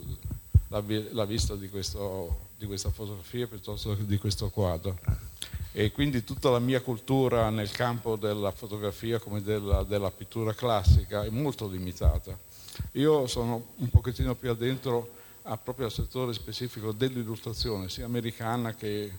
la, 0.69 0.81
la 1.11 1.25
vista 1.25 1.53
di 1.53 1.69
questo 1.69 2.47
di 2.59 2.65
questa 2.65 2.89
fotografia 2.89 3.47
piuttosto 3.47 3.95
che 3.95 4.05
di 4.05 4.17
questo 4.17 4.49
quadro. 4.49 4.97
E 5.79 5.93
quindi 5.93 6.25
tutta 6.25 6.49
la 6.49 6.59
mia 6.59 6.81
cultura 6.81 7.49
nel 7.49 7.71
campo 7.71 8.17
della 8.17 8.51
fotografia 8.51 9.17
come 9.17 9.41
della, 9.41 9.83
della 9.83 10.11
pittura 10.11 10.53
classica 10.53 11.23
è 11.23 11.29
molto 11.29 11.69
limitata. 11.69 12.37
Io 12.95 13.27
sono 13.27 13.67
un 13.77 13.89
pochettino 13.89 14.35
più 14.35 14.49
addentro 14.49 15.09
a 15.43 15.55
proprio 15.55 15.85
al 15.85 15.93
settore 15.93 16.33
specifico 16.33 16.91
dell'illustrazione, 16.91 17.87
sia 17.87 18.03
americana 18.03 18.75
che 18.75 19.09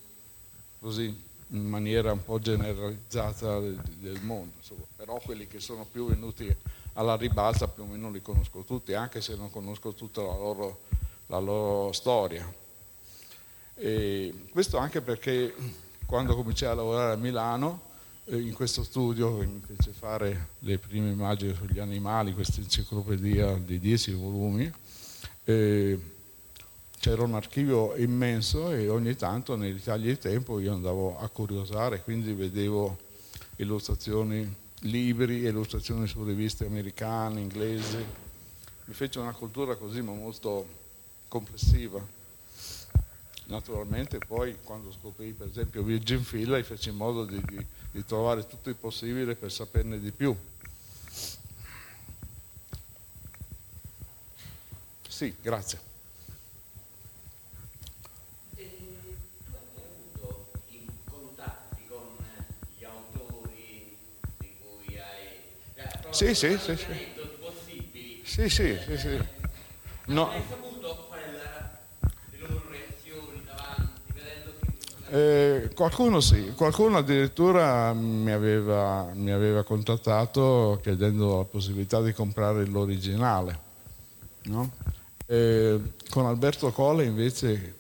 così 0.79 1.05
in 1.49 1.65
maniera 1.67 2.13
un 2.13 2.23
po' 2.23 2.39
generalizzata 2.39 3.59
del, 3.59 4.21
mondo. 4.21 4.53
Insomma. 4.59 4.85
Però 4.97 5.19
quelli 5.25 5.47
che 5.47 5.61
sono 5.61 5.87
più 5.91 6.09
venuti 6.09 6.55
alla 6.93 7.17
ribalta 7.17 7.69
più 7.69 7.85
o 7.85 7.87
meno 7.87 8.11
li 8.11 8.21
conosco 8.21 8.65
tutti, 8.65 8.93
anche 8.93 9.23
se 9.23 9.35
non 9.35 9.51
conosco 9.51 9.95
tutta 9.95 10.21
la 10.21 10.37
loro, 10.37 10.81
la 11.29 11.39
loro 11.39 11.93
storia. 11.93 12.47
E 13.77 14.45
questo 14.53 14.77
anche 14.77 15.01
perché 15.01 15.89
quando 16.11 16.35
cominciai 16.35 16.73
a 16.73 16.75
lavorare 16.75 17.13
a 17.13 17.17
Milano, 17.17 17.83
eh, 18.25 18.37
in 18.37 18.53
questo 18.53 18.83
studio 18.83 19.39
che 19.39 19.47
mi 19.47 19.61
fece 19.65 19.93
fare 19.93 20.49
le 20.59 20.77
prime 20.77 21.09
immagini 21.09 21.55
sugli 21.55 21.79
animali, 21.79 22.35
questa 22.35 22.61
enciclopedia 22.61 23.55
di 23.55 23.79
10 23.79 24.15
volumi, 24.15 24.69
eh, 25.45 26.01
c'era 26.99 27.23
un 27.23 27.35
archivio 27.35 27.95
immenso 27.95 28.73
e 28.73 28.89
ogni 28.89 29.15
tanto 29.15 29.55
nei 29.55 29.71
ritagli 29.71 30.09
di 30.09 30.19
tempo 30.19 30.59
io 30.59 30.73
andavo 30.73 31.17
a 31.17 31.29
curiosare, 31.29 32.03
quindi 32.03 32.33
vedevo 32.33 32.99
illustrazioni, 33.59 34.53
libri, 34.81 35.45
illustrazioni 35.45 36.09
su 36.09 36.25
riviste 36.25 36.67
americane, 36.67 37.39
inglesi. 37.39 38.05
Mi 38.87 38.95
fece 38.95 39.21
una 39.21 39.33
cultura 39.33 39.77
così 39.77 40.03
ma 40.03 40.11
molto 40.11 40.67
complessiva. 41.29 42.05
Naturalmente 43.51 44.19
poi 44.19 44.57
quando 44.63 44.93
scoprì 44.93 45.33
per 45.33 45.49
esempio 45.49 45.83
Virgin 45.83 46.23
Fila 46.23 46.57
feci 46.63 46.89
in 46.91 46.95
modo 46.97 47.25
di, 47.25 47.41
di, 47.45 47.67
di 47.91 48.05
trovare 48.05 48.47
tutto 48.47 48.69
il 48.71 48.77
possibile 48.77 49.35
per 49.35 49.51
saperne 49.51 49.99
di 49.99 50.13
più. 50.13 50.35
Sì, 55.09 55.35
grazie. 55.43 55.79
Sì, 66.11 66.35
sì, 66.35 66.59
sì, 66.59 66.77
sì. 66.77 66.87
possibili. 66.87 67.01
Sì, 68.23 68.49
sì, 68.49 68.79
sì, 68.79 68.97
sì. 68.99 69.19
No, 70.07 70.35
eh, 75.13 75.71
qualcuno 75.75 76.21
sì, 76.21 76.53
qualcuno 76.55 76.99
addirittura 76.99 77.93
mi 77.93 78.31
aveva, 78.31 79.11
mi 79.13 79.33
aveva 79.33 79.65
contattato 79.65 80.79
chiedendo 80.83 81.39
la 81.39 81.45
possibilità 81.45 82.01
di 82.01 82.13
comprare 82.13 82.65
l'originale. 82.67 83.59
no? 84.45 84.71
Eh, 85.27 85.81
con 86.09 86.27
Alberto 86.27 86.71
Colle 86.71 87.05
invece, 87.05 87.79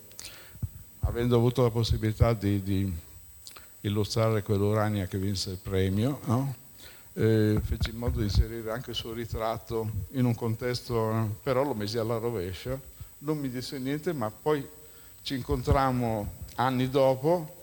avendo 1.00 1.36
avuto 1.36 1.62
la 1.62 1.70
possibilità 1.70 2.32
di, 2.32 2.62
di 2.64 2.92
illustrare 3.82 4.42
quell'Urania 4.42 5.06
che 5.06 5.18
vinse 5.18 5.50
il 5.50 5.58
premio, 5.62 6.18
no? 6.24 6.54
eh, 7.12 7.60
feci 7.62 7.90
in 7.90 7.96
modo 7.96 8.18
di 8.18 8.24
inserire 8.24 8.72
anche 8.72 8.90
il 8.90 8.96
suo 8.96 9.12
ritratto 9.12 9.88
in 10.12 10.24
un 10.24 10.34
contesto, 10.34 11.36
però 11.44 11.62
lo 11.62 11.74
mesi 11.74 11.96
alla 11.96 12.18
rovescia, 12.18 12.76
non 13.18 13.38
mi 13.38 13.48
disse 13.48 13.78
niente, 13.78 14.12
ma 14.12 14.30
poi 14.30 14.66
ci 15.22 15.36
incontrammo 15.36 16.39
anni 16.57 16.88
dopo 16.88 17.59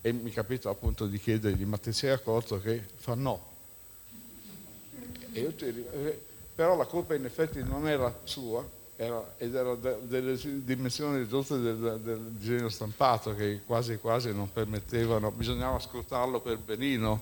e 0.00 0.12
mi 0.12 0.30
capitò 0.30 0.70
appunto 0.70 1.06
di 1.06 1.18
chiedergli 1.18 1.64
ma 1.64 1.76
ti 1.78 1.92
sei 1.92 2.10
accorto 2.10 2.60
che 2.60 2.82
fa 2.96 3.14
no. 3.14 3.50
Ti 5.32 5.40
eh, 5.46 6.20
però 6.54 6.76
la 6.76 6.84
colpa 6.84 7.14
in 7.14 7.24
effetti 7.24 7.62
non 7.62 7.88
era 7.88 8.14
sua, 8.24 8.64
era- 8.96 9.34
ed 9.38 9.54
era 9.54 9.74
de- 9.74 9.98
delle 10.02 10.38
dimensioni 10.64 11.18
ridotte 11.18 11.58
del, 11.58 12.00
del 12.02 12.18
disegno 12.32 12.68
stampato 12.68 13.34
che 13.34 13.62
quasi 13.64 13.96
quasi 13.98 14.32
non 14.32 14.52
permettevano, 14.52 15.30
bisognava 15.30 15.76
ascoltarlo 15.76 16.40
per 16.40 16.58
benino 16.58 17.20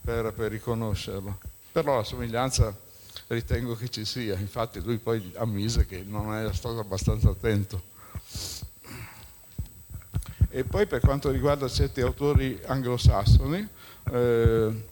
per, 0.00 0.32
per 0.32 0.50
riconoscerlo. 0.50 1.38
Però 1.72 1.96
la 1.96 2.04
somiglianza 2.04 2.74
ritengo 3.28 3.74
che 3.74 3.88
ci 3.90 4.04
sia, 4.04 4.36
infatti 4.36 4.80
lui 4.80 4.98
poi 4.98 5.32
ammise 5.36 5.86
che 5.86 6.02
non 6.02 6.32
era 6.34 6.52
stato 6.52 6.78
abbastanza 6.78 7.30
attento. 7.30 7.92
E 10.56 10.62
poi 10.62 10.86
per 10.86 11.00
quanto 11.00 11.32
riguarda 11.32 11.66
certi 11.68 12.00
autori 12.00 12.60
anglosassoni, 12.64 13.68
eh, 14.12 14.84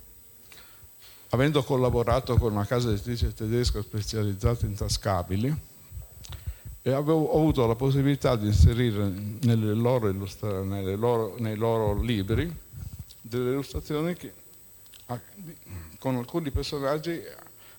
avendo 1.29 1.63
collaborato 1.63 2.37
con 2.37 2.51
una 2.51 2.67
casa 2.67 2.91
editrice 2.91 3.33
tedesca 3.33 3.81
specializzata 3.81 4.67
in 4.67 4.75
tascabili, 4.75 5.55
avevo, 6.83 7.27
ho 7.27 7.39
avuto 7.39 7.65
la 7.65 7.77
possibilità 7.77 8.35
di 8.35 8.47
inserire 8.47 9.09
nelle 9.43 9.73
loro 9.75 10.09
illustra- 10.09 10.63
nelle 10.65 10.97
loro- 10.97 11.37
nei 11.39 11.55
loro 11.55 12.03
libri 12.03 12.53
delle 13.21 13.51
illustrazioni 13.51 14.15
che, 14.15 14.33
a- 15.07 15.21
con 16.01 16.17
alcuni 16.17 16.51
personaggi 16.51 17.23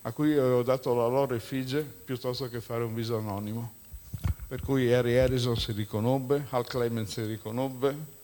a 0.03 0.11
cui 0.13 0.38
avevo 0.38 0.63
dato 0.63 0.95
la 0.95 1.07
loro 1.07 1.36
effigie 1.36 1.81
piuttosto 1.81 2.47
che 2.47 2.61
fare 2.61 2.86
un 2.86 2.93
viso 2.95 3.17
anonimo. 3.17 3.73
Per 4.47 4.61
cui 4.61 4.93
Harry 4.93 5.17
Harrison 5.17 5.57
si 5.57 5.71
riconobbe, 5.71 6.45
Hal 6.49 6.67
Clement 6.67 7.07
si 7.07 7.23
riconobbe 7.23 8.21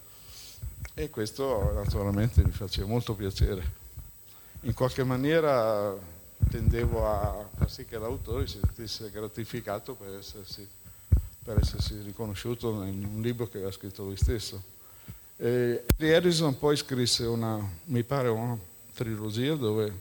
e 0.93 1.09
questo 1.09 1.71
naturalmente 1.73 2.43
mi 2.43 2.51
faceva 2.51 2.87
molto 2.87 3.15
piacere. 3.15 3.77
In 4.61 4.73
qualche 4.73 5.03
maniera 5.03 5.95
tendevo 6.49 7.07
a 7.07 7.47
far 7.55 7.71
sì 7.71 7.85
che 7.85 7.97
l'autore 7.97 8.47
si 8.47 8.59
sentisse 8.61 9.09
gratificato 9.09 9.95
per 9.95 10.15
essersi, 10.15 10.67
per 11.41 11.57
essersi 11.59 11.99
riconosciuto 12.01 12.83
in 12.83 13.05
un 13.05 13.21
libro 13.21 13.47
che 13.47 13.57
aveva 13.57 13.71
scritto 13.71 14.03
lui 14.03 14.17
stesso. 14.17 14.61
Harry 15.37 16.13
Harrison 16.13 16.59
poi 16.59 16.75
scrisse 16.75 17.23
una, 17.23 17.57
mi 17.85 18.03
pare 18.03 18.27
una 18.27 18.57
trilogia 18.93 19.55
dove 19.55 19.91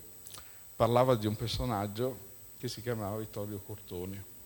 parlava 0.74 1.14
di 1.14 1.26
un 1.26 1.36
personaggio 1.36 2.26
che 2.58 2.68
si 2.68 2.82
chiamava 2.82 3.16
Vittorio 3.16 3.62
Cortoni 3.64 4.36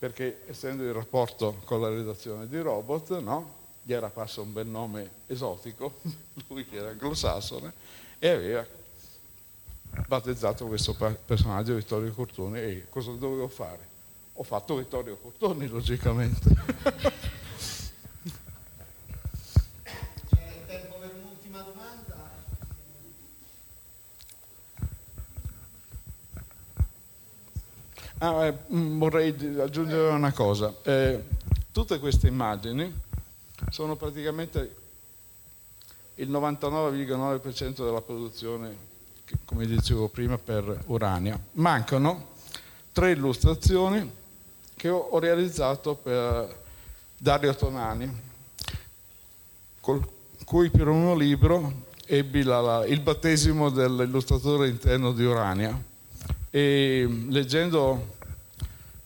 perché 0.00 0.44
essendo 0.46 0.82
in 0.82 0.94
rapporto 0.94 1.60
con 1.66 1.82
la 1.82 1.90
redazione 1.90 2.48
di 2.48 2.58
Robot, 2.58 3.20
no? 3.20 3.58
gli 3.82 3.92
era 3.92 4.06
apparso 4.06 4.40
un 4.40 4.50
bel 4.50 4.66
nome 4.66 5.10
esotico, 5.26 6.00
lui 6.48 6.64
che 6.64 6.76
era 6.76 6.88
anglosassone, 6.88 7.70
e 8.18 8.28
aveva 8.28 8.66
battezzato 10.06 10.66
questo 10.66 10.96
personaggio 11.26 11.74
Vittorio 11.74 12.12
Cortoni 12.12 12.58
e 12.58 12.86
cosa 12.88 13.10
dovevo 13.12 13.46
fare? 13.48 13.88
Ho 14.34 14.42
fatto 14.42 14.76
Vittorio 14.76 15.18
Cortoni, 15.18 15.66
logicamente. 15.66 16.48
Ah, 28.22 28.44
eh, 28.46 28.54
mm, 28.74 28.98
vorrei 28.98 29.34
aggiungere 29.58 30.10
una 30.10 30.30
cosa. 30.32 30.74
Eh, 30.82 31.24
tutte 31.72 31.98
queste 31.98 32.26
immagini 32.28 32.92
sono 33.70 33.96
praticamente 33.96 34.74
il 36.16 36.30
99,9% 36.30 37.82
della 37.82 38.02
produzione, 38.02 38.76
come 39.46 39.64
dicevo 39.64 40.08
prima, 40.08 40.36
per 40.36 40.82
Urania. 40.88 41.38
Mancano 41.52 42.28
tre 42.92 43.12
illustrazioni 43.12 44.10
che 44.76 44.90
ho, 44.90 45.18
realizzato 45.18 45.94
per 45.94 46.58
Dario 47.16 47.54
Tonani, 47.54 48.20
col 49.80 50.06
cui 50.44 50.68
per 50.68 50.88
uno 50.88 51.14
libro 51.14 51.86
ebbi 52.04 52.42
la- 52.42 52.60
la- 52.60 52.84
il 52.86 53.00
battesimo 53.00 53.70
dell'illustratore 53.70 54.68
interno 54.68 55.12
di 55.12 55.24
Urania 55.24 55.88
e 56.50 57.06
leggendo 57.28 58.16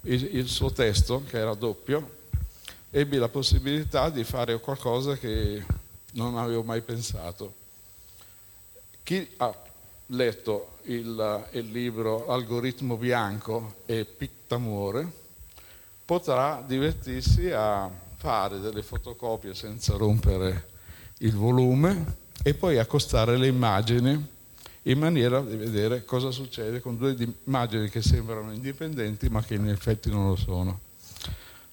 il, 0.03 0.37
il 0.37 0.49
suo 0.49 0.73
testo, 0.73 1.23
che 1.29 1.39
era 1.39 1.55
doppio, 1.55 2.23
ebbi 2.91 3.17
la 3.17 3.29
possibilità 3.29 4.09
di 4.09 4.25
fare 4.25 4.59
qualcosa 4.61 5.17
che 5.17 5.65
non 6.13 6.39
avevo 6.39 6.63
mai 6.63 6.81
pensato. 6.81 7.63
Chi 9.03 9.29
ha 9.37 9.55
letto 10.07 10.79
il, 10.85 11.49
il 11.53 11.71
libro 11.71 12.29
Algoritmo 12.29 12.97
bianco 12.97 13.77
e 13.87 14.05
Pictamore 14.05 15.23
potrà 16.05 16.63
divertirsi 16.67 17.51
a 17.51 17.91
fare 18.17 18.61
delle 18.61 18.83
fotocopie 18.83 19.55
senza 19.55 19.97
rompere 19.97 20.69
il 21.19 21.35
volume 21.35 22.17
e 22.43 22.55
poi 22.55 22.79
accostare 22.79 23.37
le 23.37 23.47
immagini 23.47 24.33
in 24.87 24.99
maniera 24.99 25.41
di 25.41 25.57
vedere 25.57 26.05
cosa 26.05 26.31
succede 26.31 26.81
con 26.81 26.97
due 26.97 27.17
immagini 27.45 27.89
che 27.89 28.03
sembrano 28.03 28.53
indipendenti 28.53 29.29
ma 29.29 29.43
che 29.43 29.55
in 29.55 29.69
effetti 29.69 30.11
non 30.11 30.29
lo 30.29 30.37
sono. 30.37 30.81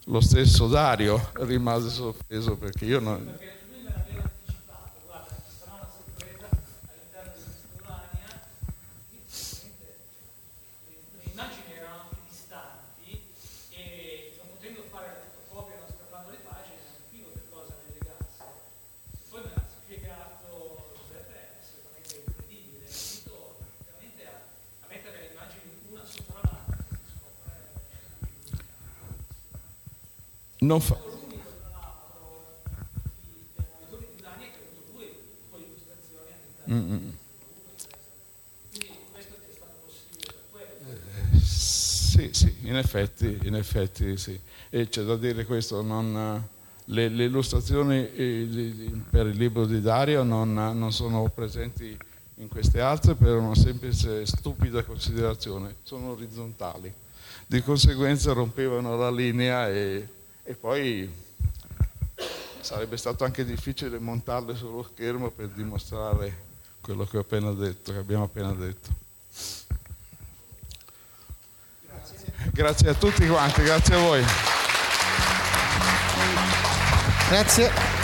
lo 0.05 0.20
stesso 0.22 0.68
Dario 0.68 1.30
rimase 1.41 1.89
sorpreso 1.89 2.55
perché 2.57 2.86
io 2.86 2.99
non... 2.99 3.24
perché 3.26 3.59
lui 3.70 3.84
me 3.84 3.93
l'aveva 3.95 4.24
anticipato, 4.24 4.99
guarda, 5.05 5.36
ci 5.36 5.55
sarà 5.59 5.74
una 5.76 5.89
sorpresa 5.91 6.47
all'interno 6.49 7.32
di 7.36 7.43
quest'Urania, 7.43 8.32
ovviamente 9.12 9.86
le, 10.88 11.03
le 11.20 11.32
immagini 11.32 11.70
erano 11.76 11.99
anche 12.01 12.20
distanti 12.28 13.12
e 13.76 14.34
non 14.39 14.47
potendo 14.55 14.82
fare 14.89 15.07
la 15.12 15.20
fotocopia, 15.22 15.76
non 15.84 15.88
strappando 15.91 16.30
le 16.32 16.41
pagine, 16.47 16.80
non 16.82 16.95
capivo 16.97 17.28
che 17.36 17.43
cosa 17.51 17.74
ne 17.76 17.88
legasse. 17.91 18.43
Poi 19.30 19.41
me 19.43 19.51
l'ha 19.53 19.66
spiegato 19.68 20.47
Giuseppe, 20.97 21.36
è 21.36 21.62
assolutamente 21.62 22.14
incredibile, 22.26 22.82
è 22.82 22.89
riuscito 22.89 23.36
veramente 23.86 24.22
a, 24.26 24.34
a 24.34 24.88
mettere 24.89 25.16
le 25.22 25.28
immagini 25.30 25.70
una 25.93 26.03
sopra 26.09 26.41
l'altra, 26.41 26.74
si 26.89 27.14
scopre 27.14 27.53
non 27.62 27.78
fa- 27.78 28.20
l'unico 28.20 28.49
tra 28.51 28.68
l'altro 28.82 28.82
di 28.82 28.82
autori 28.82 28.82
di 28.82 28.82
Urania 28.82 28.89
che 28.91 28.99
ha 28.99 29.07
avuto 29.07 29.32
lui 29.32 29.39
con 29.41 29.59
le 29.59 29.59
illustrazioni 29.59 29.59
all'interno. 29.62 29.70
Quindi 29.70 29.70
questo 29.72 29.99
ti 30.01 30.09
è 30.12 30.20
stato 30.22 30.51
possibile 30.62 31.41
per 40.20 40.39
quello. 40.51 41.41
Sì, 41.43 42.30
sì, 42.32 42.55
in 42.62 42.78
effetti, 42.78 43.39
in 43.43 43.55
effetti 43.55 44.16
sì. 44.18 44.39
E 44.70 44.88
c'è 44.88 45.01
da 45.01 45.16
dire 45.18 45.45
questo, 45.45 45.82
non, 45.82 46.47
le, 46.86 47.09
le 47.09 47.24
illustrazioni 47.24 48.14
eh, 48.14 48.91
per 49.09 49.26
il 49.26 49.38
libro 49.38 49.66
di 49.66 49.82
Dario 49.82 50.22
non, 50.22 50.53
non 50.53 50.91
sono 50.91 51.28
presenti 51.34 51.97
in 52.36 52.47
queste 52.47 52.82
altre 52.82 53.16
per 53.16 53.36
una 53.36 53.55
semplice 53.55 54.28
stupida 54.28 54.84
considerazione, 54.84 55.78
sono 55.82 56.12
orizzontali. 56.12 56.93
Di 57.47 57.64
conseguenza 57.64 58.32
rompevano 58.34 58.95
la 58.95 59.09
linea 59.09 59.68
e, 59.68 60.07
e 60.43 60.53
poi 60.53 61.09
sarebbe 62.61 62.97
stato 62.97 63.23
anche 63.23 63.45
difficile 63.45 63.99
montarle 63.99 64.55
sullo 64.55 64.83
schermo 64.83 65.29
per 65.29 65.49
dimostrare 65.49 66.49
quello 66.81 67.05
che 67.05 67.17
ho 67.17 67.21
appena 67.21 67.51
detto, 67.51 67.91
che 67.91 67.99
abbiamo 67.99 68.23
appena 68.23 68.53
detto. 68.53 68.89
Grazie 72.51 72.89
a 72.89 72.93
tutti 72.93 73.27
quanti, 73.27 73.61
grazie 73.61 73.95
a 73.95 73.99
voi. 73.99 74.23
Grazie. 77.29 78.00